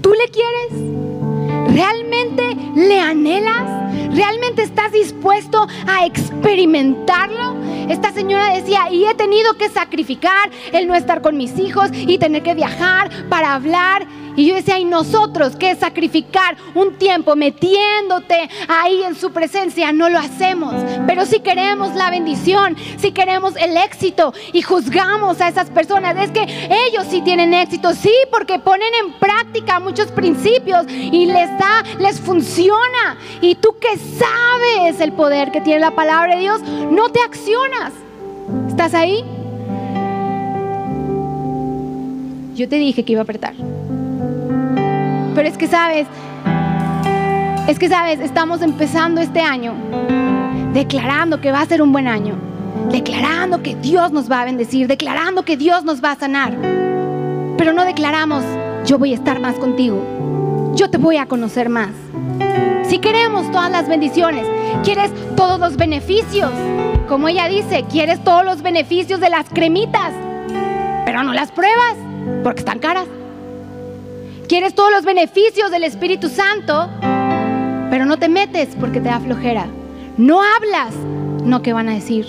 tú 0.00 0.12
le 0.12 0.28
quieres? 0.28 1.74
¿Realmente 1.74 2.56
le 2.74 3.00
anhelas? 3.00 3.86
¿Realmente 4.14 4.62
estás 4.62 4.92
dispuesto 4.92 5.66
a 5.86 6.06
experimentarlo? 6.06 7.56
Esta 7.88 8.12
señora 8.12 8.54
decía, 8.54 8.90
y 8.90 9.04
he 9.04 9.14
tenido 9.14 9.54
que 9.54 9.68
sacrificar 9.68 10.50
el 10.72 10.88
no 10.88 10.94
estar 10.94 11.22
con 11.22 11.36
mis 11.36 11.58
hijos 11.58 11.90
y 11.92 12.18
tener 12.18 12.42
que 12.42 12.54
viajar 12.54 13.10
para 13.28 13.54
hablar. 13.54 14.06
Y 14.36 14.46
yo 14.46 14.54
decía, 14.54 14.78
¿y 14.78 14.84
nosotros 14.84 15.56
qué 15.56 15.74
sacrificar 15.74 16.56
un 16.74 16.96
tiempo 16.98 17.34
metiéndote 17.34 18.48
ahí 18.68 19.02
en 19.02 19.14
su 19.14 19.32
presencia? 19.32 19.92
No 19.92 20.08
lo 20.08 20.18
hacemos. 20.18 20.74
Pero 21.06 21.24
si 21.24 21.40
queremos 21.40 21.94
la 21.94 22.10
bendición, 22.10 22.76
si 22.98 23.12
queremos 23.12 23.56
el 23.56 23.76
éxito 23.76 24.34
y 24.52 24.62
juzgamos 24.62 25.40
a 25.40 25.48
esas 25.48 25.70
personas, 25.70 26.16
es 26.22 26.30
que 26.30 26.42
ellos 26.88 27.06
sí 27.08 27.22
tienen 27.22 27.54
éxito, 27.54 27.94
sí, 27.94 28.12
porque 28.30 28.58
ponen 28.58 28.92
en 29.04 29.12
práctica 29.14 29.80
muchos 29.80 30.08
principios 30.08 30.86
y 30.88 31.26
les 31.26 31.48
da, 31.58 31.82
les 31.98 32.20
funciona. 32.20 33.16
Y 33.40 33.54
tú 33.54 33.76
que 33.80 33.96
sabes 33.96 35.00
el 35.00 35.12
poder 35.12 35.50
que 35.50 35.60
tiene 35.62 35.80
la 35.80 35.92
palabra 35.92 36.34
de 36.34 36.40
Dios, 36.42 36.60
no 36.90 37.08
te 37.08 37.20
accionas. 37.20 37.92
¿Estás 38.68 38.94
ahí? 38.94 39.24
Yo 42.54 42.68
te 42.68 42.76
dije 42.76 43.04
que 43.04 43.12
iba 43.12 43.20
a 43.20 43.24
apretar. 43.24 43.54
Pero 45.36 45.50
es 45.50 45.58
que 45.58 45.66
sabes, 45.66 46.06
es 47.68 47.78
que 47.78 47.90
sabes, 47.90 48.20
estamos 48.20 48.62
empezando 48.62 49.20
este 49.20 49.42
año 49.42 49.74
declarando 50.72 51.42
que 51.42 51.52
va 51.52 51.60
a 51.60 51.66
ser 51.66 51.82
un 51.82 51.92
buen 51.92 52.08
año, 52.08 52.36
declarando 52.90 53.62
que 53.62 53.74
Dios 53.74 54.12
nos 54.12 54.30
va 54.32 54.40
a 54.40 54.44
bendecir, 54.46 54.88
declarando 54.88 55.44
que 55.44 55.58
Dios 55.58 55.84
nos 55.84 56.02
va 56.02 56.12
a 56.12 56.16
sanar. 56.16 56.56
Pero 57.58 57.74
no 57.74 57.84
declaramos, 57.84 58.44
yo 58.86 58.98
voy 58.98 59.12
a 59.12 59.16
estar 59.16 59.38
más 59.38 59.56
contigo, 59.56 60.72
yo 60.74 60.88
te 60.88 60.96
voy 60.96 61.18
a 61.18 61.26
conocer 61.26 61.68
más. 61.68 61.90
Si 62.84 62.98
queremos 62.98 63.50
todas 63.52 63.70
las 63.70 63.88
bendiciones, 63.88 64.46
quieres 64.84 65.10
todos 65.36 65.60
los 65.60 65.76
beneficios, 65.76 66.50
como 67.08 67.28
ella 67.28 67.46
dice, 67.46 67.84
quieres 67.90 68.24
todos 68.24 68.42
los 68.42 68.62
beneficios 68.62 69.20
de 69.20 69.28
las 69.28 69.50
cremitas, 69.50 70.14
pero 71.04 71.22
no 71.22 71.34
las 71.34 71.52
pruebas 71.52 71.94
porque 72.42 72.60
están 72.60 72.78
caras. 72.78 73.06
Quieres 74.48 74.74
todos 74.74 74.92
los 74.92 75.04
beneficios 75.04 75.72
del 75.72 75.82
Espíritu 75.82 76.28
Santo, 76.28 76.88
pero 77.90 78.04
no 78.04 78.16
te 78.16 78.28
metes 78.28 78.76
porque 78.78 79.00
te 79.00 79.08
da 79.08 79.18
flojera. 79.18 79.66
No 80.16 80.40
hablas, 80.40 80.94
no 81.44 81.62
qué 81.62 81.72
van 81.72 81.88
a 81.88 81.94
decir. 81.94 82.26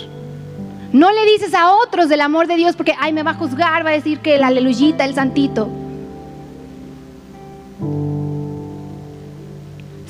No 0.94 1.12
le 1.12 1.32
dices 1.32 1.54
a 1.54 1.74
otros 1.74 2.10
del 2.10 2.22
amor 2.22 2.48
de 2.48 2.56
Dios 2.56 2.76
porque, 2.76 2.96
ay, 3.00 3.14
me 3.14 3.22
va 3.22 3.32
a 3.32 3.34
juzgar, 3.36 3.86
va 3.86 3.92
a 3.92 3.94
decir 3.94 4.20
que 4.20 4.36
el 4.36 4.44
aleluyita, 4.44 5.06
el 5.06 5.14
santito. 5.14 5.70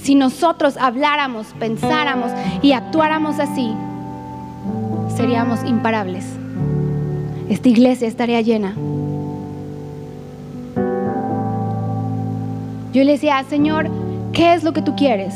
Si 0.01 0.15
nosotros 0.15 0.77
habláramos, 0.77 1.47
pensáramos 1.59 2.31
y 2.61 2.71
actuáramos 2.71 3.39
así, 3.39 3.73
seríamos 5.17 5.59
imparables. 5.65 6.25
Esta 7.49 7.67
iglesia 7.67 8.07
estaría 8.07 8.39
llena. 8.39 8.75
Yo 12.97 13.03
le 13.03 13.11
decía, 13.11 13.45
Señor, 13.47 13.91
¿qué 14.33 14.55
es 14.55 14.63
lo 14.63 14.73
que 14.73 14.81
tú 14.81 14.95
quieres? 14.95 15.31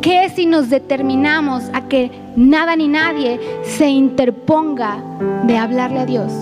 ¿Qué 0.00 0.30
si 0.32 0.46
nos 0.46 0.70
determinamos 0.70 1.64
a 1.72 1.88
que 1.88 2.12
nada 2.36 2.76
ni 2.76 2.86
nadie 2.86 3.40
se 3.64 3.88
interponga 3.88 5.02
de 5.48 5.58
hablarle 5.58 5.98
a 5.98 6.06
Dios? 6.06 6.32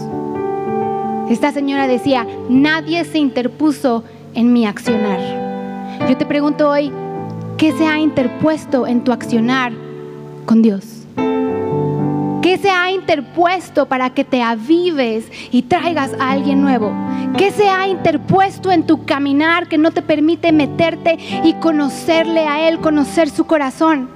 Esta 1.31 1.51
señora 1.51 1.89
decía, 1.89 2.27
nadie 2.51 3.07
se 3.07 3.17
interpuso 3.17 4.05
en 4.35 4.53
mi 4.53 4.67
accionar. 4.67 5.19
Yo 6.07 6.15
te 6.19 6.27
pregunto 6.27 6.69
hoy, 6.69 6.93
¿qué 7.57 7.73
se 7.73 7.87
ha 7.87 7.99
interpuesto 7.99 8.87
en 8.87 9.03
tu 9.03 9.13
accionar 9.13 9.73
con 10.45 10.61
Dios? 10.61 11.07
¿Qué 12.43 12.59
se 12.59 12.69
ha 12.69 12.91
interpuesto 12.91 13.87
para 13.87 14.11
que 14.11 14.25
te 14.25 14.43
avives 14.43 15.25
y 15.51 15.63
traigas 15.63 16.13
a 16.21 16.33
alguien 16.33 16.61
nuevo? 16.61 16.93
¿Qué 17.37 17.51
se 17.51 17.69
ha 17.69 17.87
interpuesto 17.87 18.73
en 18.73 18.87
tu 18.87 19.05
caminar 19.05 19.69
que 19.69 19.77
no 19.77 19.91
te 19.91 20.01
permite 20.01 20.53
meterte 20.53 21.19
y 21.45 21.53
conocerle 21.55 22.47
a 22.47 22.67
Él, 22.67 22.81
conocer 22.81 23.29
su 23.29 23.45
corazón? 23.45 24.09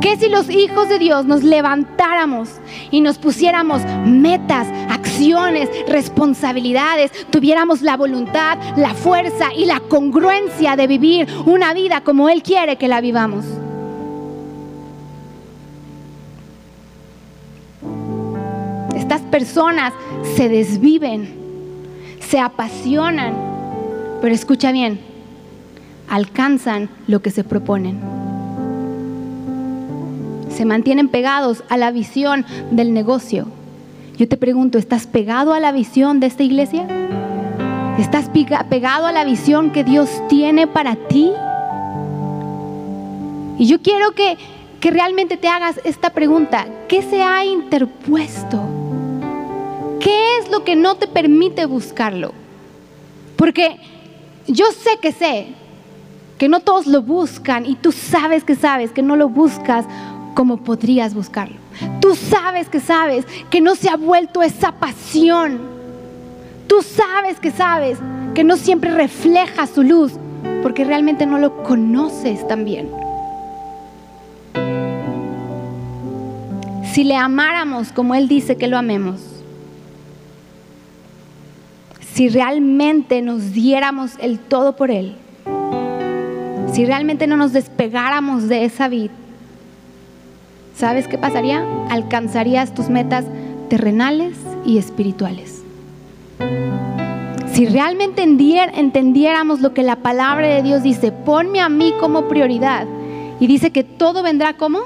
¿Qué 0.00 0.16
si 0.16 0.28
los 0.28 0.50
hijos 0.50 0.88
de 0.88 0.98
Dios 0.98 1.24
nos 1.26 1.44
levantáramos 1.44 2.48
y 2.90 3.00
nos 3.00 3.18
pusiéramos 3.18 3.82
metas, 4.04 4.66
acciones, 4.90 5.70
responsabilidades, 5.86 7.12
tuviéramos 7.30 7.82
la 7.82 7.96
voluntad, 7.96 8.58
la 8.76 8.94
fuerza 8.94 9.54
y 9.56 9.66
la 9.66 9.78
congruencia 9.78 10.74
de 10.74 10.88
vivir 10.88 11.28
una 11.46 11.72
vida 11.72 12.00
como 12.00 12.28
Él 12.28 12.42
quiere 12.42 12.78
que 12.78 12.88
la 12.88 13.00
vivamos? 13.00 13.44
Personas 19.32 19.94
se 20.36 20.50
desviven, 20.50 21.26
se 22.20 22.38
apasionan, 22.38 23.34
pero 24.20 24.34
escucha 24.34 24.70
bien, 24.72 25.00
alcanzan 26.06 26.90
lo 27.08 27.22
que 27.22 27.30
se 27.30 27.42
proponen. 27.42 27.98
Se 30.50 30.66
mantienen 30.66 31.08
pegados 31.08 31.64
a 31.70 31.78
la 31.78 31.90
visión 31.90 32.44
del 32.70 32.92
negocio. 32.92 33.46
Yo 34.18 34.28
te 34.28 34.36
pregunto, 34.36 34.76
¿estás 34.76 35.06
pegado 35.06 35.54
a 35.54 35.60
la 35.60 35.72
visión 35.72 36.20
de 36.20 36.26
esta 36.26 36.42
iglesia? 36.42 36.86
¿Estás 37.98 38.30
pegado 38.68 39.06
a 39.06 39.12
la 39.12 39.24
visión 39.24 39.70
que 39.70 39.82
Dios 39.82 40.10
tiene 40.28 40.66
para 40.66 40.94
ti? 40.94 41.32
Y 43.58 43.66
yo 43.66 43.80
quiero 43.80 44.12
que, 44.12 44.36
que 44.78 44.90
realmente 44.90 45.38
te 45.38 45.48
hagas 45.48 45.80
esta 45.84 46.10
pregunta. 46.10 46.66
¿Qué 46.86 47.00
se 47.00 47.22
ha 47.22 47.46
interpuesto? 47.46 48.81
¿Qué 50.02 50.38
es 50.38 50.50
lo 50.50 50.64
que 50.64 50.74
no 50.74 50.96
te 50.96 51.06
permite 51.06 51.64
buscarlo? 51.66 52.32
Porque 53.36 53.78
yo 54.48 54.66
sé 54.72 54.98
que 55.00 55.12
sé 55.12 55.54
que 56.38 56.48
no 56.48 56.60
todos 56.60 56.88
lo 56.88 57.02
buscan 57.02 57.66
y 57.66 57.76
tú 57.76 57.92
sabes 57.92 58.42
que 58.42 58.56
sabes 58.56 58.90
que 58.90 59.02
no 59.02 59.14
lo 59.14 59.28
buscas 59.28 59.84
como 60.34 60.56
podrías 60.56 61.14
buscarlo. 61.14 61.56
Tú 62.00 62.16
sabes 62.16 62.68
que 62.68 62.80
sabes 62.80 63.24
que 63.48 63.60
no 63.60 63.76
se 63.76 63.90
ha 63.90 63.96
vuelto 63.96 64.42
esa 64.42 64.72
pasión. 64.72 65.60
Tú 66.66 66.82
sabes 66.82 67.38
que 67.38 67.52
sabes 67.52 67.98
que 68.34 68.42
no 68.42 68.56
siempre 68.56 68.90
refleja 68.90 69.68
su 69.68 69.84
luz 69.84 70.14
porque 70.62 70.84
realmente 70.84 71.26
no 71.26 71.38
lo 71.38 71.62
conoces 71.62 72.46
tan 72.48 72.64
bien. 72.64 72.90
Si 76.92 77.04
le 77.04 77.16
amáramos 77.16 77.92
como 77.92 78.16
Él 78.16 78.26
dice 78.26 78.56
que 78.56 78.66
lo 78.66 78.76
amemos, 78.76 79.31
si 82.14 82.28
realmente 82.28 83.22
nos 83.22 83.52
diéramos 83.52 84.12
el 84.20 84.38
todo 84.38 84.76
por 84.76 84.90
Él, 84.90 85.14
si 86.72 86.84
realmente 86.84 87.26
no 87.26 87.36
nos 87.36 87.52
despegáramos 87.52 88.48
de 88.48 88.64
esa 88.64 88.88
vida, 88.88 89.12
¿sabes 90.76 91.08
qué 91.08 91.18
pasaría? 91.18 91.64
Alcanzarías 91.90 92.74
tus 92.74 92.88
metas 92.88 93.24
terrenales 93.68 94.36
y 94.64 94.78
espirituales. 94.78 95.62
Si 97.52 97.66
realmente 97.66 98.22
entendiéramos 98.22 99.60
lo 99.60 99.74
que 99.74 99.82
la 99.82 99.96
palabra 99.96 100.48
de 100.48 100.62
Dios 100.62 100.82
dice, 100.82 101.12
ponme 101.12 101.60
a 101.60 101.68
mí 101.68 101.92
como 102.00 102.28
prioridad. 102.28 102.86
Y 103.40 103.46
dice 103.46 103.72
que 103.72 103.84
todo 103.84 104.22
vendrá 104.22 104.56
como? 104.56 104.80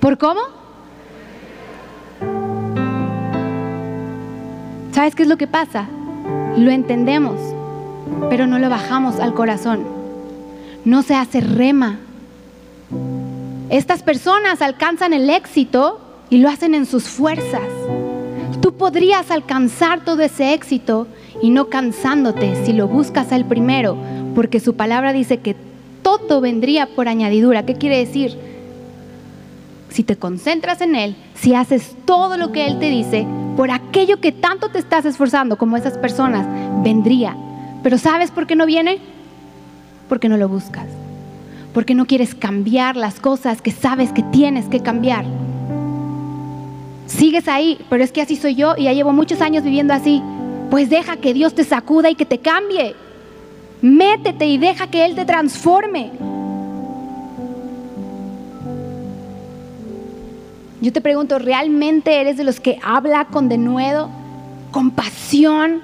¿Por 0.00 0.16
cómo? 0.16 0.40
¿Sabes 5.00 5.14
qué 5.14 5.22
es 5.22 5.30
lo 5.30 5.38
que 5.38 5.46
pasa? 5.46 5.86
Lo 6.58 6.70
entendemos, 6.70 7.40
pero 8.28 8.46
no 8.46 8.58
lo 8.58 8.68
bajamos 8.68 9.18
al 9.18 9.32
corazón. 9.32 9.82
No 10.84 11.00
se 11.00 11.14
hace 11.14 11.40
rema. 11.40 12.00
Estas 13.70 14.02
personas 14.02 14.60
alcanzan 14.60 15.14
el 15.14 15.30
éxito 15.30 16.02
y 16.28 16.36
lo 16.36 16.50
hacen 16.50 16.74
en 16.74 16.84
sus 16.84 17.04
fuerzas. 17.04 17.62
Tú 18.60 18.74
podrías 18.74 19.30
alcanzar 19.30 20.04
todo 20.04 20.20
ese 20.20 20.52
éxito 20.52 21.06
y 21.40 21.48
no 21.48 21.70
cansándote 21.70 22.66
si 22.66 22.74
lo 22.74 22.86
buscas 22.86 23.32
al 23.32 23.46
primero, 23.46 23.96
porque 24.34 24.60
su 24.60 24.76
palabra 24.76 25.14
dice 25.14 25.38
que 25.38 25.56
todo 26.02 26.42
vendría 26.42 26.84
por 26.84 27.08
añadidura. 27.08 27.64
¿Qué 27.64 27.76
quiere 27.76 27.96
decir? 27.96 28.36
Si 29.88 30.02
te 30.02 30.16
concentras 30.16 30.82
en 30.82 30.94
Él, 30.94 31.16
si 31.36 31.54
haces 31.54 31.96
todo 32.04 32.36
lo 32.36 32.52
que 32.52 32.66
Él 32.66 32.78
te 32.78 32.90
dice, 32.90 33.26
por 33.60 33.70
aquello 33.70 34.22
que 34.22 34.32
tanto 34.32 34.70
te 34.70 34.78
estás 34.78 35.04
esforzando 35.04 35.58
como 35.58 35.76
esas 35.76 35.98
personas, 35.98 36.46
vendría. 36.82 37.36
Pero 37.82 37.98
¿sabes 37.98 38.30
por 38.30 38.46
qué 38.46 38.56
no 38.56 38.64
viene? 38.64 39.00
Porque 40.08 40.30
no 40.30 40.38
lo 40.38 40.48
buscas. 40.48 40.86
Porque 41.74 41.94
no 41.94 42.06
quieres 42.06 42.34
cambiar 42.34 42.96
las 42.96 43.20
cosas 43.20 43.60
que 43.60 43.70
sabes 43.70 44.12
que 44.12 44.22
tienes 44.22 44.64
que 44.70 44.80
cambiar. 44.80 45.26
Sigues 47.04 47.48
ahí, 47.48 47.78
pero 47.90 48.02
es 48.02 48.12
que 48.12 48.22
así 48.22 48.34
soy 48.34 48.54
yo 48.54 48.76
y 48.78 48.84
ya 48.84 48.94
llevo 48.94 49.12
muchos 49.12 49.42
años 49.42 49.62
viviendo 49.62 49.92
así. 49.92 50.22
Pues 50.70 50.88
deja 50.88 51.18
que 51.18 51.34
Dios 51.34 51.54
te 51.54 51.64
sacuda 51.64 52.08
y 52.08 52.14
que 52.14 52.24
te 52.24 52.38
cambie. 52.38 52.96
Métete 53.82 54.46
y 54.46 54.56
deja 54.56 54.86
que 54.86 55.04
Él 55.04 55.14
te 55.14 55.26
transforme. 55.26 56.12
Yo 60.80 60.92
te 60.92 61.00
pregunto, 61.00 61.38
¿realmente 61.38 62.20
eres 62.20 62.36
de 62.36 62.44
los 62.44 62.60
que 62.60 62.78
habla 62.82 63.26
con 63.26 63.48
denuedo 63.48 64.10
compasión. 64.70 65.82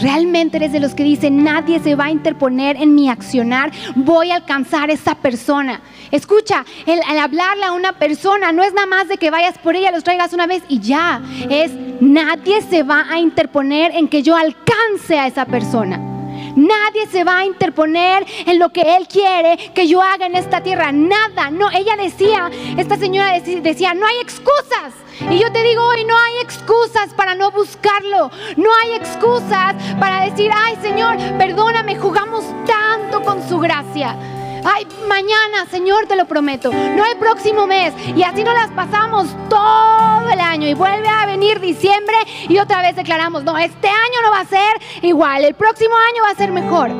Realmente 0.00 0.56
eres 0.56 0.72
de 0.72 0.80
los 0.80 0.94
que 0.94 1.04
dicen, 1.04 1.44
nadie 1.44 1.78
se 1.78 1.94
va 1.94 2.06
a 2.06 2.10
interponer 2.10 2.76
en 2.76 2.96
mi 2.96 3.08
accionar, 3.08 3.70
voy 3.94 4.32
a 4.32 4.36
alcanzar 4.36 4.90
a 4.90 4.92
esa 4.92 5.14
persona. 5.14 5.80
Escucha, 6.10 6.64
el, 6.84 7.00
hablarle 7.16 7.64
a 7.64 7.72
una 7.72 7.92
persona 7.92 8.50
no 8.50 8.64
es 8.64 8.72
nada 8.72 8.88
más 8.88 9.06
de 9.06 9.18
que 9.18 9.30
vayas 9.30 9.56
por 9.58 9.76
ella, 9.76 9.92
los 9.92 10.02
traigas 10.02 10.32
una 10.32 10.48
vez 10.48 10.64
y 10.68 10.80
ya. 10.80 11.22
Es 11.48 11.70
nadie 12.00 12.60
se 12.62 12.82
va 12.82 13.06
a 13.08 13.20
interponer 13.20 13.92
en 13.94 14.08
que 14.08 14.22
yo 14.22 14.36
alcance 14.36 15.16
a 15.16 15.28
esa 15.28 15.44
persona. 15.44 16.17
Nadie 16.58 17.06
se 17.06 17.22
va 17.22 17.38
a 17.38 17.44
interponer 17.44 18.26
en 18.46 18.58
lo 18.58 18.70
que 18.70 18.96
Él 18.96 19.06
quiere 19.06 19.70
que 19.72 19.86
yo 19.86 20.02
haga 20.02 20.26
en 20.26 20.34
esta 20.34 20.60
tierra. 20.60 20.90
Nada. 20.90 21.50
No, 21.50 21.70
ella 21.70 21.94
decía, 21.96 22.50
esta 22.76 22.96
señora 22.96 23.38
decía, 23.38 23.94
no 23.94 24.04
hay 24.06 24.18
excusas. 24.20 24.92
Y 25.30 25.38
yo 25.38 25.52
te 25.52 25.62
digo 25.62 25.82
hoy, 25.84 26.04
no 26.04 26.18
hay 26.18 26.42
excusas 26.42 27.14
para 27.14 27.36
no 27.36 27.52
buscarlo. 27.52 28.30
No 28.56 28.70
hay 28.82 28.94
excusas 28.94 29.74
para 30.00 30.24
decir, 30.24 30.50
ay 30.52 30.76
Señor, 30.82 31.16
perdóname, 31.38 31.96
jugamos 31.96 32.44
tanto 32.66 33.22
con 33.22 33.48
su 33.48 33.58
gracia. 33.58 34.16
Ay, 34.64 34.86
mañana, 35.08 35.66
Señor, 35.70 36.06
te 36.06 36.16
lo 36.16 36.26
prometo. 36.26 36.72
No 36.72 37.04
el 37.04 37.16
próximo 37.18 37.66
mes. 37.66 37.92
Y 38.16 38.22
así 38.22 38.44
nos 38.44 38.54
las 38.54 38.70
pasamos 38.70 39.28
todo 39.48 40.28
el 40.30 40.40
año. 40.40 40.68
Y 40.68 40.74
vuelve 40.74 41.08
a 41.08 41.26
venir 41.26 41.60
diciembre 41.60 42.16
y 42.48 42.58
otra 42.58 42.82
vez 42.82 42.96
declaramos, 42.96 43.44
no, 43.44 43.56
este 43.58 43.88
año 43.88 44.22
no 44.22 44.30
va 44.30 44.40
a 44.40 44.44
ser 44.44 44.80
igual. 45.02 45.44
El 45.44 45.54
próximo 45.54 45.94
año 45.96 46.22
va 46.22 46.30
a 46.30 46.34
ser 46.34 46.52
mejor. 46.52 46.90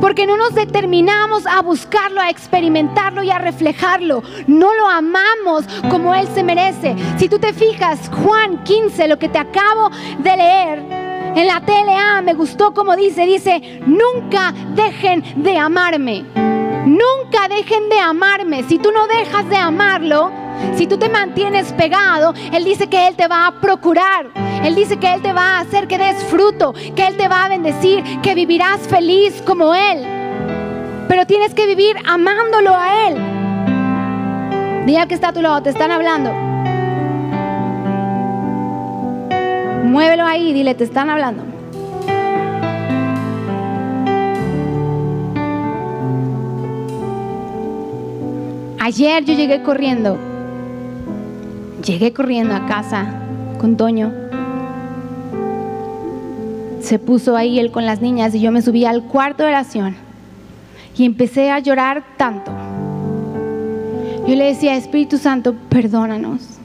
Porque 0.00 0.26
no 0.26 0.38
nos 0.38 0.54
determinamos 0.54 1.46
a 1.46 1.60
buscarlo, 1.60 2.22
a 2.22 2.30
experimentarlo 2.30 3.22
y 3.22 3.30
a 3.30 3.38
reflejarlo. 3.38 4.22
No 4.46 4.74
lo 4.74 4.88
amamos 4.88 5.66
como 5.90 6.14
Él 6.14 6.26
se 6.34 6.42
merece. 6.42 6.96
Si 7.18 7.28
tú 7.28 7.38
te 7.38 7.52
fijas, 7.52 8.10
Juan 8.24 8.64
15, 8.64 9.08
lo 9.08 9.18
que 9.18 9.28
te 9.28 9.38
acabo 9.38 9.90
de 10.18 10.36
leer, 10.36 11.09
en 11.34 11.46
la 11.46 11.60
TLA 11.60 12.22
me 12.22 12.34
gustó 12.34 12.74
como 12.74 12.96
dice, 12.96 13.24
dice, 13.26 13.80
nunca 13.86 14.52
dejen 14.74 15.42
de 15.42 15.56
amarme. 15.58 16.24
Nunca 16.86 17.48
dejen 17.48 17.88
de 17.88 17.98
amarme. 17.98 18.64
Si 18.64 18.78
tú 18.78 18.90
no 18.90 19.06
dejas 19.06 19.48
de 19.48 19.56
amarlo, 19.56 20.32
si 20.76 20.86
tú 20.86 20.98
te 20.98 21.08
mantienes 21.08 21.72
pegado, 21.72 22.34
Él 22.52 22.64
dice 22.64 22.88
que 22.88 23.06
Él 23.06 23.16
te 23.16 23.28
va 23.28 23.46
a 23.46 23.60
procurar. 23.60 24.26
Él 24.64 24.74
dice 24.74 24.96
que 24.96 25.12
Él 25.12 25.22
te 25.22 25.32
va 25.32 25.56
a 25.56 25.60
hacer 25.60 25.86
que 25.86 25.98
des 25.98 26.22
fruto, 26.24 26.72
que 26.72 27.06
Él 27.06 27.16
te 27.16 27.28
va 27.28 27.44
a 27.44 27.48
bendecir, 27.48 28.02
que 28.22 28.34
vivirás 28.34 28.80
feliz 28.80 29.42
como 29.46 29.74
Él. 29.74 30.04
Pero 31.08 31.26
tienes 31.26 31.54
que 31.54 31.66
vivir 31.66 31.96
amándolo 32.06 32.74
a 32.74 33.06
Él. 33.08 34.86
Día 34.86 35.06
que 35.06 35.14
está 35.14 35.28
a 35.28 35.32
tu 35.32 35.42
lado, 35.42 35.62
te 35.62 35.70
están 35.70 35.90
hablando. 35.90 36.49
Muévelo 39.90 40.24
ahí, 40.24 40.52
dile, 40.52 40.76
te 40.76 40.84
están 40.84 41.10
hablando. 41.10 41.42
Ayer 48.78 49.24
yo 49.24 49.34
llegué 49.34 49.64
corriendo. 49.64 50.16
Llegué 51.84 52.12
corriendo 52.12 52.54
a 52.54 52.66
casa 52.66 53.20
con 53.58 53.76
Toño. 53.76 54.12
Se 56.80 57.00
puso 57.00 57.36
ahí 57.36 57.58
él 57.58 57.72
con 57.72 57.84
las 57.84 58.00
niñas 58.00 58.32
y 58.36 58.40
yo 58.40 58.52
me 58.52 58.62
subí 58.62 58.84
al 58.84 59.02
cuarto 59.02 59.42
de 59.42 59.48
oración 59.48 59.96
y 60.96 61.04
empecé 61.04 61.50
a 61.50 61.58
llorar 61.58 62.04
tanto. 62.16 62.52
Yo 64.24 64.36
le 64.36 64.44
decía, 64.44 64.76
Espíritu 64.76 65.18
Santo, 65.18 65.56
perdónanos. 65.68 66.59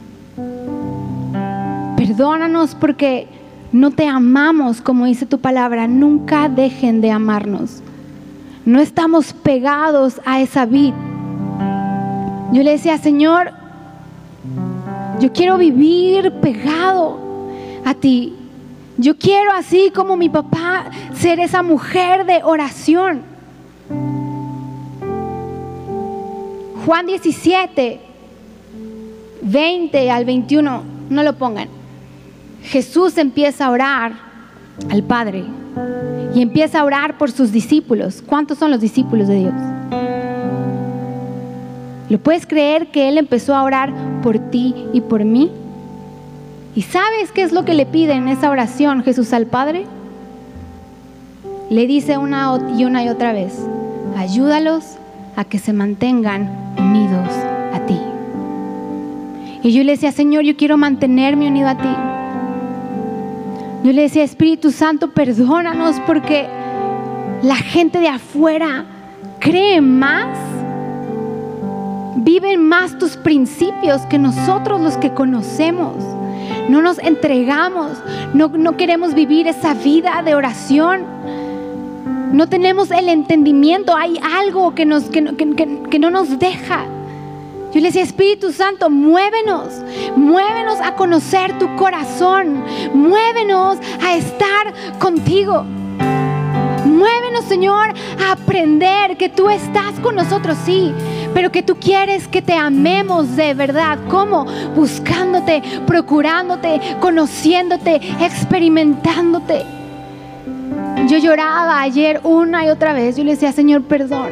Perdónanos 2.05 2.75
porque 2.75 3.27
no 3.71 3.89
te 3.89 4.07
amamos 4.07 4.79
como 4.79 5.05
dice 5.05 5.25
tu 5.25 5.39
palabra. 5.39 5.87
Nunca 5.87 6.49
dejen 6.49 7.01
de 7.01 7.09
amarnos. 7.09 7.81
No 8.63 8.79
estamos 8.79 9.33
pegados 9.33 10.21
a 10.23 10.39
esa 10.39 10.67
vid. 10.67 10.93
Yo 12.53 12.61
le 12.61 12.73
decía, 12.73 12.99
Señor, 12.99 13.49
yo 15.19 15.33
quiero 15.33 15.57
vivir 15.57 16.31
pegado 16.41 17.17
a 17.83 17.95
ti. 17.95 18.35
Yo 18.99 19.17
quiero 19.17 19.51
así 19.53 19.89
como 19.89 20.15
mi 20.15 20.29
papá 20.29 20.85
ser 21.15 21.39
esa 21.39 21.63
mujer 21.63 22.27
de 22.27 22.43
oración. 22.43 23.23
Juan 26.85 27.07
17, 27.07 27.99
20 29.41 30.11
al 30.11 30.23
21, 30.23 30.83
no 31.09 31.23
lo 31.23 31.33
pongan. 31.33 31.84
Jesús 32.65 33.17
empieza 33.17 33.67
a 33.67 33.71
orar 33.71 34.13
al 34.89 35.03
Padre 35.03 35.43
y 36.33 36.41
empieza 36.41 36.79
a 36.79 36.83
orar 36.83 37.17
por 37.17 37.31
sus 37.31 37.51
discípulos. 37.51 38.23
¿Cuántos 38.25 38.57
son 38.57 38.71
los 38.71 38.81
discípulos 38.81 39.27
de 39.27 39.35
Dios? 39.35 39.53
¿Lo 42.09 42.19
puedes 42.19 42.45
creer 42.45 42.87
que 42.87 43.07
Él 43.07 43.17
empezó 43.17 43.55
a 43.55 43.63
orar 43.63 43.93
por 44.21 44.39
ti 44.39 44.75
y 44.93 45.01
por 45.01 45.23
mí? 45.23 45.51
¿Y 46.75 46.81
sabes 46.81 47.31
qué 47.31 47.43
es 47.43 47.51
lo 47.51 47.65
que 47.65 47.73
le 47.73 47.85
pide 47.85 48.13
en 48.13 48.27
esa 48.27 48.49
oración 48.49 49.03
Jesús 49.03 49.31
al 49.31 49.45
Padre? 49.45 49.85
Le 51.69 51.87
dice 51.87 52.17
una 52.17 52.59
y 52.77 52.85
una 52.85 53.03
y 53.03 53.09
otra 53.09 53.31
vez, 53.31 53.53
ayúdalos 54.17 54.97
a 55.35 55.45
que 55.45 55.59
se 55.59 55.71
mantengan 55.71 56.73
unidos 56.77 57.29
a 57.73 57.79
ti. 57.85 57.99
Y 59.63 59.71
yo 59.71 59.83
le 59.83 59.93
decía, 59.93 60.11
Señor, 60.11 60.43
yo 60.43 60.57
quiero 60.57 60.77
mantenerme 60.77 61.47
unido 61.47 61.69
a 61.69 61.77
ti. 61.77 62.14
Yo 63.85 63.93
le 63.93 64.01
decía, 64.01 64.23
Espíritu 64.23 64.71
Santo, 64.71 65.11
perdónanos 65.11 65.99
porque 66.07 66.47
la 67.43 67.55
gente 67.55 67.99
de 67.99 68.07
afuera 68.07 68.83
cree 69.37 69.79
más, 69.79 70.35
viven 72.15 72.67
más 72.67 72.97
tus 72.97 73.15
principios 73.15 74.01
que 74.07 74.17
nosotros 74.17 74.81
los 74.81 74.97
que 74.97 75.13
conocemos. 75.13 75.97
No 76.67 76.81
nos 76.81 76.97
entregamos, 76.97 77.91
no, 78.33 78.75
queremos 78.75 79.13
vivir 79.13 79.47
esa 79.47 79.75
vida 79.75 80.23
de 80.25 80.33
oración. 80.33 81.03
No 82.31 82.49
tenemos 82.49 82.89
el 82.89 83.07
entendimiento, 83.07 83.95
hay 83.95 84.17
algo 84.35 84.73
que, 84.73 84.87
nos, 84.87 85.03
que 85.11 85.99
no 85.99 86.09
nos 86.09 86.39
deja. 86.39 86.87
Yo 87.75 87.81
le 87.81 87.87
decía, 87.87 88.03
Espíritu 88.03 88.53
Santo, 88.53 88.89
muévenos, 88.89 89.67
muévenos 90.15 90.79
a 90.79 90.95
conocer 90.95 91.59
tu 91.59 91.75
corazón, 91.75 92.63
muévenos 92.93 93.79
a 94.01 94.15
estar 94.15 94.97
contigo. 94.97 95.65
Muévenos, 96.85 97.43
Señor, 97.43 97.93
a 98.25 98.31
aprender 98.31 99.17
que 99.17 99.27
tú 99.27 99.49
estás 99.49 99.99
con 100.01 100.15
nosotros, 100.15 100.57
sí, 100.63 100.93
pero 101.33 101.51
que 101.51 101.63
tú 101.63 101.75
quieres 101.75 102.29
que 102.29 102.41
te 102.41 102.53
amemos 102.53 103.35
de 103.35 103.53
verdad. 103.53 103.99
¿Cómo? 104.09 104.45
Buscándote, 104.73 105.61
procurándote, 105.85 106.79
conociéndote, 107.01 107.95
experimentándote. 108.21 109.65
Yo 111.09 111.17
lloraba 111.17 111.81
ayer 111.81 112.21
una 112.23 112.65
y 112.65 112.69
otra 112.69 112.93
vez. 112.93 113.17
Yo 113.17 113.25
le 113.25 113.31
decía, 113.31 113.51
Señor, 113.51 113.83
perdón. 113.83 114.29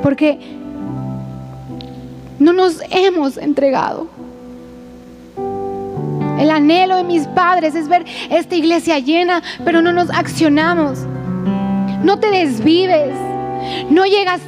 Porque 0.00 0.61
no 2.42 2.52
nos 2.52 2.80
hemos 2.90 3.36
entregado. 3.36 4.08
El 6.38 6.50
anhelo 6.50 6.96
de 6.96 7.04
mis 7.04 7.26
padres 7.28 7.74
es 7.74 7.88
ver 7.88 8.04
esta 8.30 8.56
iglesia 8.56 8.98
llena, 8.98 9.42
pero 9.64 9.80
no 9.80 9.92
nos 9.92 10.10
accionamos. 10.10 10.98
No 12.02 12.18
te 12.18 12.30
desvives. 12.30 13.14
No 13.90 14.04
llegas, 14.06 14.40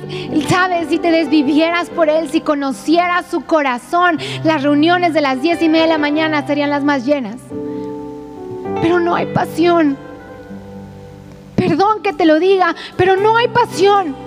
sabes, 0.49 0.89
si 0.89 0.99
te 0.99 1.13
desvivieras 1.13 1.89
por 1.89 2.09
Él, 2.09 2.29
si 2.29 2.41
conocieras 2.41 3.27
su 3.31 3.43
corazón, 3.43 4.19
las 4.43 4.65
reuniones 4.65 5.15
de 5.15 5.21
las 5.21 5.41
diez 5.41 5.63
y 5.63 5.69
media 5.69 5.85
de 5.85 5.91
la 5.91 5.99
mañana 5.99 6.45
serían 6.45 6.71
las 6.71 6.83
más 6.83 7.07
llenas. 7.07 7.37
Pero 8.83 8.99
no 8.99 9.15
hay 9.15 9.27
pasión. 9.27 9.97
Perdón 11.55 12.03
que 12.03 12.13
te 12.13 12.25
lo 12.25 12.41
diga, 12.41 12.75
pero 12.97 13.15
no 13.17 13.37
hay 13.37 13.47
pasión. 13.47 14.24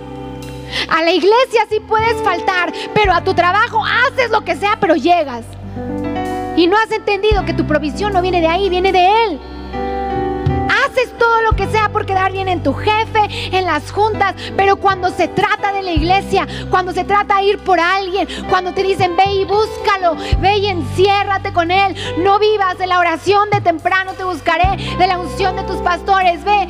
A 0.89 1.03
la 1.03 1.11
iglesia 1.11 1.65
sí 1.69 1.79
puedes 1.79 2.21
faltar, 2.23 2.73
pero 2.93 3.13
a 3.13 3.23
tu 3.23 3.33
trabajo 3.33 3.83
haces 3.85 4.29
lo 4.31 4.41
que 4.41 4.55
sea, 4.55 4.77
pero 4.79 4.95
llegas. 4.95 5.45
Y 6.55 6.67
no 6.67 6.77
has 6.77 6.91
entendido 6.91 7.45
que 7.45 7.53
tu 7.53 7.67
provisión 7.67 8.13
no 8.13 8.21
viene 8.21 8.41
de 8.41 8.47
ahí, 8.47 8.69
viene 8.69 8.91
de 8.91 9.25
Él. 9.25 9.39
Haces 10.85 11.15
todo 11.17 11.41
lo 11.43 11.51
que 11.51 11.67
sea 11.67 11.89
por 11.89 12.05
quedar 12.05 12.31
bien 12.31 12.47
en 12.47 12.63
tu 12.63 12.73
jefe, 12.73 13.19
en 13.51 13.65
las 13.65 13.91
juntas, 13.91 14.35
pero 14.55 14.77
cuando 14.77 15.09
se 15.09 15.27
trata 15.27 15.71
de 15.71 15.83
la 15.83 15.91
iglesia, 15.91 16.47
cuando 16.69 16.93
se 16.93 17.03
trata 17.03 17.37
de 17.37 17.43
ir 17.43 17.59
por 17.59 17.79
alguien, 17.79 18.27
cuando 18.49 18.73
te 18.73 18.83
dicen 18.83 19.15
ve 19.15 19.25
y 19.25 19.45
búscalo, 19.45 20.15
ve 20.39 20.57
y 20.57 20.67
enciérrate 20.67 21.53
con 21.53 21.71
Él, 21.71 21.95
no 22.19 22.39
vivas 22.39 22.77
de 22.77 22.87
la 22.87 22.99
oración 22.99 23.49
de 23.51 23.61
temprano, 23.61 24.13
te 24.13 24.23
buscaré, 24.23 24.77
de 24.97 25.07
la 25.07 25.19
unción 25.19 25.55
de 25.55 25.63
tus 25.63 25.77
pastores, 25.77 26.43
ve. 26.43 26.67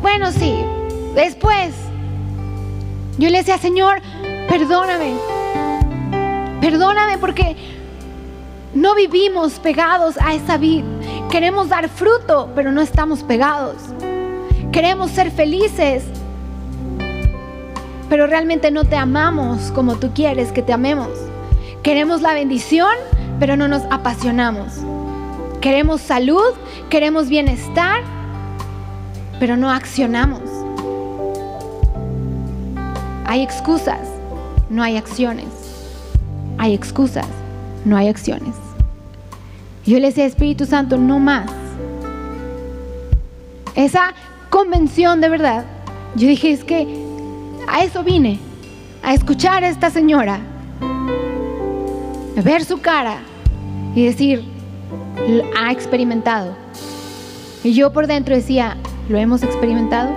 Bueno, 0.00 0.32
sí, 0.32 0.64
después 1.14 1.74
yo 3.18 3.28
le 3.28 3.38
decía, 3.38 3.58
Señor, 3.58 4.00
perdóname. 4.48 5.14
Perdóname 6.60 7.18
porque 7.18 7.56
no 8.74 8.94
vivimos 8.94 9.58
pegados 9.58 10.16
a 10.20 10.34
esa 10.34 10.56
vid. 10.56 10.84
Queremos 11.30 11.68
dar 11.68 11.88
fruto, 11.88 12.50
pero 12.54 12.72
no 12.72 12.80
estamos 12.80 13.22
pegados. 13.22 13.76
Queremos 14.70 15.10
ser 15.10 15.30
felices, 15.30 16.04
pero 18.08 18.26
realmente 18.26 18.70
no 18.70 18.84
te 18.84 18.96
amamos 18.96 19.70
como 19.72 19.96
tú 19.96 20.12
quieres 20.14 20.52
que 20.52 20.62
te 20.62 20.72
amemos. 20.72 21.10
Queremos 21.82 22.22
la 22.22 22.32
bendición, 22.32 22.94
pero 23.38 23.56
no 23.56 23.68
nos 23.68 23.82
apasionamos. 23.90 24.78
Queremos 25.60 26.00
salud, 26.00 26.54
queremos 26.88 27.28
bienestar, 27.28 28.02
pero 29.38 29.56
no 29.56 29.70
accionamos. 29.70 30.51
Hay 33.32 33.40
excusas, 33.40 34.10
no 34.68 34.82
hay 34.82 34.98
acciones. 34.98 35.46
Hay 36.58 36.74
excusas, 36.74 37.24
no 37.86 37.96
hay 37.96 38.08
acciones. 38.08 38.54
Yo 39.86 39.98
le 39.98 40.08
decía, 40.08 40.26
Espíritu 40.26 40.66
Santo, 40.66 40.98
no 40.98 41.18
más. 41.18 41.50
Esa 43.74 44.12
convención 44.50 45.22
de 45.22 45.30
verdad, 45.30 45.64
yo 46.14 46.28
dije, 46.28 46.52
es 46.52 46.62
que 46.62 46.86
a 47.66 47.82
eso 47.82 48.04
vine, 48.04 48.38
a 49.02 49.14
escuchar 49.14 49.64
a 49.64 49.70
esta 49.70 49.88
señora, 49.88 50.38
ver 52.44 52.66
su 52.66 52.82
cara 52.82 53.16
y 53.94 54.04
decir, 54.04 54.44
ha 55.58 55.72
experimentado. 55.72 56.54
Y 57.64 57.72
yo 57.72 57.94
por 57.94 58.08
dentro 58.08 58.34
decía, 58.34 58.76
¿lo 59.08 59.16
hemos 59.16 59.42
experimentado? 59.42 60.10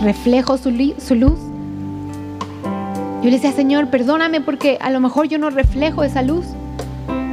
¿Reflejo 0.00 0.56
su 0.58 0.70
luz? 0.70 1.45
Yo 3.26 3.30
le 3.30 3.38
decía, 3.38 3.50
Señor, 3.50 3.88
perdóname 3.88 4.40
porque 4.40 4.78
a 4.80 4.88
lo 4.88 5.00
mejor 5.00 5.26
yo 5.26 5.36
no 5.36 5.50
reflejo 5.50 6.04
esa 6.04 6.22
luz. 6.22 6.46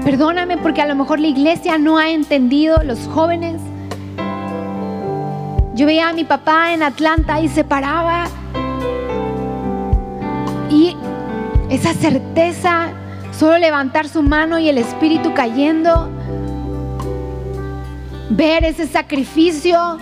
Perdóname 0.04 0.58
porque 0.58 0.82
a 0.82 0.88
lo 0.88 0.96
mejor 0.96 1.20
la 1.20 1.28
iglesia 1.28 1.78
no 1.78 2.00
ha 2.00 2.10
entendido, 2.10 2.82
los 2.84 3.08
jóvenes. 3.10 3.62
Yo 5.76 5.86
veía 5.86 6.10
a 6.10 6.14
mi 6.14 6.24
papá 6.24 6.74
en 6.74 6.82
Atlanta 6.82 7.42
y 7.42 7.48
se 7.48 7.64
paraba. 7.64 8.26
Y 10.72 10.98
esa 11.70 11.94
certeza, 11.94 12.88
solo 13.32 13.60
levantar 13.60 14.08
su 14.08 14.24
mano 14.24 14.58
y 14.58 14.70
el 14.70 14.80
espíritu 14.80 15.36
cayendo. 15.36 16.10
Ver 18.32 18.64
ese 18.64 18.88
sacrificio 18.88 20.00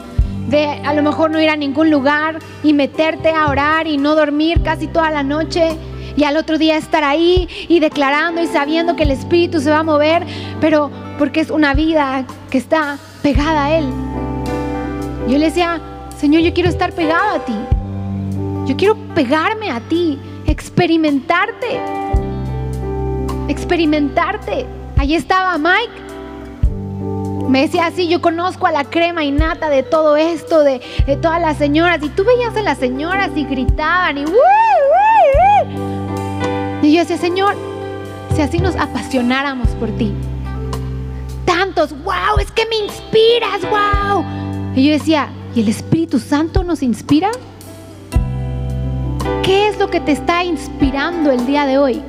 de 0.49 0.65
a 0.65 0.93
lo 0.93 1.03
mejor 1.03 1.31
no 1.31 1.39
ir 1.39 1.49
a 1.49 1.55
ningún 1.55 1.89
lugar 1.89 2.39
y 2.63 2.73
meterte 2.73 3.29
a 3.29 3.47
orar 3.47 3.87
y 3.87 3.97
no 3.97 4.15
dormir 4.15 4.61
casi 4.63 4.87
toda 4.87 5.11
la 5.11 5.23
noche 5.23 5.77
y 6.15 6.23
al 6.23 6.37
otro 6.37 6.57
día 6.57 6.77
estar 6.77 7.03
ahí 7.03 7.47
y 7.67 7.79
declarando 7.79 8.41
y 8.41 8.47
sabiendo 8.47 8.95
que 8.95 9.03
el 9.03 9.11
Espíritu 9.11 9.59
se 9.61 9.69
va 9.69 9.79
a 9.79 9.83
mover, 9.83 10.25
pero 10.59 10.91
porque 11.17 11.39
es 11.39 11.49
una 11.49 11.73
vida 11.73 12.25
que 12.49 12.57
está 12.57 12.97
pegada 13.21 13.65
a 13.65 13.77
Él. 13.77 13.85
Yo 15.27 15.37
le 15.37 15.45
decía, 15.45 15.79
Señor, 16.17 16.41
yo 16.41 16.53
quiero 16.53 16.69
estar 16.69 16.91
pegado 16.93 17.35
a 17.35 17.45
ti. 17.45 17.55
Yo 18.65 18.75
quiero 18.75 18.95
pegarme 19.15 19.71
a 19.71 19.79
ti, 19.79 20.19
experimentarte. 20.45 21.79
Experimentarte. 23.47 24.65
Allí 24.97 25.15
estaba 25.15 25.57
Mike 25.57 26.10
me 27.51 27.63
decía 27.63 27.87
así, 27.87 28.07
yo 28.07 28.21
conozco 28.21 28.65
a 28.65 28.71
la 28.71 28.85
crema 28.85 29.25
y 29.25 29.31
nata 29.31 29.69
de 29.69 29.83
todo 29.83 30.15
esto, 30.15 30.63
de, 30.63 30.79
todas 31.21 31.41
las 31.41 31.57
señoras. 31.57 32.01
Y 32.01 32.07
tú 32.07 32.23
veías 32.23 32.55
a 32.55 32.61
las 32.61 32.77
señoras 32.77 33.31
y 33.35 33.43
gritaban 33.43 34.17
y... 34.19 34.25
Y 36.81 36.93
yo 36.93 36.99
decía, 37.01 37.17
Señor, 37.17 37.55
si 38.33 38.41
así 38.41 38.59
nos 38.59 38.77
apasionáramos 38.77 39.67
por 39.71 39.89
ti. 39.97 40.13
Tantos, 41.45 41.91
wow, 42.03 42.39
es 42.39 42.49
que 42.51 42.65
me 42.67 42.77
inspiras, 42.77 43.61
wow. 43.69 44.23
Y 44.73 44.85
yo 44.85 44.93
decía, 44.93 45.27
¿y 45.53 45.59
el 45.61 45.67
Espíritu 45.67 46.19
Santo 46.19 46.63
nos 46.63 46.81
inspira? 46.81 47.31
¿Qué 49.43 49.67
es 49.67 49.77
lo 49.77 49.89
que 49.89 49.99
te 49.99 50.13
está 50.13 50.45
inspirando 50.45 51.31
el 51.31 51.45
día 51.45 51.65
de 51.65 51.77
hoy? 51.77 52.01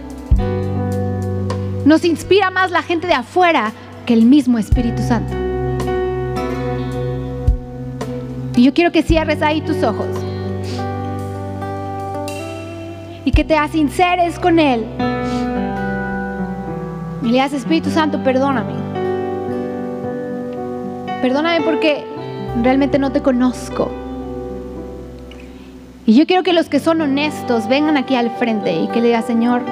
Nos 1.85 2.05
inspira 2.05 2.51
más 2.53 2.71
la 2.71 2.83
gente 2.83 3.09
de 3.09 3.15
afuera 3.15 3.73
que 4.05 4.15
el 4.15 4.25
mismo 4.25 4.59
Espíritu 4.59 5.03
Santo. 5.03 5.33
Y 8.57 8.65
yo 8.65 8.75
quiero 8.75 8.93
que 8.93 9.03
cierres 9.03 9.43
ahí 9.43 9.61
tus 9.61 9.83
ojos 9.83 10.07
y 13.25 13.31
que 13.31 13.45
te 13.45 13.57
asinceres 13.57 14.39
con 14.39 14.59
Él. 14.59 14.85
Y 17.23 17.27
le 17.27 17.33
digas, 17.33 17.53
Espíritu 17.53 17.91
Santo, 17.91 18.23
perdóname. 18.23 18.73
Perdóname 21.23 21.65
porque 21.65 22.05
realmente 22.63 22.99
no 22.99 23.13
te 23.13 23.23
conozco. 23.23 23.91
Y 26.05 26.15
yo 26.15 26.27
quiero 26.27 26.43
que 26.43 26.53
los 26.53 26.69
que 26.69 26.81
son 26.81 27.01
honestos 27.01 27.69
vengan 27.69 27.97
aquí 27.97 28.17
al 28.17 28.31
frente 28.33 28.73
y 28.73 28.89
que 28.89 29.01
le 29.01 29.07
digan, 29.09 29.23
Señor, 29.23 29.63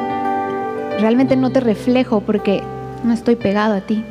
realmente 1.01 1.35
no 1.35 1.51
te 1.51 1.61
reflejo 1.61 2.21
porque 2.21 2.63
no 3.03 3.13
estoy 3.13 3.35
pegado 3.35 3.75
a 3.75 3.81
ti. 3.81 4.05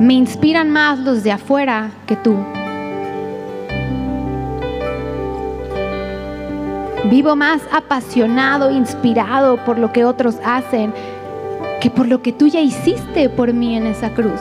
Me 0.00 0.14
inspiran 0.14 0.70
más 0.70 0.98
los 0.98 1.22
de 1.22 1.32
afuera 1.32 1.90
que 2.06 2.16
tú. 2.16 2.36
Vivo 7.04 7.36
más 7.36 7.62
apasionado, 7.70 8.70
inspirado 8.70 9.56
por 9.64 9.78
lo 9.78 9.92
que 9.92 10.04
otros 10.04 10.36
hacen 10.44 10.92
que 11.80 11.90
por 11.90 12.08
lo 12.08 12.22
que 12.22 12.32
tú 12.32 12.48
ya 12.48 12.60
hiciste 12.60 13.28
por 13.28 13.52
mí 13.52 13.76
en 13.76 13.86
esa 13.86 14.14
cruz. 14.14 14.40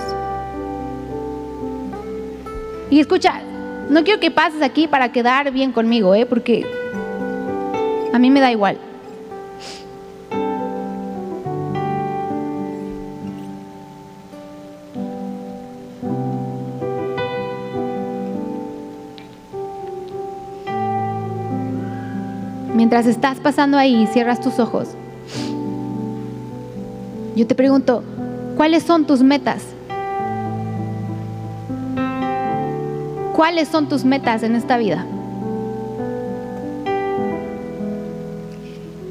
Y 2.90 3.00
escucha, 3.00 3.42
no 3.90 4.04
quiero 4.04 4.20
que 4.20 4.32
pases 4.32 4.62
aquí 4.62 4.88
para 4.88 5.12
quedar 5.12 5.52
bien 5.52 5.72
conmigo, 5.72 6.16
¿eh? 6.16 6.26
porque 6.26 6.66
a 8.14 8.18
mí 8.18 8.30
me 8.32 8.40
da 8.40 8.52
igual. 8.52 8.78
Mientras 22.94 23.16
estás 23.16 23.40
pasando 23.40 23.76
ahí 23.76 24.06
cierras 24.14 24.40
tus 24.40 24.60
ojos, 24.60 24.90
yo 27.36 27.48
te 27.48 27.56
pregunto, 27.56 28.04
¿cuáles 28.56 28.84
son 28.84 29.06
tus 29.06 29.24
metas? 29.24 29.64
¿Cuáles 33.36 33.68
son 33.68 33.90
tus 33.90 34.06
metas 34.06 34.44
en 34.44 34.56
esta 34.56 34.78
vida? 34.78 35.08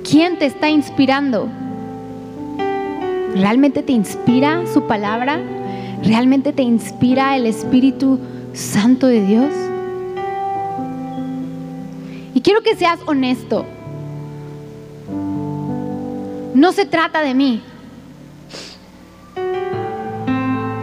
¿Quién 0.08 0.38
te 0.38 0.46
está 0.46 0.70
inspirando? 0.70 1.48
¿Realmente 3.34 3.82
te 3.82 3.90
inspira 3.90 4.62
su 4.72 4.86
palabra? 4.86 5.40
¿Realmente 6.04 6.52
te 6.52 6.62
inspira 6.62 7.36
el 7.36 7.46
Espíritu 7.46 8.20
Santo 8.52 9.08
de 9.08 9.26
Dios? 9.26 9.71
Quiero 12.42 12.62
que 12.62 12.76
seas 12.76 13.00
honesto. 13.06 13.64
No 16.54 16.72
se 16.72 16.84
trata 16.84 17.22
de 17.22 17.34
mí. 17.34 17.62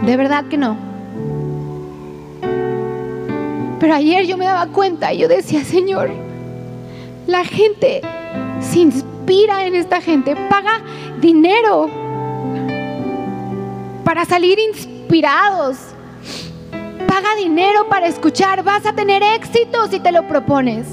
De 0.02 0.16
verdad 0.16 0.46
que 0.46 0.56
no. 0.56 0.76
Pero 3.78 3.94
ayer 3.94 4.26
yo 4.26 4.36
me 4.36 4.44
daba 4.44 4.66
cuenta 4.72 5.12
y 5.12 5.18
yo 5.18 5.28
decía, 5.28 5.64
Señor, 5.64 6.10
la 7.26 7.44
gente 7.44 8.02
se 8.60 8.80
inspira 8.80 9.64
en 9.64 9.74
esta 9.74 10.00
gente, 10.00 10.36
paga 10.48 10.82
dinero 11.20 11.88
para 14.04 14.24
salir 14.24 14.58
inspirados. 14.58 15.78
Paga 17.06 17.34
dinero 17.36 17.88
para 17.88 18.06
escuchar, 18.06 18.62
vas 18.62 18.86
a 18.86 18.92
tener 18.92 19.22
éxito 19.22 19.86
si 19.88 19.98
te 20.00 20.12
lo 20.12 20.28
propones. 20.28 20.86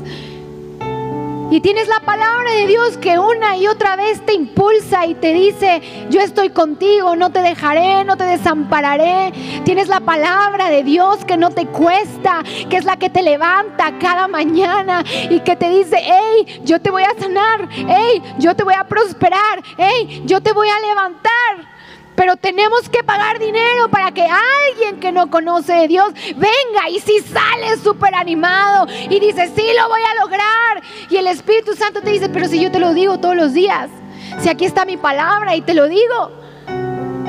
Y 1.50 1.62
tienes 1.62 1.88
la 1.88 2.02
palabra 2.02 2.52
de 2.52 2.68
Dios 2.68 2.98
que 2.98 3.18
una 3.18 3.56
y 3.56 3.68
otra 3.68 3.95
vez 3.95 4.26
te 4.26 4.34
impulsa 4.34 5.06
y 5.06 5.16
te 5.16 5.32
dice, 5.32 5.82
yo 6.10 6.20
estoy 6.20 6.50
contigo, 6.50 7.16
no 7.16 7.32
te 7.32 7.41
dejaré, 7.41 8.04
no 8.04 8.18
te 8.18 8.26
desampararé. 8.26 9.32
Tienes 9.64 9.88
la 9.88 10.02
palabra 10.02 10.70
de 10.70 10.84
Dios 10.84 11.24
que 11.24 11.38
no 11.38 11.50
te 11.52 11.66
cuesta, 11.68 12.43
que 12.70 12.76
es 12.76 12.84
la 12.84 12.98
que 12.98 13.10
te 13.10 13.24
levanta 13.24 13.98
cada 13.98 14.28
mañana 14.28 15.06
y 15.30 15.39
que 15.39 15.56
te 15.56 15.70
dice, 15.70 15.98
hey, 16.04 16.62
yo 16.66 16.82
te 16.82 16.91
voy 16.91 17.04
a 17.04 17.18
sanar, 17.18 17.70
hey, 17.72 18.22
yo 18.39 18.54
te 18.54 18.66
voy 18.66 18.74
a 18.74 18.84
prosperar, 18.84 19.64
hey, 19.78 20.24
yo 20.26 20.41
te 20.41 20.52
voy 20.52 20.68
a 20.68 20.80
levantar. 20.82 21.77
Pero 22.18 22.36
tenemos 22.36 22.89
que 22.89 23.03
pagar 23.03 23.38
dinero 23.38 23.89
para 23.91 24.11
que 24.11 24.24
alguien 24.24 24.99
que 24.99 25.11
no 25.11 25.30
conoce 25.30 25.72
de 25.74 25.88
Dios 25.88 26.11
venga 26.36 26.89
y 26.89 26.99
si 26.99 27.20
sale 27.20 27.78
súper 27.84 28.15
animado 28.15 28.88
y 29.07 29.20
dice, 29.20 29.51
sí, 29.55 29.61
lo 29.80 29.88
voy 29.88 30.01
a 30.01 30.24
lograr. 30.24 30.82
Y 31.11 31.18
el 31.18 31.28
Espíritu 31.28 31.76
Santo 31.76 32.01
te 32.01 32.09
dice, 32.09 32.28
pero 32.28 32.47
si 32.47 32.59
yo 32.59 32.72
te 32.72 32.80
lo 32.80 32.95
digo 32.95 33.20
todos 33.20 33.36
los 33.36 33.53
días, 33.53 33.91
si 34.39 34.49
aquí 34.49 34.65
está 34.65 34.84
mi 34.84 34.97
palabra 34.97 35.55
y 35.55 35.61
te 35.61 35.76
lo 35.76 35.88
digo. 35.88 36.32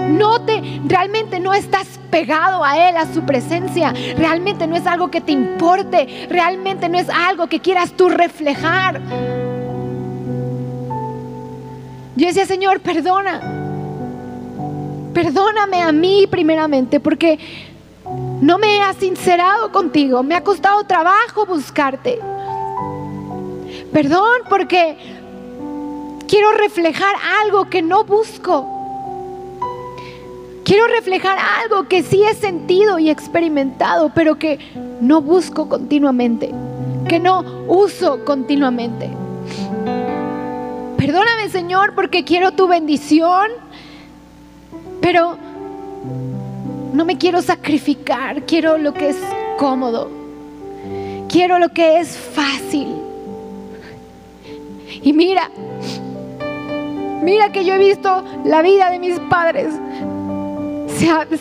no 0.08 0.40
te, 0.46 0.80
realmente 0.86 1.38
no 1.38 1.52
estás 1.52 1.86
pegado 2.10 2.64
a 2.64 2.88
Él, 2.88 2.96
a 2.96 3.12
su 3.12 3.26
presencia, 3.26 3.92
realmente 4.16 4.66
no 4.66 4.74
es 4.74 4.86
algo 4.86 5.10
que 5.10 5.20
te 5.20 5.32
importe, 5.32 6.26
realmente 6.30 6.88
no 6.88 6.98
es 6.98 7.10
algo 7.10 7.46
que 7.46 7.60
quieras 7.60 7.92
tú 7.92 8.08
reflejar. 8.08 9.02
Yo 12.16 12.26
decía, 12.26 12.46
Señor, 12.46 12.80
perdona, 12.80 13.57
perdóname 15.22 15.82
a 15.82 15.90
mí 15.90 16.28
primeramente, 16.30 17.00
porque 17.00 17.40
no 18.40 18.56
me 18.56 18.78
he 18.78 18.94
sincerado 18.94 19.72
contigo, 19.72 20.22
me 20.22 20.36
ha 20.36 20.44
costado 20.44 20.84
trabajo 20.84 21.44
buscarte. 21.44 22.20
Perdón 23.92 24.42
porque 24.48 24.96
quiero 26.28 26.52
reflejar 26.52 27.16
algo 27.42 27.68
que 27.68 27.82
no 27.82 28.04
busco. 28.04 28.64
Quiero 30.64 30.86
reflejar 30.86 31.36
algo 31.62 31.88
que 31.88 32.04
sí 32.04 32.22
he 32.22 32.34
sentido 32.34 33.00
y 33.00 33.10
experimentado, 33.10 34.12
pero 34.14 34.38
que 34.38 34.60
no 35.00 35.20
busco 35.20 35.68
continuamente, 35.68 36.54
que 37.08 37.18
no 37.18 37.40
uso 37.66 38.24
continuamente. 38.24 39.10
Perdóname 40.96 41.48
Señor 41.48 41.96
porque 41.96 42.22
quiero 42.22 42.52
tu 42.52 42.68
bendición, 42.68 43.50
pero 45.00 45.36
no 46.92 47.04
me 47.04 47.18
quiero 47.18 47.42
sacrificar, 47.42 48.42
quiero 48.42 48.78
lo 48.78 48.92
que 48.92 49.10
es 49.10 49.18
cómodo, 49.58 50.10
quiero 51.28 51.58
lo 51.58 51.68
que 51.70 52.00
es 52.00 52.16
fácil. 52.16 52.94
Y 55.02 55.12
mira, 55.12 55.50
mira 57.22 57.52
que 57.52 57.64
yo 57.64 57.74
he 57.74 57.78
visto 57.78 58.24
la 58.44 58.62
vida 58.62 58.90
de 58.90 58.98
mis 58.98 59.18
padres 59.20 59.74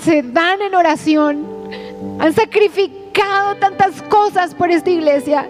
se, 0.03 0.22
dan 0.22 0.62
en 0.62 0.76
oración, 0.76 1.45
han 2.20 2.34
sacrificado 2.34 3.55
tantas 3.55 4.01
cosas 4.03 4.53
por 4.53 4.70
esta 4.70 4.89
iglesia. 4.89 5.49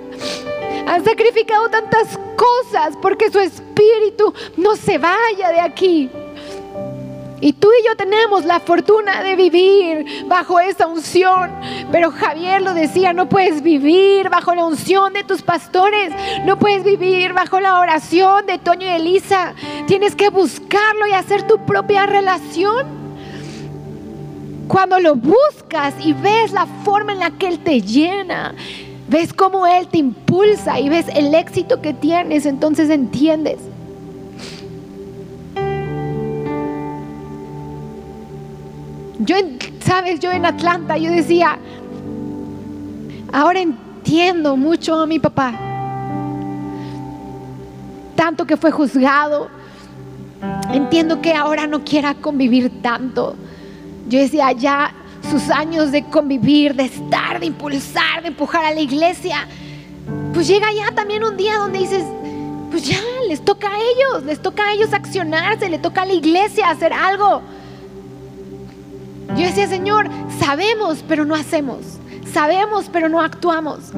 Han 0.88 1.04
sacrificado 1.04 1.70
tantas 1.70 2.18
cosas 2.38 2.96
porque 3.02 3.30
su 3.30 3.40
espíritu 3.40 4.34
no 4.56 4.76
se 4.76 4.98
vaya 4.98 5.52
de 5.52 5.60
aquí. 5.60 6.10
Y 7.40 7.54
tú 7.54 7.68
y 7.68 7.88
yo 7.88 7.96
tenemos 7.96 8.46
la 8.46 8.60
fortuna 8.60 9.22
de 9.24 9.36
vivir 9.36 10.26
bajo 10.28 10.60
esa 10.60 10.88
unción. 10.88 11.52
Pero 11.92 12.12
Javier 12.12 12.62
lo 12.62 12.74
decía, 12.74 13.14
no 13.14 13.30
puedes 13.30 13.62
vivir 13.62 14.30
bajo 14.30 14.56
la 14.56 14.66
unción 14.66 15.14
de 15.14 15.24
tus 15.24 15.44
pastores. 15.44 16.12
No 16.46 16.58
puedes 16.58 16.84
vivir 16.84 17.34
bajo 17.34 17.60
la 17.60 17.80
oración 17.80 18.48
de 18.48 18.58
Toño 18.58 18.88
y 18.88 18.92
Elisa. 18.92 19.54
Tienes 19.86 20.16
que 20.16 20.30
buscarlo 20.30 21.06
y 21.08 21.14
hacer 21.14 21.44
tu 21.44 21.60
propia 21.60 22.08
relación. 22.08 22.98
Cuando 24.68 25.00
lo 25.00 25.16
buscas 25.16 25.94
y 26.04 26.14
ves 26.14 26.52
la 26.52 26.66
forma 26.84 27.14
en 27.14 27.20
la 27.20 27.32
que 27.32 27.48
Él 27.48 27.60
te 27.60 27.82
llena, 27.82 28.54
ves 29.08 29.32
cómo 29.32 29.66
Él 29.68 29.88
te 29.88 30.00
impulsa 30.00 30.80
y 30.80 30.90
ves 30.90 31.06
el 31.14 31.34
éxito 31.36 31.82
que 31.82 31.94
tienes, 31.94 32.46
entonces 32.46 32.90
entiendes. 32.90 33.60
Yo, 39.28 39.36
sabes, 39.80 40.20
yo 40.20 40.32
en 40.32 40.48
Atlanta, 40.48 40.98
yo 40.98 41.12
decía, 41.12 41.60
ahora 43.32 43.60
entiendo 43.60 44.58
mucho 44.58 44.96
a 44.96 45.06
mi 45.06 45.20
papá. 45.20 45.54
Tanto 48.16 48.48
que 48.48 48.58
fue 48.58 48.72
juzgado. 48.72 49.50
Entiendo 50.72 51.22
que 51.22 51.36
ahora 51.36 51.68
no 51.68 51.84
quiera 51.84 52.16
convivir 52.16 52.82
tanto 52.82 53.36
yo 54.08 54.20
decía, 54.20 54.52
ya 54.54 54.94
sus 55.30 55.50
años 55.50 55.92
de 55.92 56.04
convivir, 56.06 56.74
de 56.76 56.86
estar, 56.86 57.40
de 57.40 57.46
impulsar, 57.46 58.22
de 58.22 58.30
empujar 58.30 58.64
a 58.64 58.74
la 58.74 58.80
iglesia, 58.80 59.48
pues 60.34 60.48
llega 60.48 60.68
ya 60.72 60.96
también 60.96 61.24
un 61.24 61.36
día 61.36 61.58
donde 61.58 61.80
dices, 61.80 62.04
pues 62.72 62.88
ya 62.88 63.00
les 63.28 63.44
toca 63.44 63.68
a 63.68 63.78
ellos, 63.78 64.24
les 64.24 64.42
toca 64.42 64.66
a 64.66 64.72
ellos 64.72 64.94
accionarse, 64.94 65.70
le 65.70 65.78
toca 65.78 66.04
a 66.04 66.06
la 66.06 66.14
iglesia 66.14 66.70
hacer 66.70 66.94
algo. 66.94 67.42
Yo 69.36 69.46
decía, 69.46 69.68
Señor, 69.68 70.10
sabemos, 70.40 71.04
pero 71.08 71.26
no 71.26 71.36
hacemos. 71.36 71.80
Sabemos, 72.32 72.90
pero 72.92 73.10
no 73.10 73.22
actuamos. 73.22 73.92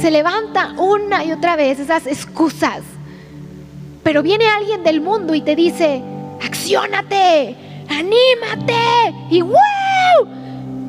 Se 0.00 0.10
levanta 0.10 0.74
una 0.78 1.24
y 1.24 1.32
otra 1.32 1.56
vez 1.56 1.78
esas 1.78 2.06
excusas. 2.06 2.80
Pero 4.02 4.22
viene 4.22 4.46
alguien 4.46 4.82
del 4.84 5.00
mundo 5.00 5.34
y 5.34 5.40
te 5.40 5.56
dice, 5.56 6.02
acciónate, 6.44 7.56
anímate 7.88 9.14
y 9.30 9.40
wow. 9.40 9.56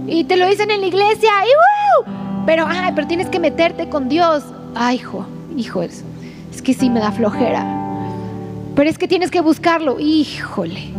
Y 0.07 0.23
te 0.25 0.36
lo 0.36 0.47
dicen 0.47 0.69
en 0.71 0.81
la 0.81 0.88
iglesia 0.88 1.31
y 1.43 2.03
wow. 2.05 2.43
Pero, 2.45 2.65
ay, 2.67 2.91
pero 2.93 3.07
tienes 3.07 3.29
que 3.29 3.39
meterte 3.39 3.88
con 3.89 4.09
Dios. 4.09 4.43
Ay, 4.75 4.97
hijo, 4.97 5.25
hijo, 5.55 5.81
es, 5.81 6.03
es 6.53 6.61
que 6.61 6.73
sí 6.73 6.89
me 6.89 6.99
da 6.99 7.11
flojera. 7.11 7.65
Pero 8.75 8.89
es 8.89 8.97
que 8.97 9.07
tienes 9.07 9.31
que 9.31 9.41
buscarlo. 9.41 9.99
Híjole. 9.99 10.94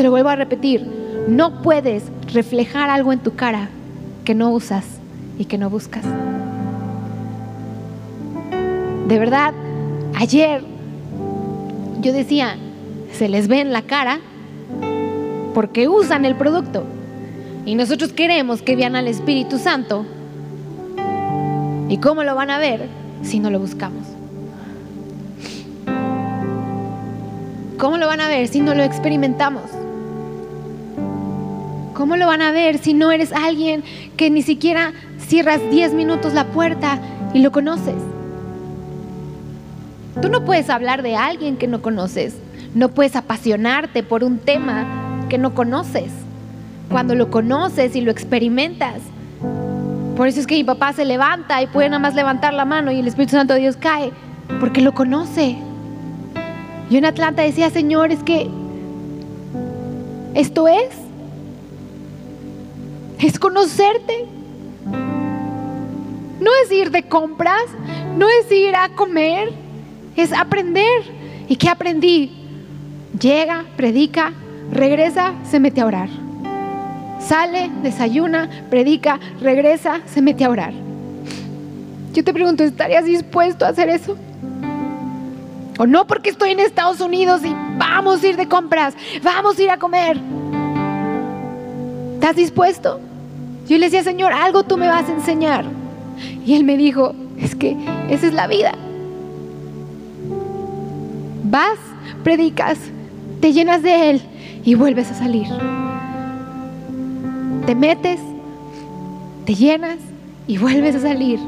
Te 0.00 0.04
lo 0.04 0.12
vuelvo 0.12 0.30
a 0.30 0.36
repetir. 0.36 0.86
No 1.28 1.60
puedes 1.60 2.04
reflejar 2.32 2.88
algo 2.88 3.12
en 3.12 3.18
tu 3.18 3.34
cara 3.34 3.68
que 4.24 4.34
no 4.34 4.48
usas 4.48 4.86
y 5.38 5.44
que 5.44 5.58
no 5.58 5.68
buscas. 5.68 6.06
De 9.06 9.18
verdad, 9.18 9.52
ayer 10.14 10.64
yo 12.00 12.14
decía, 12.14 12.56
se 13.12 13.28
les 13.28 13.46
ve 13.46 13.60
en 13.60 13.74
la 13.74 13.82
cara 13.82 14.20
porque 15.52 15.86
usan 15.86 16.24
el 16.24 16.34
producto. 16.34 16.84
Y 17.66 17.74
nosotros 17.74 18.14
queremos 18.14 18.62
que 18.62 18.76
vean 18.76 18.96
al 18.96 19.06
Espíritu 19.06 19.58
Santo. 19.58 20.06
¿Y 21.90 21.98
cómo 21.98 22.24
lo 22.24 22.34
van 22.34 22.48
a 22.48 22.56
ver 22.56 22.86
si 23.20 23.38
no 23.38 23.50
lo 23.50 23.60
buscamos? 23.60 24.06
¿Cómo 27.76 27.98
lo 27.98 28.06
van 28.06 28.22
a 28.22 28.28
ver 28.28 28.48
si 28.48 28.60
no 28.60 28.74
lo 28.74 28.82
experimentamos? 28.82 29.79
¿Cómo 32.00 32.16
lo 32.16 32.26
van 32.26 32.40
a 32.40 32.50
ver 32.50 32.78
si 32.78 32.94
no 32.94 33.12
eres 33.12 33.30
alguien 33.30 33.84
que 34.16 34.30
ni 34.30 34.40
siquiera 34.40 34.94
cierras 35.18 35.60
10 35.70 35.92
minutos 35.92 36.32
la 36.32 36.46
puerta 36.46 36.98
y 37.34 37.40
lo 37.40 37.52
conoces? 37.52 37.94
Tú 40.22 40.30
no 40.30 40.46
puedes 40.46 40.70
hablar 40.70 41.02
de 41.02 41.16
alguien 41.16 41.58
que 41.58 41.66
no 41.66 41.82
conoces. 41.82 42.38
No 42.74 42.88
puedes 42.88 43.16
apasionarte 43.16 44.02
por 44.02 44.24
un 44.24 44.38
tema 44.38 45.26
que 45.28 45.36
no 45.36 45.54
conoces. 45.54 46.10
Cuando 46.88 47.14
lo 47.14 47.30
conoces 47.30 47.94
y 47.94 48.00
lo 48.00 48.10
experimentas. 48.10 49.02
Por 50.16 50.26
eso 50.26 50.40
es 50.40 50.46
que 50.46 50.54
mi 50.54 50.64
papá 50.64 50.94
se 50.94 51.04
levanta 51.04 51.60
y 51.60 51.66
puede 51.66 51.90
nada 51.90 52.00
más 52.00 52.14
levantar 52.14 52.54
la 52.54 52.64
mano 52.64 52.90
y 52.92 53.00
el 53.00 53.08
Espíritu 53.08 53.32
Santo 53.32 53.52
de 53.52 53.60
Dios 53.60 53.76
cae. 53.76 54.10
Porque 54.58 54.80
lo 54.80 54.94
conoce. 54.94 55.58
Yo 56.88 56.96
en 56.96 57.04
Atlanta 57.04 57.42
decía, 57.42 57.68
Señor, 57.68 58.10
es 58.10 58.22
que 58.22 58.48
esto 60.34 60.66
es. 60.66 60.99
Es 63.20 63.38
conocerte. 63.38 64.26
No 66.40 66.50
es 66.64 66.72
ir 66.72 66.90
de 66.90 67.02
compras, 67.02 67.64
no 68.16 68.26
es 68.28 68.50
ir 68.50 68.74
a 68.74 68.88
comer, 68.88 69.52
es 70.16 70.32
aprender. 70.32 71.02
¿Y 71.46 71.56
qué 71.56 71.68
aprendí? 71.68 72.32
Llega, 73.20 73.66
predica, 73.76 74.32
regresa, 74.72 75.34
se 75.44 75.60
mete 75.60 75.82
a 75.82 75.86
orar. 75.86 76.08
Sale, 77.20 77.70
desayuna, 77.82 78.48
predica, 78.70 79.20
regresa, 79.40 80.00
se 80.06 80.22
mete 80.22 80.44
a 80.44 80.50
orar. 80.50 80.72
Yo 82.14 82.24
te 82.24 82.32
pregunto, 82.32 82.64
¿estarías 82.64 83.04
dispuesto 83.04 83.66
a 83.66 83.68
hacer 83.68 83.90
eso? 83.90 84.16
O 85.78 85.86
no 85.86 86.06
porque 86.06 86.30
estoy 86.30 86.52
en 86.52 86.60
Estados 86.60 87.02
Unidos 87.02 87.42
y 87.44 87.54
vamos 87.76 88.22
a 88.22 88.26
ir 88.26 88.36
de 88.36 88.48
compras, 88.48 88.94
vamos 89.22 89.58
a 89.58 89.62
ir 89.62 89.70
a 89.70 89.76
comer. 89.76 90.18
¿Estás 92.14 92.36
dispuesto? 92.36 93.00
Yo 93.70 93.78
le 93.78 93.86
decía, 93.86 94.02
Señor, 94.02 94.32
algo 94.32 94.64
tú 94.64 94.76
me 94.76 94.88
vas 94.88 95.08
a 95.08 95.12
enseñar. 95.12 95.64
Y 96.44 96.54
él 96.54 96.64
me 96.64 96.76
dijo, 96.76 97.14
es 97.38 97.54
que 97.54 97.76
esa 98.08 98.26
es 98.26 98.34
la 98.34 98.48
vida. 98.48 98.72
Vas, 101.44 101.78
predicas, 102.24 102.78
te 103.40 103.52
llenas 103.52 103.84
de 103.84 104.10
Él 104.10 104.22
y 104.64 104.74
vuelves 104.74 105.12
a 105.12 105.14
salir. 105.14 105.46
Te 107.64 107.76
metes, 107.76 108.18
te 109.44 109.54
llenas 109.54 109.98
y 110.48 110.58
vuelves 110.58 110.96
a 110.96 111.00
salir 111.00 111.38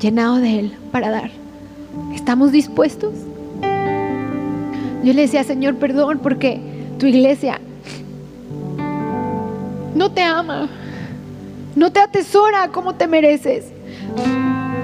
llenado 0.00 0.36
de 0.36 0.58
Él 0.58 0.76
para 0.92 1.08
dar. 1.08 1.30
¿Estamos 2.14 2.52
dispuestos? 2.52 3.14
Yo 5.02 5.14
le 5.14 5.22
decía, 5.22 5.42
Señor, 5.42 5.76
perdón 5.76 6.20
porque 6.22 6.60
tu 6.98 7.06
iglesia 7.06 7.62
no 9.94 10.10
te 10.10 10.22
ama, 10.22 10.68
no 11.76 11.90
te 11.90 12.00
atesora 12.00 12.68
como 12.68 12.94
te 12.94 13.06
mereces. 13.06 13.66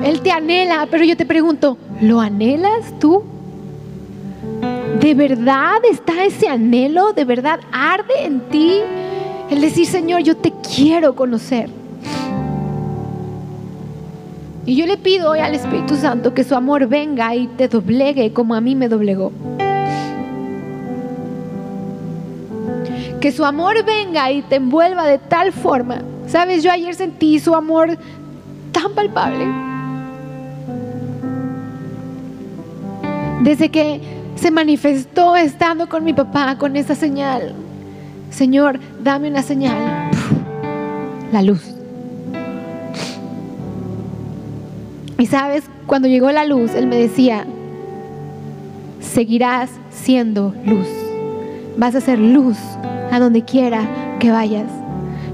Él 0.03 0.21
te 0.21 0.31
anhela, 0.31 0.87
pero 0.91 1.05
yo 1.05 1.17
te 1.17 1.27
pregunto, 1.27 1.77
¿lo 2.01 2.21
anhelas 2.21 2.99
tú? 2.99 3.23
¿De 5.01 5.15
verdad 5.15 5.77
está 5.91 6.25
ese 6.25 6.49
anhelo? 6.49 7.13
¿De 7.13 7.25
verdad 7.25 7.61
arde 7.73 8.25
en 8.25 8.41
ti 8.49 8.81
el 9.51 9.61
decir, 9.61 9.87
Señor, 9.87 10.23
yo 10.23 10.37
te 10.37 10.53
quiero 10.75 11.15
conocer? 11.15 11.71
Y 14.67 14.77
yo 14.77 14.87
le 14.87 14.97
pido 14.97 15.31
hoy 15.31 15.41
al 15.41 15.55
Espíritu 15.55 15.97
Santo 15.97 16.35
que 16.35 16.45
su 16.45 16.55
amor 16.55 16.87
venga 16.87 17.35
y 17.35 17.47
te 17.49 17.67
doblegue 17.69 18.33
como 18.33 18.55
a 18.55 18.61
mí 18.61 18.75
me 18.75 18.89
doblegó. 18.89 19.33
Que 23.21 23.33
su 23.33 23.45
amor 23.45 23.85
venga 23.85 24.31
y 24.31 24.43
te 24.43 24.57
envuelva 24.57 25.05
de 25.07 25.19
tal 25.19 25.53
forma. 25.53 26.03
Sabes, 26.31 26.63
yo 26.63 26.71
ayer 26.71 26.95
sentí 26.95 27.41
su 27.41 27.57
amor 27.57 27.99
tan 28.71 28.93
palpable. 28.95 29.49
Desde 33.43 33.69
que 33.69 34.01
se 34.37 34.53
manifestó 34.53 35.35
estando 35.35 35.89
con 35.89 36.05
mi 36.05 36.13
papá, 36.13 36.57
con 36.57 36.77
esa 36.77 36.95
señal. 36.95 37.53
Señor, 38.31 38.79
dame 39.03 39.29
una 39.29 39.43
señal. 39.43 40.11
La 41.33 41.43
luz. 41.43 41.75
Y 45.19 45.27
sabes, 45.27 45.65
cuando 45.87 46.07
llegó 46.07 46.31
la 46.31 46.45
luz, 46.45 46.75
Él 46.77 46.87
me 46.87 46.97
decía, 46.97 47.45
seguirás 49.01 49.71
siendo 49.91 50.55
luz. 50.65 50.87
Vas 51.77 51.97
a 51.97 52.01
ser 52.01 52.21
luz 52.21 52.57
a 53.11 53.19
donde 53.19 53.45
quiera 53.45 53.83
que 54.21 54.31
vayas. 54.31 54.80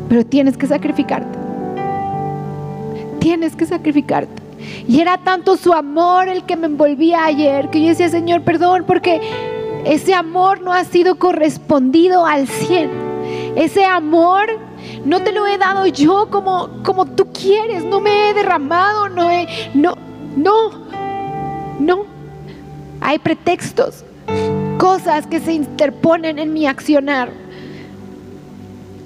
Pero 0.08 0.24
tienes 0.24 0.56
que 0.56 0.66
sacrificarte. 0.66 1.38
Tienes 3.18 3.56
que 3.56 3.66
sacrificarte. 3.66 4.42
Y 4.88 5.00
era 5.00 5.18
tanto 5.18 5.56
su 5.56 5.72
amor 5.72 6.28
el 6.28 6.44
que 6.44 6.56
me 6.56 6.66
envolvía 6.66 7.24
ayer 7.24 7.70
que 7.70 7.80
yo 7.80 7.88
decía, 7.88 8.08
Señor, 8.08 8.42
perdón, 8.42 8.84
porque 8.86 9.20
ese 9.84 10.14
amor 10.14 10.60
no 10.60 10.72
ha 10.72 10.84
sido 10.84 11.16
correspondido 11.16 12.26
al 12.26 12.46
cien. 12.48 12.90
Ese 13.56 13.84
amor 13.84 14.46
no 15.04 15.22
te 15.22 15.32
lo 15.32 15.46
he 15.46 15.58
dado 15.58 15.86
yo 15.86 16.28
como, 16.30 16.82
como 16.84 17.06
tú 17.06 17.28
quieres. 17.32 17.84
No 17.84 18.00
me 18.00 18.30
he 18.30 18.34
derramado, 18.34 19.08
no 19.08 19.30
he, 19.30 19.46
no, 19.74 19.96
no, 20.36 20.70
no. 21.78 22.04
Hay 23.00 23.18
pretextos, 23.18 24.04
cosas 24.78 25.26
que 25.26 25.40
se 25.40 25.52
interponen 25.52 26.38
en 26.38 26.52
mi 26.52 26.66
accionar. 26.66 27.30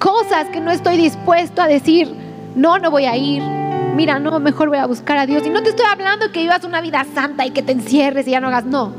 Cosas 0.01 0.47
que 0.49 0.59
no 0.59 0.71
estoy 0.71 0.97
dispuesto 0.97 1.61
a 1.61 1.67
decir, 1.67 2.13
no, 2.55 2.79
no 2.79 2.91
voy 2.91 3.05
a 3.05 3.15
ir 3.15 3.61
mira, 3.95 4.19
no, 4.19 4.39
mejor 4.39 4.69
voy 4.69 4.77
a 4.77 4.87
buscar 4.87 5.17
a 5.17 5.25
Dios. 5.25 5.45
Y 5.45 5.49
no 5.49 5.61
te 5.61 5.69
estoy 5.69 5.85
hablando 5.85 6.31
que 6.31 6.41
vivas 6.41 6.63
una 6.63 6.81
vida 6.81 7.05
santa 7.13 7.45
y 7.45 7.51
que 7.51 7.61
te 7.61 7.71
encierres 7.71 8.27
y 8.27 8.31
ya 8.31 8.39
no 8.39 8.47
hagas, 8.47 8.65
no. 8.65 8.93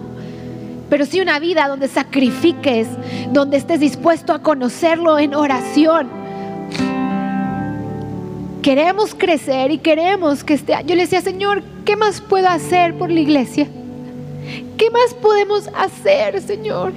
Pero 0.89 1.07
sí 1.07 1.21
una 1.21 1.39
vida 1.39 1.69
donde 1.69 1.89
sacrifiques, 1.89 2.89
donde 3.31 3.57
estés 3.57 3.81
dispuesto 3.81 4.33
a 4.33 4.41
conocerlo 4.41 5.19
en 5.19 5.35
oración. 5.35 6.09
Queremos 8.63 9.15
crecer 9.15 9.71
y 9.71 9.79
queremos 9.79 10.45
que 10.45 10.55
esté. 10.55 10.75
Yo 10.85 10.95
le 10.95 11.03
decía, 11.03 11.21
Señor, 11.21 11.63
¿qué 11.85 11.97
más 11.97 12.21
puedo 12.21 12.49
hacer 12.49 12.97
por 12.97 13.11
la 13.11 13.21
iglesia? 13.21 13.67
¿Qué 14.77 14.91
más 14.91 15.15
podemos 15.15 15.69
hacer, 15.77 16.41
Señor? 16.43 16.93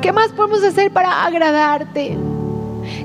¿Qué 0.00 0.12
más 0.12 0.28
podemos 0.32 0.62
hacer 0.62 0.90
para 0.90 1.24
agradarte? 1.24 2.16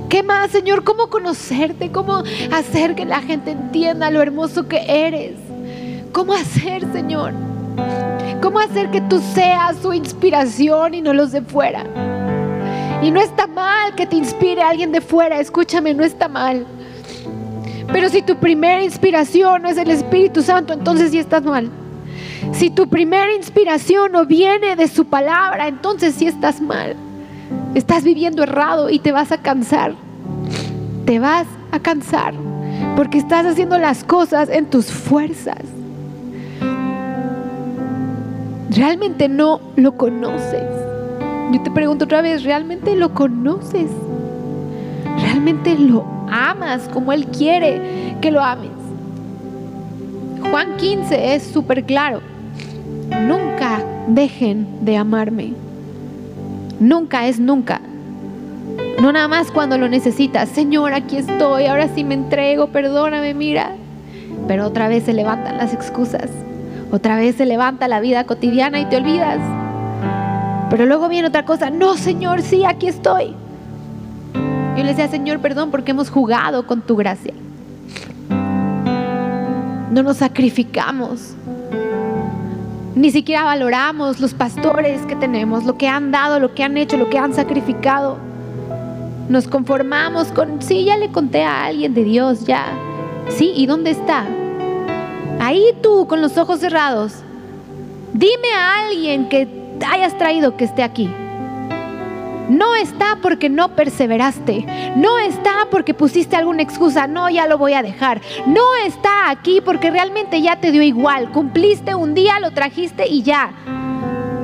¿Qué 0.10 0.24
más, 0.24 0.52
Señor? 0.52 0.84
¿Cómo 0.84 1.10
conocerte? 1.10 1.92
¿Cómo 1.92 2.24
hacer 2.52 2.96
que 2.96 3.06
la 3.06 3.22
gente 3.22 3.52
entienda 3.52 4.12
lo 4.12 4.22
hermoso 4.22 4.68
que 4.68 4.84
eres? 4.88 5.34
¿Cómo 6.12 6.34
hacer, 6.34 6.84
Señor? 6.92 7.34
¿Cómo 8.42 8.60
hacer 8.60 8.90
que 8.90 9.02
tú 9.02 9.22
seas 9.34 9.78
su 9.82 9.94
inspiración 9.94 10.94
y 10.94 11.02
no 11.02 11.14
los 11.14 11.32
de 11.32 11.42
fuera? 11.42 11.84
Y 13.02 13.12
no 13.12 13.22
está 13.22 13.48
mal 13.48 13.96
que 13.96 14.06
te 14.06 14.16
inspire 14.16 14.62
alguien 14.62 14.92
de 14.92 15.02
fuera, 15.02 15.40
escúchame, 15.40 15.94
no 15.94 16.04
está 16.04 16.28
mal. 16.28 16.66
Pero 17.92 18.10
si 18.10 18.22
tu 18.22 18.36
primera 18.36 18.84
inspiración 18.84 19.62
no 19.64 19.70
es 19.70 19.78
el 19.78 19.90
Espíritu 19.90 20.42
Santo, 20.42 20.74
entonces 20.74 21.12
sí 21.12 21.20
estás 21.20 21.44
mal. 21.44 21.70
Si 22.54 22.70
tu 22.70 22.88
primera 22.88 23.34
inspiración 23.34 24.12
no 24.12 24.26
viene 24.26 24.76
de 24.76 24.88
su 24.88 25.06
palabra, 25.06 25.68
entonces 25.68 26.16
sí 26.16 26.28
estás 26.28 26.62
mal. 26.62 26.96
Estás 27.76 28.04
viviendo 28.04 28.44
errado 28.44 28.90
y 28.90 29.00
te 29.00 29.12
vas 29.12 29.32
a 29.32 29.38
cansar. 29.38 29.94
Te 31.06 31.20
vas 31.20 31.48
a 31.72 31.80
cansar 31.80 32.34
porque 32.96 33.18
estás 33.18 33.46
haciendo 33.46 33.78
las 33.78 34.04
cosas 34.04 34.50
en 34.50 34.66
tus 34.66 34.88
fuerzas. 34.88 35.62
Realmente 38.72 39.30
no 39.30 39.62
lo 39.76 39.98
conoces. 39.98 40.64
Yo 41.52 41.62
te 41.64 41.72
pregunto 41.72 42.06
otra 42.06 42.22
vez, 42.22 42.44
¿realmente 42.44 42.96
lo 42.96 43.14
conoces? 43.14 43.90
¿Realmente 45.22 45.78
lo 45.78 46.06
amas 46.32 46.88
como 46.94 47.12
Él 47.12 47.28
quiere 47.28 48.16
que 48.22 48.32
lo 48.32 48.42
ames? 48.44 48.72
Juan 50.50 50.78
15 50.78 51.36
es 51.36 51.44
súper 51.44 51.84
claro. 51.86 52.22
Nunca 53.28 53.84
dejen 54.08 54.86
de 54.86 54.98
amarme. 54.98 55.54
Nunca 56.80 57.28
es 57.28 57.40
nunca. 57.40 57.82
No 59.02 59.12
nada 59.12 59.28
más 59.28 59.52
cuando 59.52 59.78
lo 59.78 59.90
necesitas. 59.90 60.50
Señor, 60.50 60.94
aquí 60.94 61.18
estoy, 61.18 61.66
ahora 61.66 61.88
sí 61.94 62.04
me 62.04 62.14
entrego, 62.14 62.68
perdóname, 62.68 63.34
mira. 63.34 63.76
Pero 64.48 64.66
otra 64.66 64.88
vez 64.88 65.04
se 65.04 65.14
levantan 65.14 65.58
las 65.58 65.74
excusas. 65.74 66.30
Otra 66.92 67.18
vez 67.18 67.36
se 67.36 67.46
levanta 67.46 67.88
la 67.88 68.00
vida 68.00 68.24
cotidiana 68.24 68.80
y 68.80 68.86
te 68.86 68.98
olvidas. 68.98 69.40
Pero 70.70 70.86
luego 70.86 71.10
viene 71.10 71.28
otra 71.28 71.46
cosa. 71.46 71.70
No, 71.70 71.96
Señor, 71.96 72.42
sí, 72.42 72.64
aquí 72.66 72.88
estoy. 72.88 73.36
Yo 74.78 74.84
le 74.84 74.90
decía, 74.90 75.08
Señor, 75.08 75.40
perdón 75.40 75.72
porque 75.72 75.92
hemos 75.92 76.10
jugado 76.10 76.66
con 76.66 76.82
tu 76.82 76.96
gracia. 76.96 77.34
No 79.92 80.04
nos 80.04 80.18
sacrificamos. 80.18 81.36
Ni 83.00 83.12
siquiera 83.12 83.46
valoramos 83.46 84.20
los 84.20 84.34
pastores 84.34 85.04
que 85.04 85.16
tenemos, 85.16 85.64
lo 85.64 85.78
que 85.78 85.88
han 85.88 86.12
dado, 86.12 86.38
lo 86.42 86.54
que 86.54 86.66
han 86.66 86.76
hecho, 86.76 86.98
lo 86.98 87.10
que 87.10 87.18
han 87.18 87.34
sacrificado. 87.34 88.18
Nos 89.30 89.48
conformamos 89.48 90.34
con, 90.34 90.62
sí, 90.62 90.84
ya 90.84 90.98
le 90.98 91.10
conté 91.10 91.46
a 91.46 91.64
alguien 91.64 91.94
de 91.94 92.04
Dios, 92.04 92.44
ya. 92.46 92.66
Sí, 93.30 93.54
¿y 93.56 93.68
dónde 93.68 93.92
está? 93.92 94.26
Ahí 95.40 95.64
tú, 95.82 96.08
con 96.08 96.20
los 96.20 96.38
ojos 96.38 96.60
cerrados. 96.60 97.14
Dime 98.12 98.52
a 98.54 98.88
alguien 98.88 99.30
que 99.30 99.48
hayas 99.90 100.18
traído 100.18 100.58
que 100.58 100.66
esté 100.66 100.84
aquí. 100.84 101.10
No 102.50 102.76
está 102.76 103.20
porque 103.22 103.50
no 103.50 103.76
perseveraste. 103.76 104.66
No 104.96 105.20
está 105.20 105.68
porque 105.70 105.94
pusiste 105.94 106.36
alguna 106.36 106.64
excusa. 106.64 107.08
No, 107.08 107.30
ya 107.30 107.48
lo 107.48 107.58
voy 107.58 107.74
a 107.74 107.84
dejar. 107.84 108.22
No 108.48 108.64
está 108.86 109.30
aquí 109.30 109.62
porque 109.62 109.92
realmente 109.92 110.42
ya 110.42 110.60
te 110.60 110.72
dio 110.72 110.82
igual. 110.82 111.32
Cumpliste 111.32 111.96
un 111.96 112.14
día, 112.16 112.40
lo 112.40 112.52
trajiste 112.52 113.08
y 113.08 113.22
ya. 113.22 113.52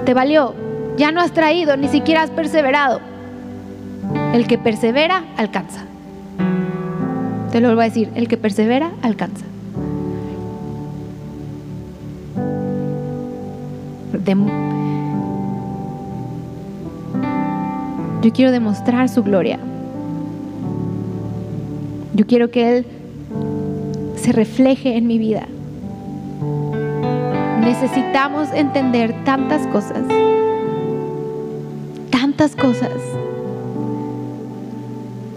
Te 0.06 0.14
valió. 0.14 0.54
Ya 0.98 1.12
no 1.12 1.20
has 1.20 1.32
traído, 1.32 1.76
ni 1.76 1.88
siquiera 1.88 2.22
has 2.22 2.30
perseverado. 2.30 3.02
El 4.34 4.48
que 4.48 4.58
persevera, 4.58 5.24
alcanza. 5.36 5.86
Te 7.52 7.60
lo 7.60 7.68
vuelvo 7.68 7.82
a 7.82 7.86
decir, 7.86 8.12
el 8.16 8.28
que 8.28 8.38
persevera, 8.38 8.92
alcanza. 9.02 9.46
Yo 18.26 18.34
quiero 18.34 18.52
demostrar 18.52 19.08
su 19.08 19.22
gloria. 19.22 19.60
Yo 22.16 22.26
quiero 22.26 22.50
que 22.50 22.78
Él 22.78 22.86
se 24.16 24.32
refleje 24.32 24.98
en 24.98 25.06
mi 25.06 25.20
vida. 25.20 25.46
Necesitamos 27.62 28.52
entender 28.52 29.14
tantas 29.26 29.68
cosas, 29.68 30.02
tantas 32.10 32.56
cosas. 32.56 32.90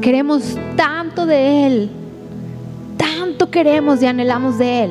Queremos 0.00 0.56
tanto 0.74 1.26
de 1.26 1.66
Él, 1.66 1.90
tanto 2.96 3.50
queremos 3.50 4.00
y 4.00 4.06
anhelamos 4.06 4.56
de 4.56 4.84
Él, 4.84 4.90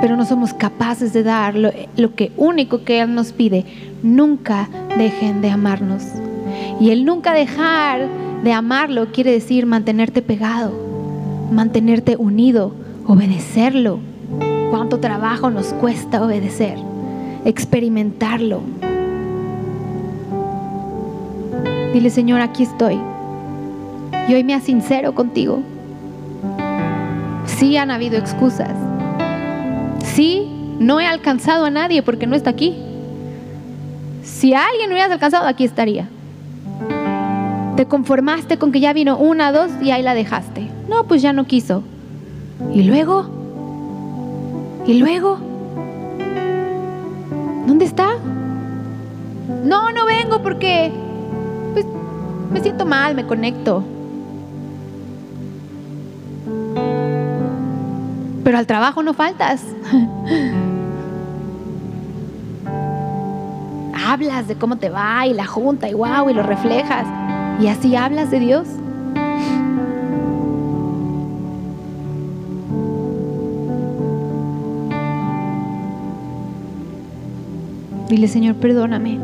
pero 0.00 0.16
no 0.16 0.24
somos 0.24 0.52
capaces 0.52 1.12
de 1.12 1.22
dar 1.22 1.54
lo, 1.54 2.14
que 2.14 2.32
único 2.36 2.84
que 2.84 3.00
Él 3.00 3.14
nos 3.14 3.32
pide. 3.32 3.64
Nunca 4.02 4.68
dejen 4.96 5.40
de 5.40 5.50
amarnos. 5.50 6.04
Y 6.80 6.90
el 6.90 7.04
nunca 7.04 7.32
dejar 7.32 8.08
de 8.42 8.52
amarlo 8.52 9.06
quiere 9.12 9.32
decir 9.32 9.66
mantenerte 9.66 10.22
pegado, 10.22 10.72
mantenerte 11.50 12.16
unido, 12.16 12.72
obedecerlo. 13.06 13.98
Cuánto 14.70 15.00
trabajo 15.00 15.50
nos 15.50 15.72
cuesta 15.74 16.22
obedecer, 16.24 16.78
experimentarlo. 17.44 18.60
Dile, 21.92 22.10
Señor, 22.10 22.40
aquí 22.40 22.64
estoy. 22.64 23.00
Y 24.28 24.34
hoy 24.34 24.44
me 24.44 24.60
sincero 24.60 25.14
contigo. 25.14 25.62
Sí 27.46 27.76
han 27.76 27.90
habido 27.90 28.18
excusas. 28.18 28.95
Sí, 30.16 30.48
no 30.78 30.98
he 30.98 31.06
alcanzado 31.06 31.66
a 31.66 31.70
nadie 31.70 32.02
porque 32.02 32.26
no 32.26 32.36
está 32.36 32.48
aquí. 32.48 32.74
Si 34.22 34.54
alguien 34.54 34.90
hubieras 34.90 35.10
alcanzado, 35.10 35.46
aquí 35.46 35.62
estaría. 35.62 36.08
Te 37.76 37.84
conformaste 37.84 38.56
con 38.56 38.72
que 38.72 38.80
ya 38.80 38.94
vino 38.94 39.18
una, 39.18 39.52
dos 39.52 39.70
y 39.82 39.90
ahí 39.90 40.02
la 40.02 40.14
dejaste. 40.14 40.70
No, 40.88 41.04
pues 41.04 41.20
ya 41.20 41.34
no 41.34 41.44
quiso. 41.44 41.82
¿Y 42.72 42.84
luego? 42.84 43.26
¿Y 44.86 44.94
luego? 44.94 45.38
¿Dónde 47.66 47.84
está? 47.84 48.08
No, 49.64 49.92
no 49.92 50.06
vengo 50.06 50.42
porque 50.42 50.90
pues, 51.74 51.84
me 52.50 52.62
siento 52.62 52.86
mal, 52.86 53.14
me 53.14 53.26
conecto. 53.26 53.84
Pero 58.46 58.58
al 58.58 58.66
trabajo 58.68 59.02
no 59.02 59.12
faltas. 59.12 59.60
hablas 64.06 64.46
de 64.46 64.54
cómo 64.54 64.76
te 64.76 64.88
va 64.88 65.26
y 65.26 65.34
la 65.34 65.46
junta 65.46 65.88
y 65.88 65.94
wow 65.94 66.30
y 66.30 66.32
lo 66.32 66.44
reflejas. 66.44 67.08
Y 67.60 67.66
así 67.66 67.96
hablas 67.96 68.30
de 68.30 68.38
Dios. 68.38 68.68
Dile, 78.08 78.28
Señor, 78.28 78.54
perdóname. 78.54 79.18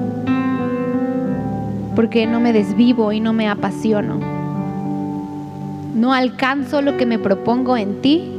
Porque 1.94 2.26
no 2.26 2.40
me 2.40 2.52
desvivo 2.52 3.12
y 3.12 3.20
no 3.20 3.32
me 3.32 3.48
apasiono. 3.48 4.18
No 5.94 6.12
alcanzo 6.12 6.82
lo 6.82 6.96
que 6.96 7.06
me 7.06 7.20
propongo 7.20 7.76
en 7.76 8.02
ti 8.02 8.31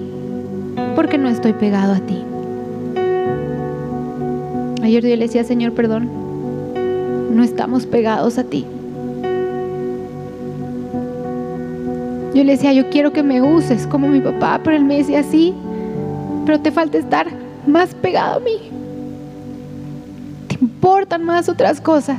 porque 0.96 1.18
no 1.18 1.30
estoy 1.30 1.54
pegado 1.54 1.94
a 1.94 2.00
ti. 2.00 2.24
Ayer 4.84 5.04
yo 5.04 5.16
le 5.16 5.26
decía, 5.26 5.44
Señor, 5.44 5.74
perdón. 5.74 6.10
No 7.36 7.44
estamos 7.44 7.86
pegados 7.86 8.38
a 8.38 8.44
ti. 8.44 8.66
Yo 12.34 12.44
le 12.44 12.52
decía, 12.54 12.74
yo 12.74 12.90
quiero 12.90 13.14
que 13.14 13.24
me 13.24 13.42
uses 13.42 13.88
como 13.88 14.08
mi 14.08 14.20
papá, 14.20 14.60
pero 14.64 14.76
él 14.76 14.84
me 14.84 14.98
decía, 14.98 15.24
sí, 15.24 15.54
pero 16.46 16.60
te 16.60 16.72
falta 16.72 16.98
estar 16.98 17.28
más 17.68 17.94
pegado 17.94 18.38
a 18.38 18.40
mí 18.40 18.74
importan 20.64 21.24
más 21.24 21.50
otras 21.50 21.82
cosas, 21.82 22.18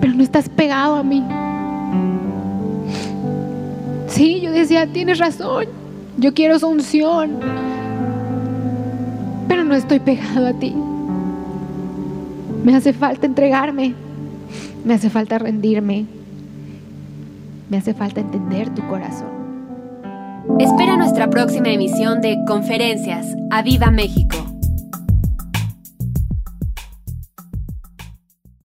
pero 0.00 0.14
no 0.14 0.22
estás 0.22 0.48
pegado 0.48 0.96
a 0.96 1.02
mí. 1.02 1.22
Sí, 4.08 4.40
yo 4.40 4.50
decía, 4.50 4.86
tienes 4.86 5.18
razón, 5.18 5.66
yo 6.18 6.34
quiero 6.34 6.58
su 6.58 6.68
unción, 6.68 7.38
pero 9.48 9.64
no 9.64 9.74
estoy 9.74 10.00
pegado 10.00 10.46
a 10.46 10.52
ti. 10.54 10.74
Me 12.64 12.74
hace 12.74 12.92
falta 12.92 13.26
entregarme, 13.26 13.94
me 14.84 14.94
hace 14.94 15.10
falta 15.10 15.38
rendirme, 15.38 16.06
me 17.68 17.76
hace 17.76 17.94
falta 17.94 18.20
entender 18.20 18.70
tu 18.70 18.86
corazón. 18.88 19.34
Espera 20.58 20.96
nuestra 20.96 21.28
próxima 21.30 21.68
emisión 21.68 22.20
de 22.20 22.38
Conferencias. 22.46 23.26
¡A 23.50 23.62
Viva 23.62 23.90
México! 23.90 24.53